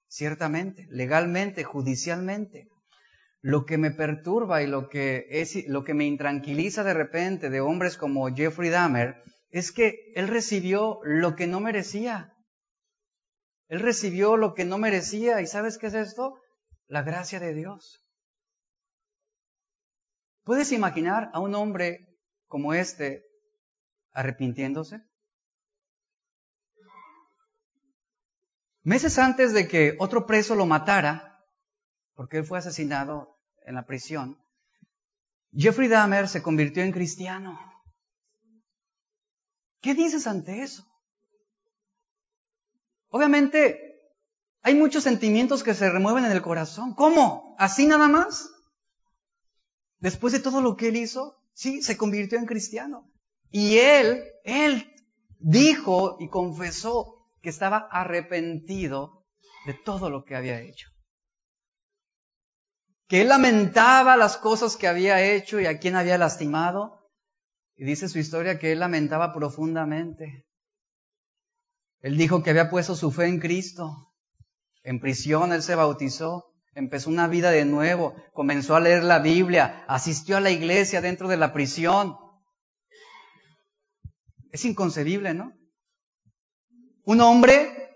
ciertamente, 0.08 0.86
legalmente, 0.92 1.64
judicialmente. 1.64 2.68
Lo 3.46 3.68
que 3.68 3.78
me 3.78 3.92
perturba 3.92 4.64
y 4.64 4.66
lo 4.66 4.90
que, 4.90 5.28
es, 5.30 5.68
lo 5.68 5.84
que 5.84 5.94
me 5.94 6.06
intranquiliza 6.06 6.84
de 6.84 6.96
repente 6.96 7.52
de 7.52 7.62
hombres 7.62 7.96
como 7.96 8.28
Jeffrey 8.36 8.72
Dahmer 8.72 9.22
es 9.52 9.72
que 9.72 10.12
él 10.16 10.30
recibió 10.30 11.00
lo 11.04 11.36
que 11.36 11.46
no 11.46 11.60
merecía. 11.60 12.34
Él 13.68 13.82
recibió 13.82 14.36
lo 14.36 14.56
que 14.56 14.66
no 14.66 14.80
merecía. 14.80 15.42
¿Y 15.42 15.46
sabes 15.46 15.78
qué 15.78 15.86
es 15.86 15.94
esto? 15.94 16.42
La 16.88 17.04
gracia 17.04 17.40
de 17.40 17.54
Dios. 17.54 18.04
¿Puedes 20.44 20.72
imaginar 20.72 21.30
a 21.32 21.40
un 21.40 21.54
hombre 21.54 22.18
como 22.48 22.74
este 22.74 23.26
arrepintiéndose? 24.14 25.04
Meses 28.82 29.20
antes 29.20 29.54
de 29.54 29.68
que 29.68 29.96
otro 30.00 30.26
preso 30.26 30.56
lo 30.56 30.66
matara, 30.66 31.46
porque 32.16 32.38
él 32.38 32.44
fue 32.44 32.58
asesinado 32.58 33.35
en 33.66 33.76
la 33.76 33.86
prisión, 33.86 34.38
Jeffrey 35.52 35.88
Dahmer 35.88 36.28
se 36.28 36.42
convirtió 36.42 36.84
en 36.84 36.92
cristiano. 36.92 37.60
¿Qué 39.82 39.94
dices 39.94 40.28
ante 40.28 40.64
eso? 40.64 40.86
Obviamente, 43.10 43.80
hay 44.62 44.76
muchos 44.76 45.04
sentimientos 45.04 45.64
que 45.64 45.74
se 45.74 45.90
remueven 45.90 46.26
en 46.26 46.32
el 46.32 46.42
corazón. 46.42 46.94
¿Cómo? 46.94 47.56
¿Así 47.58 47.86
nada 47.86 48.08
más? 48.08 48.50
Después 50.00 50.34
de 50.34 50.40
todo 50.40 50.62
lo 50.62 50.76
que 50.76 50.90
él 50.90 50.98
hizo, 50.98 51.38
sí, 51.54 51.82
se 51.82 51.98
convirtió 51.98 52.38
en 52.38 52.46
cristiano. 52.46 53.10
Y 53.52 53.78
él, 53.78 54.24
él 54.44 54.92
dijo 55.40 56.18
y 56.20 56.30
confesó 56.30 57.30
que 57.42 57.50
estaba 57.50 57.88
arrepentido 57.92 59.26
de 59.66 59.74
todo 59.74 60.10
lo 60.10 60.26
que 60.26 60.36
había 60.36 60.60
hecho. 60.60 60.90
Que 63.08 63.22
él 63.22 63.30
lamentaba 63.30 64.18
las 64.18 64.38
cosas 64.38 64.78
que 64.78 64.88
había 64.88 65.22
hecho 65.22 65.60
y 65.60 65.66
a 65.66 65.80
quien 65.80 65.96
había 65.96 66.18
lastimado. 66.18 67.00
Y 67.76 67.86
dice 67.86 68.10
su 68.10 68.20
historia 68.20 68.58
que 68.58 68.72
él 68.72 68.80
lamentaba 68.80 69.34
profundamente. 69.34 70.46
Él 72.00 72.18
dijo 72.18 72.44
que 72.44 72.52
había 72.52 72.70
puesto 72.70 72.96
su 72.96 73.12
fe 73.12 73.26
en 73.26 73.40
Cristo. 73.40 74.14
En 74.84 75.00
prisión 75.00 75.52
él 75.54 75.64
se 75.64 75.74
bautizó, 75.74 76.54
empezó 76.76 77.10
una 77.10 77.28
vida 77.28 77.50
de 77.50 77.66
nuevo, 77.66 78.16
comenzó 78.34 78.76
a 78.76 78.80
leer 78.80 79.04
la 79.04 79.20
Biblia, 79.20 79.84
asistió 79.88 80.38
a 80.38 80.42
la 80.42 80.52
iglesia 80.52 81.02
dentro 81.02 81.28
de 81.28 81.38
la 81.38 81.54
prisión. 81.54 82.16
Es 84.52 84.64
inconcebible, 84.66 85.34
¿no? 85.34 85.54
Un 87.04 87.22
hombre 87.22 87.90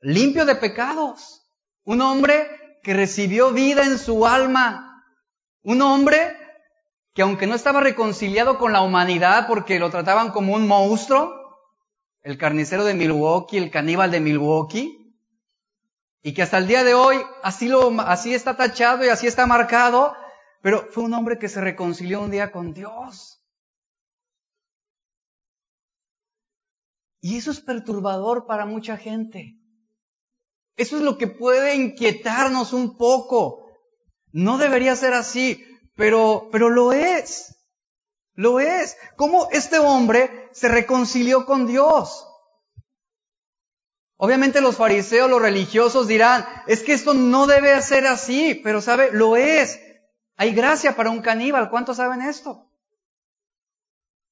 limpio 0.00 0.44
de 0.44 0.56
pecados, 0.56 1.50
un 1.84 2.02
hombre 2.02 2.46
que 2.86 2.94
recibió 2.94 3.50
vida 3.50 3.84
en 3.84 3.98
su 3.98 4.28
alma, 4.28 5.04
un 5.64 5.82
hombre 5.82 6.36
que 7.14 7.22
aunque 7.22 7.48
no 7.48 7.56
estaba 7.56 7.80
reconciliado 7.80 8.58
con 8.58 8.72
la 8.72 8.80
humanidad 8.80 9.48
porque 9.48 9.80
lo 9.80 9.90
trataban 9.90 10.30
como 10.30 10.54
un 10.54 10.68
monstruo, 10.68 11.34
el 12.22 12.38
carnicero 12.38 12.84
de 12.84 12.94
Milwaukee, 12.94 13.56
el 13.56 13.72
caníbal 13.72 14.12
de 14.12 14.20
Milwaukee, 14.20 15.12
y 16.22 16.32
que 16.32 16.42
hasta 16.42 16.58
el 16.58 16.68
día 16.68 16.84
de 16.84 16.94
hoy 16.94 17.16
así, 17.42 17.66
lo, 17.66 17.90
así 18.02 18.32
está 18.32 18.56
tachado 18.56 19.04
y 19.04 19.08
así 19.08 19.26
está 19.26 19.46
marcado, 19.46 20.14
pero 20.62 20.86
fue 20.92 21.02
un 21.02 21.14
hombre 21.14 21.40
que 21.40 21.48
se 21.48 21.60
reconcilió 21.60 22.20
un 22.20 22.30
día 22.30 22.52
con 22.52 22.72
Dios. 22.72 23.44
Y 27.20 27.36
eso 27.36 27.50
es 27.50 27.60
perturbador 27.60 28.46
para 28.46 28.64
mucha 28.64 28.96
gente. 28.96 29.58
Eso 30.76 30.96
es 30.96 31.02
lo 31.02 31.16
que 31.16 31.26
puede 31.26 31.74
inquietarnos 31.74 32.72
un 32.72 32.96
poco. 32.96 33.66
No 34.32 34.58
debería 34.58 34.94
ser 34.94 35.14
así, 35.14 35.64
pero, 35.96 36.48
pero 36.52 36.68
lo 36.68 36.92
es. 36.92 37.56
Lo 38.34 38.60
es. 38.60 38.96
¿Cómo 39.16 39.48
este 39.50 39.78
hombre 39.78 40.50
se 40.52 40.68
reconcilió 40.68 41.46
con 41.46 41.66
Dios? 41.66 42.26
Obviamente 44.18 44.60
los 44.60 44.76
fariseos, 44.76 45.28
los 45.28 45.42
religiosos 45.42 46.06
dirán, 46.06 46.46
es 46.66 46.82
que 46.82 46.92
esto 46.92 47.12
no 47.14 47.46
debe 47.46 47.80
ser 47.82 48.06
así, 48.06 48.54
pero 48.62 48.80
sabe, 48.80 49.10
lo 49.12 49.36
es. 49.36 49.80
Hay 50.36 50.52
gracia 50.52 50.96
para 50.96 51.10
un 51.10 51.22
caníbal, 51.22 51.70
¿cuántos 51.70 51.96
saben 51.98 52.22
esto? 52.22 52.70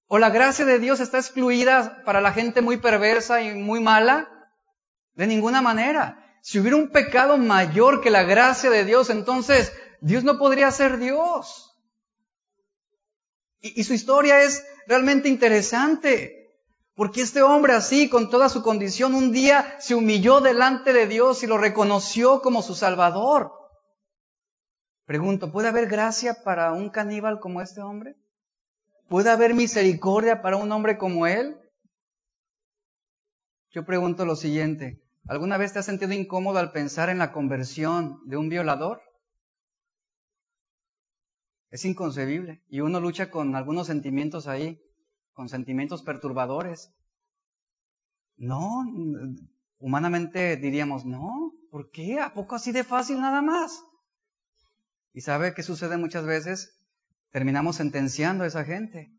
¿O 0.07 0.19
la 0.19 0.31
gracia 0.31 0.65
de 0.65 0.79
Dios 0.79 1.01
está 1.01 1.19
excluida 1.19 2.03
para 2.05 2.21
la 2.21 2.33
gente 2.33 2.61
muy 2.61 2.77
perversa 2.77 3.43
y 3.43 3.55
muy 3.55 3.81
mala? 3.81 4.29
De 5.15 5.27
ninguna 5.27 5.63
manera. 5.63 6.24
Si 6.45 6.59
hubiera 6.59 6.77
un 6.77 6.91
pecado 6.91 7.39
mayor 7.39 8.03
que 8.03 8.11
la 8.11 8.23
gracia 8.23 8.69
de 8.69 8.85
Dios, 8.85 9.09
entonces 9.09 9.73
Dios 10.03 10.25
no 10.25 10.37
podría 10.37 10.71
ser 10.71 10.99
Dios. 10.99 11.75
Y, 13.61 13.83
su 13.83 13.95
historia 13.95 14.43
es 14.43 14.63
realmente 14.87 15.31
interesante. 15.31 16.55
Porque 16.95 17.23
este 17.23 17.41
hombre 17.41 17.73
así, 17.73 18.11
con 18.11 18.29
toda 18.29 18.51
su 18.51 18.63
condición, 18.63 19.15
un 19.15 19.33
día 19.33 19.75
se 19.81 19.95
humilló 19.95 20.43
delante 20.43 20.93
de 20.93 21.07
Dios 21.07 21.43
y 21.43 21.47
lo 21.47 21.57
reconoció 21.57 22.43
como 22.43 22.61
su 22.61 22.75
Salvador. 22.75 23.51
Pregunto, 25.07 25.51
¿puede 25.51 25.69
haber 25.69 25.87
gracia 25.87 26.45
para 26.45 26.73
un 26.73 26.91
caníbal 26.91 27.41
como 27.41 27.63
este 27.63 27.81
hombre? 27.81 28.17
¿Puede 29.09 29.31
haber 29.31 29.55
misericordia 29.55 30.43
para 30.43 30.59
un 30.59 30.71
hombre 30.71 30.99
como 30.99 31.27
él? 31.27 31.57
Yo 33.71 33.87
pregunto 33.87 34.27
lo 34.27 34.37
siguiente, 34.37 35.04
¿alguna 35.27 35.57
vez 35.57 35.72
te 35.72 35.79
has 35.79 35.87
sentido 35.87 36.12
incómodo 36.12 36.59
al 36.59 36.72
pensar 36.72 37.09
en 37.09 37.18
la 37.18 37.33
conversión 37.33 38.20
de 38.25 38.37
un 38.37 38.49
violador? 38.49 39.03
Es 41.70 41.85
inconcebible. 41.85 42.62
Y 42.68 42.81
uno 42.81 43.01
lucha 43.01 43.31
con 43.31 43.57
algunos 43.57 43.89
sentimientos 43.89 44.47
ahí, 44.47 44.81
con 45.33 45.49
sentimientos 45.49 46.03
perturbadores. 46.03 46.95
No, 48.37 48.85
humanamente 49.79 50.57
diríamos, 50.57 51.05
no, 51.05 51.53
¿por 51.70 51.91
qué? 51.91 52.20
¿A 52.20 52.33
poco 52.33 52.55
así 52.55 52.72
de 52.72 52.85
fácil 52.85 53.20
nada 53.20 53.43
más? 53.43 53.85
¿Y 55.12 55.20
sabe 55.20 55.55
qué 55.55 55.62
sucede 55.62 55.97
muchas 55.97 56.25
veces? 56.25 56.81
Terminamos 57.31 57.77
sentenciando 57.77 58.45
a 58.45 58.47
esa 58.47 58.64
gente. 58.64 59.12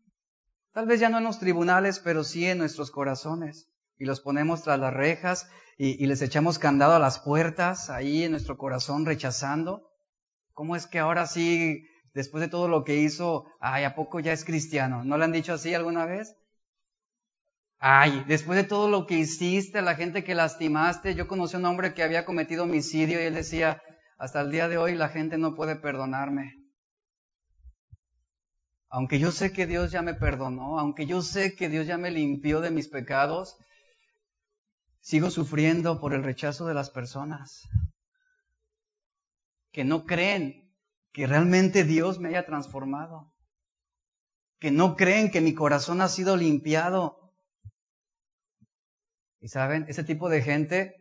Tal 0.72 0.86
vez 0.86 1.00
ya 1.00 1.08
no 1.08 1.18
en 1.18 1.24
los 1.24 1.38
tribunales, 1.38 1.98
pero 1.98 2.24
sí 2.24 2.46
en 2.46 2.58
nuestros 2.58 2.90
corazones. 2.90 3.68
Y 3.98 4.04
los 4.04 4.20
ponemos 4.20 4.62
tras 4.62 4.78
las 4.78 4.92
rejas 4.92 5.48
y, 5.78 6.06
les 6.06 6.22
echamos 6.22 6.58
candado 6.58 6.94
a 6.94 6.98
las 6.98 7.18
puertas 7.18 7.90
ahí 7.90 8.24
en 8.24 8.30
nuestro 8.30 8.56
corazón 8.56 9.04
rechazando. 9.04 9.90
¿Cómo 10.52 10.74
es 10.76 10.86
que 10.86 10.98
ahora 10.98 11.26
sí 11.26 11.86
después 12.14 12.40
de 12.40 12.48
todo 12.48 12.66
lo 12.68 12.82
que 12.82 12.96
hizo, 12.96 13.46
ay, 13.60 13.84
¿a 13.84 13.94
poco 13.94 14.20
ya 14.20 14.32
es 14.32 14.44
cristiano? 14.44 15.04
¿No 15.04 15.18
le 15.18 15.24
han 15.24 15.32
dicho 15.32 15.52
así 15.52 15.74
alguna 15.74 16.06
vez? 16.06 16.34
Ay, 17.78 18.24
después 18.26 18.56
de 18.56 18.64
todo 18.64 18.88
lo 18.88 19.06
que 19.06 19.18
hiciste, 19.18 19.82
la 19.82 19.96
gente 19.96 20.24
que 20.24 20.34
lastimaste, 20.34 21.14
yo 21.14 21.28
conocí 21.28 21.56
a 21.56 21.58
un 21.58 21.66
hombre 21.66 21.92
que 21.92 22.02
había 22.02 22.24
cometido 22.24 22.62
homicidio 22.62 23.20
y 23.20 23.24
él 23.24 23.34
decía, 23.34 23.82
hasta 24.18 24.40
el 24.40 24.50
día 24.50 24.66
de 24.68 24.78
hoy 24.78 24.94
la 24.94 25.10
gente 25.10 25.36
no 25.36 25.54
puede 25.54 25.76
perdonarme. 25.76 26.54
Aunque 28.88 29.18
yo 29.18 29.30
sé 29.30 29.52
que 29.52 29.66
Dios 29.66 29.92
ya 29.92 30.00
me 30.00 30.14
perdonó, 30.14 30.78
aunque 30.78 31.04
yo 31.04 31.20
sé 31.20 31.54
que 31.54 31.68
Dios 31.68 31.86
ya 31.86 31.98
me 31.98 32.10
limpió 32.10 32.62
de 32.62 32.70
mis 32.70 32.88
pecados, 32.88 33.58
sigo 35.06 35.30
sufriendo 35.30 36.00
por 36.00 36.14
el 36.14 36.24
rechazo 36.24 36.66
de 36.66 36.74
las 36.74 36.90
personas 36.90 37.68
que 39.70 39.84
no 39.84 40.04
creen 40.04 40.74
que 41.12 41.28
realmente 41.28 41.84
Dios 41.84 42.18
me 42.18 42.30
haya 42.30 42.44
transformado, 42.44 43.32
que 44.58 44.72
no 44.72 44.96
creen 44.96 45.30
que 45.30 45.40
mi 45.40 45.54
corazón 45.54 46.00
ha 46.00 46.08
sido 46.08 46.36
limpiado. 46.36 47.32
Y 49.38 49.46
saben, 49.46 49.86
ese 49.88 50.02
tipo 50.02 50.28
de 50.28 50.42
gente 50.42 50.96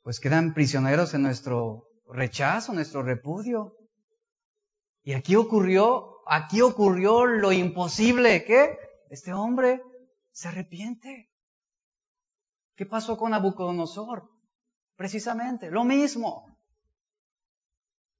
pues 0.00 0.18
quedan 0.18 0.54
prisioneros 0.54 1.12
en 1.12 1.20
nuestro 1.20 1.88
rechazo, 2.06 2.72
nuestro 2.72 3.02
repudio. 3.02 3.76
Y 5.02 5.12
aquí 5.12 5.36
ocurrió, 5.36 6.26
aquí 6.26 6.62
ocurrió 6.62 7.26
lo 7.26 7.52
imposible, 7.52 8.42
¿qué? 8.44 8.78
Este 9.10 9.34
hombre 9.34 9.82
se 10.30 10.48
arrepiente. 10.48 11.31
¿Qué 12.74 12.86
pasó 12.86 13.16
con 13.16 13.32
Nabucodonosor? 13.32 14.28
Precisamente, 14.96 15.70
lo 15.70 15.84
mismo. 15.84 16.46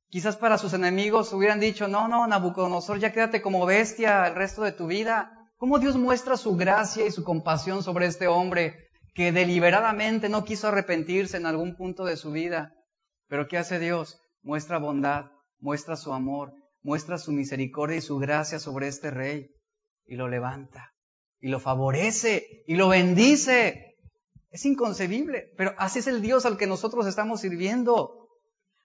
Quizás 0.09 0.37
para 0.37 0.59
sus 0.59 0.75
enemigos 0.75 1.33
hubieran 1.33 1.59
dicho, 1.59 1.89
no, 1.89 2.07
no, 2.09 2.27
Nabucodonosor, 2.27 2.99
ya 2.99 3.13
quédate 3.13 3.41
como 3.41 3.65
bestia 3.65 4.27
el 4.27 4.35
resto 4.35 4.63
de 4.63 4.73
tu 4.73 4.87
vida. 4.87 5.33
¿Cómo 5.57 5.79
Dios 5.79 5.97
muestra 5.97 6.37
su 6.37 6.57
gracia 6.57 7.07
y 7.07 7.11
su 7.11 7.25
compasión 7.25 7.83
sobre 7.83 8.07
este 8.07 8.27
hombre 8.27 8.91
que 9.15 9.33
deliberadamente 9.33 10.29
no 10.29 10.45
quiso 10.45 10.69
arrepentirse 10.69 11.37
en 11.37 11.47
algún 11.47 11.77
punto 11.77 12.05
de 12.05 12.17
su 12.17 12.31
vida? 12.31 12.73
Pero 13.29 13.49
¿qué 13.49 13.59
hace 13.59 13.79
Dios? 13.79 14.21
Muestra 14.43 14.79
bondad, 14.79 15.31
muestra 15.61 15.97
su 15.97 16.13
amor, 16.13 16.53
muestra 16.83 17.17
su 17.17 17.33
misericordia 17.33 17.97
y 17.97 18.03
su 18.03 18.19
gracia 18.19 18.59
sobre 18.59 18.89
este 18.89 19.11
rey 19.11 19.51
y 20.05 20.17
lo 20.17 20.29
levanta 20.29 20.93
y 21.41 21.49
lo 21.49 21.61
favorece 21.61 22.65
y 22.67 22.77
lo 22.77 22.89
bendice. 22.89 23.92
Es 24.53 24.67
inconcebible, 24.67 25.51
pero 25.57 25.75
así 25.79 26.01
es 26.01 26.07
el 26.07 26.21
Dios 26.21 26.45
al 26.45 26.59
que 26.59 26.67
nosotros 26.67 27.07
estamos 27.07 27.41
sirviendo. 27.41 28.29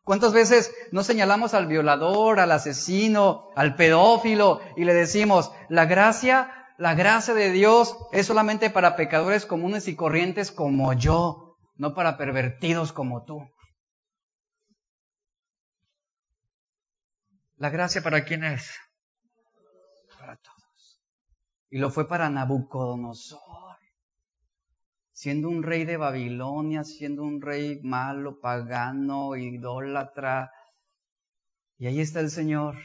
¿Cuántas 0.03 0.31
veces 0.31 0.73
no 0.93 1.03
señalamos 1.03 1.53
al 1.53 1.67
violador, 1.67 2.39
al 2.39 2.53
asesino, 2.53 3.49
al 3.53 3.75
pedófilo 3.75 4.61
y 4.77 4.85
le 4.85 4.93
decimos, 4.93 5.51
la 5.67 5.83
gracia, 5.85 6.73
la 6.77 6.95
gracia 6.95 7.33
de 7.33 7.51
Dios 7.51 7.97
es 8.13 8.25
solamente 8.25 8.69
para 8.69 8.95
pecadores 8.95 9.45
comunes 9.45 9.89
y 9.89 9.97
corrientes 9.97 10.53
como 10.53 10.93
yo, 10.93 11.57
no 11.75 11.93
para 11.93 12.15
pervertidos 12.15 12.93
como 12.93 13.25
tú? 13.25 13.41
¿La 17.57 17.69
gracia 17.69 18.01
para 18.01 18.23
quién 18.23 18.45
es? 18.45 18.71
Para 20.17 20.37
todos. 20.37 21.01
Y 21.69 21.79
lo 21.79 21.89
fue 21.89 22.07
para 22.07 22.29
Nabucodonosor 22.29 23.66
siendo 25.17 25.49
un 25.49 25.63
rey 25.63 25.83
de 25.83 25.97
Babilonia, 25.97 26.83
siendo 26.83 27.23
un 27.23 27.41
rey 27.41 27.81
malo, 27.81 28.39
pagano, 28.39 29.35
idólatra. 29.35 30.51
Y 31.79 31.87
ahí 31.87 32.01
está 32.01 32.19
el 32.19 32.29
Señor 32.29 32.75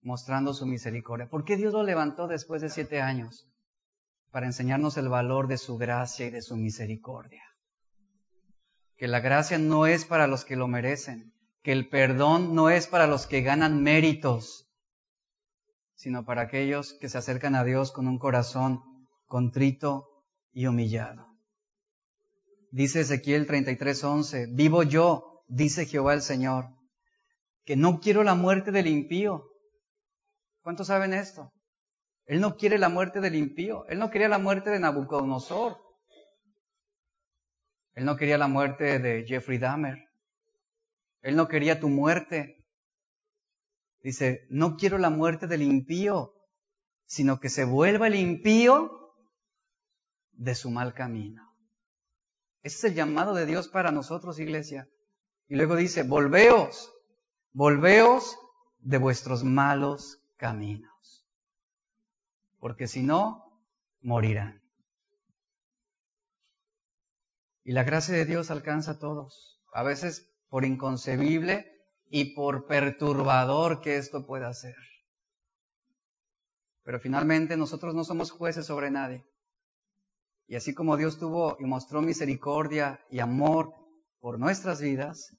mostrando 0.00 0.54
su 0.54 0.64
misericordia. 0.64 1.28
¿Por 1.28 1.44
qué 1.44 1.58
Dios 1.58 1.74
lo 1.74 1.82
levantó 1.82 2.28
después 2.28 2.62
de 2.62 2.70
siete 2.70 3.02
años? 3.02 3.46
Para 4.30 4.46
enseñarnos 4.46 4.96
el 4.96 5.10
valor 5.10 5.48
de 5.48 5.58
su 5.58 5.76
gracia 5.76 6.28
y 6.28 6.30
de 6.30 6.40
su 6.40 6.56
misericordia. 6.56 7.42
Que 8.96 9.06
la 9.06 9.20
gracia 9.20 9.58
no 9.58 9.84
es 9.84 10.06
para 10.06 10.26
los 10.26 10.46
que 10.46 10.56
lo 10.56 10.66
merecen, 10.66 11.34
que 11.62 11.72
el 11.72 11.90
perdón 11.90 12.54
no 12.54 12.70
es 12.70 12.86
para 12.86 13.06
los 13.06 13.26
que 13.26 13.42
ganan 13.42 13.82
méritos, 13.82 14.66
sino 15.94 16.24
para 16.24 16.40
aquellos 16.40 16.94
que 16.94 17.10
se 17.10 17.18
acercan 17.18 17.54
a 17.54 17.64
Dios 17.64 17.92
con 17.92 18.08
un 18.08 18.18
corazón 18.18 18.82
contrito 19.26 20.13
y 20.54 20.66
humillado. 20.66 21.26
Dice 22.70 23.00
Ezequiel 23.00 23.46
33:11, 23.46 24.54
vivo 24.54 24.82
yo, 24.82 25.44
dice 25.48 25.84
Jehová 25.84 26.14
el 26.14 26.22
Señor, 26.22 26.70
que 27.64 27.76
no 27.76 28.00
quiero 28.00 28.22
la 28.22 28.34
muerte 28.34 28.70
del 28.70 28.86
impío. 28.86 29.50
¿Cuántos 30.62 30.86
saben 30.86 31.12
esto? 31.12 31.52
Él 32.26 32.40
no 32.40 32.56
quiere 32.56 32.78
la 32.78 32.88
muerte 32.88 33.20
del 33.20 33.34
impío, 33.34 33.84
él 33.88 33.98
no 33.98 34.10
quería 34.10 34.28
la 34.28 34.38
muerte 34.38 34.70
de 34.70 34.78
Nabucodonosor. 34.78 35.76
Él 37.94 38.04
no 38.04 38.16
quería 38.16 38.38
la 38.38 38.48
muerte 38.48 38.98
de 38.98 39.24
Jeffrey 39.24 39.58
Dahmer. 39.58 39.98
Él 41.20 41.36
no 41.36 41.46
quería 41.46 41.78
tu 41.78 41.88
muerte. 41.88 42.56
Dice, 44.02 44.46
no 44.50 44.76
quiero 44.76 44.98
la 44.98 45.10
muerte 45.10 45.46
del 45.46 45.62
impío, 45.62 46.34
sino 47.06 47.38
que 47.38 47.48
se 47.48 47.64
vuelva 47.64 48.08
el 48.08 48.16
impío 48.16 49.03
de 50.36 50.54
su 50.54 50.70
mal 50.70 50.94
camino. 50.94 51.54
Ese 52.62 52.76
es 52.78 52.84
el 52.84 52.94
llamado 52.94 53.34
de 53.34 53.46
Dios 53.46 53.68
para 53.68 53.92
nosotros, 53.92 54.38
iglesia. 54.38 54.88
Y 55.48 55.56
luego 55.56 55.76
dice, 55.76 56.02
volveos, 56.02 56.92
volveos 57.52 58.38
de 58.78 58.98
vuestros 58.98 59.44
malos 59.44 60.22
caminos. 60.36 61.26
Porque 62.58 62.86
si 62.86 63.02
no, 63.02 63.60
morirán. 64.00 64.62
Y 67.64 67.72
la 67.72 67.82
gracia 67.82 68.14
de 68.14 68.24
Dios 68.24 68.50
alcanza 68.50 68.92
a 68.92 68.98
todos. 68.98 69.62
A 69.72 69.82
veces 69.82 70.30
por 70.48 70.64
inconcebible 70.64 71.70
y 72.08 72.34
por 72.34 72.66
perturbador 72.66 73.80
que 73.80 73.96
esto 73.96 74.26
pueda 74.26 74.52
ser. 74.54 74.76
Pero 76.84 77.00
finalmente 77.00 77.56
nosotros 77.56 77.94
no 77.94 78.04
somos 78.04 78.30
jueces 78.30 78.66
sobre 78.66 78.90
nadie. 78.90 79.26
Y 80.46 80.56
así 80.56 80.74
como 80.74 80.96
Dios 80.96 81.18
tuvo 81.18 81.56
y 81.58 81.64
mostró 81.64 82.02
misericordia 82.02 83.00
y 83.10 83.20
amor 83.20 83.72
por 84.20 84.38
nuestras 84.38 84.80
vidas, 84.80 85.36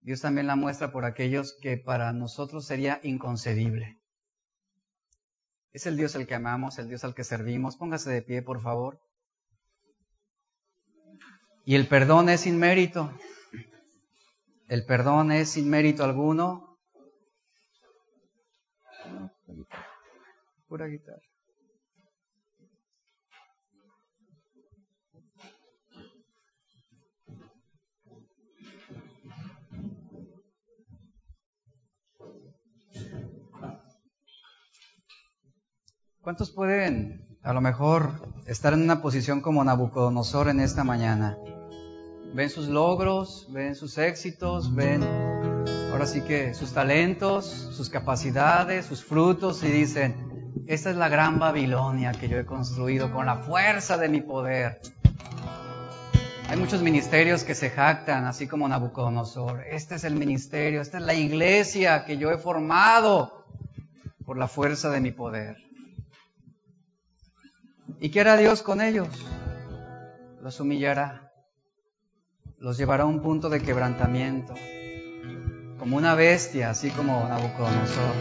Dios 0.00 0.20
también 0.20 0.48
la 0.48 0.56
muestra 0.56 0.90
por 0.90 1.04
aquellos 1.04 1.56
que 1.60 1.76
para 1.76 2.12
nosotros 2.12 2.66
sería 2.66 2.98
inconcebible. 3.04 4.00
Es 5.72 5.86
el 5.86 5.96
Dios 5.96 6.16
al 6.16 6.26
que 6.26 6.34
amamos, 6.34 6.78
el 6.78 6.88
Dios 6.88 7.04
al 7.04 7.14
que 7.14 7.24
servimos. 7.24 7.76
Póngase 7.76 8.10
de 8.10 8.22
pie, 8.22 8.42
por 8.42 8.60
favor. 8.60 9.00
Y 11.64 11.76
el 11.76 11.86
perdón 11.86 12.28
es 12.28 12.40
sin 12.40 12.58
mérito. 12.58 13.16
El 14.68 14.84
perdón 14.84 15.30
es 15.30 15.50
sin 15.50 15.70
mérito 15.70 16.02
alguno. 16.02 16.78
Pura 20.66 20.86
guitarra. 20.86 21.31
¿Cuántos 36.22 36.52
pueden 36.52 37.26
a 37.42 37.52
lo 37.52 37.60
mejor 37.60 38.12
estar 38.46 38.74
en 38.74 38.82
una 38.82 39.02
posición 39.02 39.40
como 39.40 39.64
Nabucodonosor 39.64 40.48
en 40.50 40.60
esta 40.60 40.84
mañana? 40.84 41.36
Ven 42.32 42.48
sus 42.48 42.68
logros, 42.68 43.48
ven 43.50 43.74
sus 43.74 43.98
éxitos, 43.98 44.72
ven 44.72 45.02
ahora 45.90 46.06
sí 46.06 46.20
que 46.20 46.54
sus 46.54 46.72
talentos, 46.72 47.44
sus 47.44 47.90
capacidades, 47.90 48.86
sus 48.86 49.04
frutos 49.04 49.64
y 49.64 49.72
dicen, 49.72 50.62
esta 50.68 50.90
es 50.90 50.96
la 50.96 51.08
gran 51.08 51.40
Babilonia 51.40 52.12
que 52.12 52.28
yo 52.28 52.38
he 52.38 52.46
construido 52.46 53.12
con 53.12 53.26
la 53.26 53.38
fuerza 53.38 53.98
de 53.98 54.08
mi 54.08 54.20
poder. 54.20 54.80
Hay 56.48 56.56
muchos 56.56 56.82
ministerios 56.82 57.42
que 57.42 57.56
se 57.56 57.68
jactan, 57.68 58.26
así 58.26 58.46
como 58.46 58.68
Nabucodonosor. 58.68 59.64
Este 59.66 59.96
es 59.96 60.04
el 60.04 60.14
ministerio, 60.14 60.82
esta 60.82 60.98
es 60.98 61.04
la 61.04 61.14
iglesia 61.14 62.04
que 62.04 62.16
yo 62.16 62.30
he 62.30 62.38
formado 62.38 63.44
por 64.24 64.38
la 64.38 64.46
fuerza 64.46 64.88
de 64.88 65.00
mi 65.00 65.10
poder. 65.10 65.71
¿Y 68.00 68.10
qué 68.10 68.20
hará 68.20 68.36
Dios 68.36 68.62
con 68.62 68.80
ellos? 68.80 69.08
Los 70.40 70.58
humillará, 70.60 71.32
los 72.58 72.76
llevará 72.76 73.04
a 73.04 73.06
un 73.06 73.22
punto 73.22 73.48
de 73.48 73.60
quebrantamiento, 73.62 74.54
como 75.78 75.96
una 75.96 76.14
bestia, 76.14 76.70
así 76.70 76.90
como 76.90 77.28
Nabucodonosor. 77.28 78.14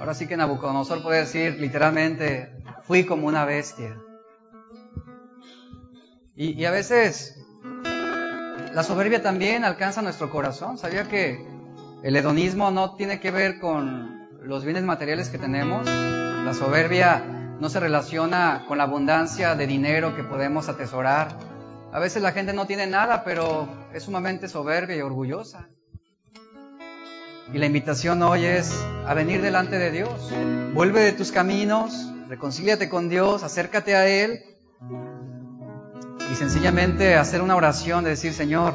Ahora 0.00 0.14
sí 0.14 0.26
que 0.26 0.36
Nabucodonosor 0.36 1.02
puede 1.02 1.20
decir 1.20 1.58
literalmente, 1.60 2.52
fui 2.82 3.04
como 3.04 3.26
una 3.26 3.44
bestia. 3.44 3.96
Y, 6.34 6.52
y 6.60 6.64
a 6.64 6.70
veces 6.70 7.36
la 8.74 8.82
soberbia 8.82 9.22
también 9.22 9.64
alcanza 9.64 10.02
nuestro 10.02 10.30
corazón. 10.30 10.78
¿Sabía 10.78 11.08
que 11.08 11.44
el 12.02 12.16
hedonismo 12.16 12.70
no 12.70 12.94
tiene 12.94 13.18
que 13.20 13.30
ver 13.30 13.58
con 13.58 14.28
los 14.42 14.64
bienes 14.64 14.84
materiales 14.84 15.28
que 15.30 15.38
tenemos? 15.38 15.86
La 15.86 16.54
soberbia 16.54 17.37
no 17.60 17.68
se 17.68 17.80
relaciona 17.80 18.64
con 18.68 18.78
la 18.78 18.84
abundancia 18.84 19.54
de 19.54 19.66
dinero 19.66 20.14
que 20.14 20.22
podemos 20.22 20.68
atesorar. 20.68 21.36
A 21.92 21.98
veces 21.98 22.22
la 22.22 22.32
gente 22.32 22.52
no 22.52 22.66
tiene 22.66 22.86
nada, 22.86 23.24
pero 23.24 23.68
es 23.92 24.04
sumamente 24.04 24.48
soberbia 24.48 24.96
y 24.96 25.00
orgullosa. 25.00 25.68
Y 27.52 27.58
la 27.58 27.66
invitación 27.66 28.22
hoy 28.22 28.44
es 28.44 28.84
a 29.06 29.14
venir 29.14 29.40
delante 29.40 29.78
de 29.78 29.90
Dios. 29.90 30.32
Vuelve 30.74 31.00
de 31.00 31.12
tus 31.12 31.32
caminos, 31.32 32.12
reconcíliate 32.28 32.88
con 32.88 33.08
Dios, 33.08 33.42
acércate 33.42 33.96
a 33.96 34.06
Él 34.06 34.40
y 36.30 36.34
sencillamente 36.34 37.16
hacer 37.16 37.40
una 37.40 37.56
oración 37.56 38.04
de 38.04 38.10
decir, 38.10 38.34
Señor, 38.34 38.74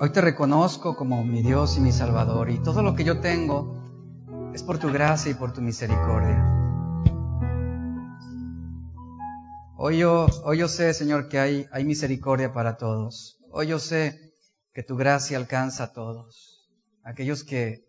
hoy 0.00 0.10
te 0.10 0.22
reconozco 0.22 0.96
como 0.96 1.22
mi 1.22 1.42
Dios 1.42 1.76
y 1.76 1.80
mi 1.80 1.92
Salvador 1.92 2.50
y 2.50 2.62
todo 2.62 2.82
lo 2.82 2.94
que 2.94 3.04
yo 3.04 3.20
tengo 3.20 3.76
es 4.54 4.62
por 4.62 4.78
tu 4.78 4.90
gracia 4.90 5.30
y 5.30 5.34
por 5.34 5.52
tu 5.52 5.60
misericordia. 5.60 6.53
Hoy 9.86 9.98
yo, 9.98 10.28
hoy 10.44 10.56
yo 10.60 10.68
sé, 10.68 10.94
Señor, 10.94 11.28
que 11.28 11.38
hay, 11.38 11.84
misericordia 11.84 12.54
para 12.54 12.78
todos. 12.78 13.36
Hoy 13.50 13.66
yo 13.66 13.78
sé 13.78 14.32
que 14.72 14.82
tu 14.82 14.96
gracia 14.96 15.36
alcanza 15.36 15.84
a 15.84 15.92
todos. 15.92 16.70
Aquellos 17.02 17.44
que, 17.44 17.84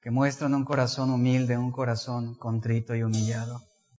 que 0.00 0.12
muestran 0.12 0.54
un 0.54 0.64
corazón 0.64 1.10
humilde, 1.10 1.58
un 1.58 1.72
corazón 1.72 2.36
contrito 2.36 2.94
y 2.94 3.02
humillado. 3.02 3.60